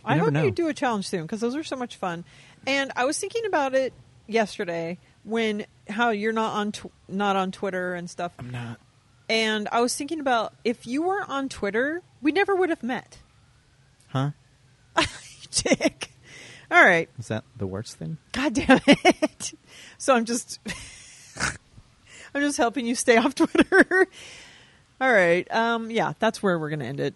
[0.05, 0.43] I never hope know.
[0.43, 2.25] you do a challenge soon because those are so much fun.
[2.67, 3.93] And I was thinking about it
[4.27, 8.33] yesterday when how you're not on tw- not on Twitter and stuff.
[8.39, 8.79] I'm not.
[9.29, 13.19] And I was thinking about if you were on Twitter, we never would have met.
[14.07, 14.31] Huh?
[15.51, 16.12] Dick.
[16.73, 17.07] All right.
[17.19, 18.17] Is that the worst thing?
[18.31, 19.53] God damn it.
[19.99, 20.59] So I'm just
[22.33, 24.07] I'm just helping you stay off Twitter.
[24.99, 25.49] All right.
[25.53, 27.13] Um yeah, that's where we're gonna end it.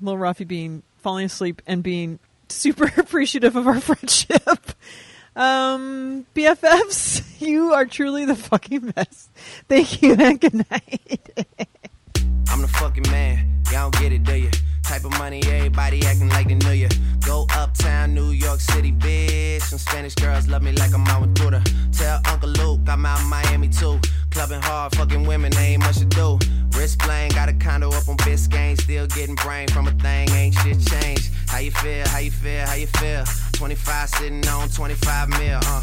[0.00, 2.18] Little Ruffy being falling asleep and being
[2.48, 4.70] super appreciative of our friendship.
[5.36, 9.28] Um BFFs, you are truly the fucking best.
[9.68, 11.28] Thank you and good night.
[12.48, 13.62] I'm the fucking man.
[13.70, 14.50] Y'all don't get it, do you?
[14.84, 16.88] Type of money, everybody acting like they knew you.
[17.24, 19.62] Go uptown, New York City, bitch.
[19.62, 21.62] Some Spanish girls love me like I'm out with Twitter.
[21.90, 23.98] Tell Uncle Luke I'm out in Miami too.
[24.30, 26.38] Clubbing hard, fucking women, ain't much to do.
[26.76, 28.78] Wrist playing, got a condo up on Biscayne.
[28.78, 31.30] Still getting brain from a thing, ain't shit changed.
[31.48, 33.24] How you feel, how you feel, how you feel?
[33.52, 35.82] 25 sitting on 25 mil, uh.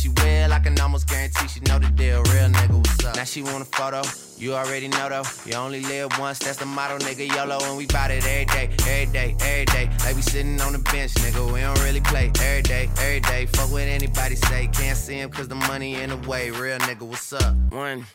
[0.00, 0.52] she will.
[0.52, 2.22] I can almost guarantee she know the deal.
[2.22, 3.16] Real nigga, what's up?
[3.16, 4.02] Now she want a photo.
[4.38, 5.24] You already know though.
[5.44, 7.28] You only live once, that's the motto, nigga.
[7.28, 9.90] YOLO, and we bout it every day, every day, every day.
[10.04, 11.52] Like we sitting on the bench, nigga.
[11.52, 13.46] We don't really play every day, every day.
[13.46, 14.68] Fuck what anybody say.
[14.72, 16.50] Can't see him cause the money in the way.
[16.50, 17.54] Real nigga, what's up?
[17.70, 18.06] One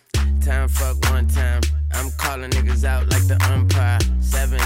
[0.42, 1.62] time, fuck one time.
[1.94, 4.00] I'm calling niggas out like the umpire.
[4.20, 4.60] Seven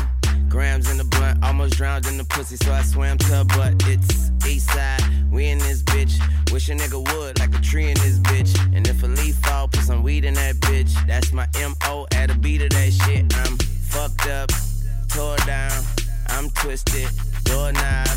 [0.49, 3.75] grams in the blunt, almost drowned in the pussy, so I swam to her butt.
[3.85, 5.01] It's east side,
[5.31, 6.13] we in this bitch.
[6.51, 8.57] Wish a nigga would, like a tree in this bitch.
[8.75, 10.91] And if a leaf fall, put some weed in that bitch.
[11.07, 13.33] That's my MO at a beat of that shit.
[13.37, 14.49] I'm fucked up,
[15.09, 15.83] tore down,
[16.27, 17.09] I'm twisted,
[17.43, 18.07] doorknob,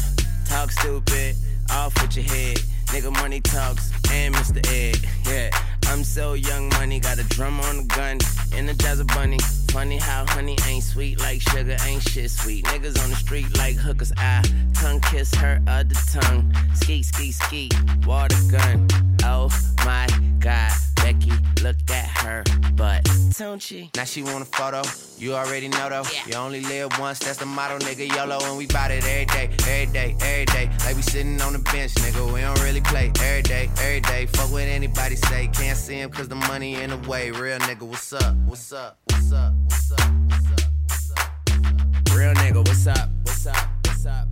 [0.49, 1.37] talk stupid,
[1.71, 2.59] off with your head.
[2.87, 4.67] Nigga money talks and Mr.
[4.71, 5.51] Ed, yeah.
[5.87, 8.19] I'm so young money, got a drum on the gun,
[8.53, 9.39] energizer bunny.
[9.73, 12.63] Funny how honey ain't sweet like sugar, ain't shit sweet.
[12.67, 14.43] Niggas on the street like hookers, I
[14.75, 16.55] tongue kiss her other tongue.
[16.75, 17.71] Ski, ski, ski,
[18.07, 18.87] water gun.
[19.25, 19.49] Oh
[19.87, 20.07] my
[20.41, 20.73] god,
[21.13, 21.33] Becky,
[21.63, 22.43] look at her
[22.75, 23.07] butt.
[23.39, 23.91] Don't she?
[23.97, 24.83] Now she want a photo,
[25.19, 26.05] you already know though.
[26.27, 28.09] You only live once, that's the motto, nigga.
[28.15, 30.71] YOLO, and we bout it every day, every day, every day.
[30.87, 32.33] Like we sitting on the bench, nigga.
[32.33, 34.27] We don't really play every day, every day.
[34.27, 37.31] Fuck what anybody say, can't see him cause the money in the way.
[37.31, 38.35] Real nigga, what's up?
[38.47, 38.99] What's up?
[39.11, 39.53] What's up?
[39.69, 39.99] What's up?
[40.29, 40.61] What's up?
[40.87, 42.17] What's up?
[42.17, 42.67] Real nigga.
[42.67, 43.11] What's up?
[43.25, 43.69] What's up?
[43.85, 44.32] What's up?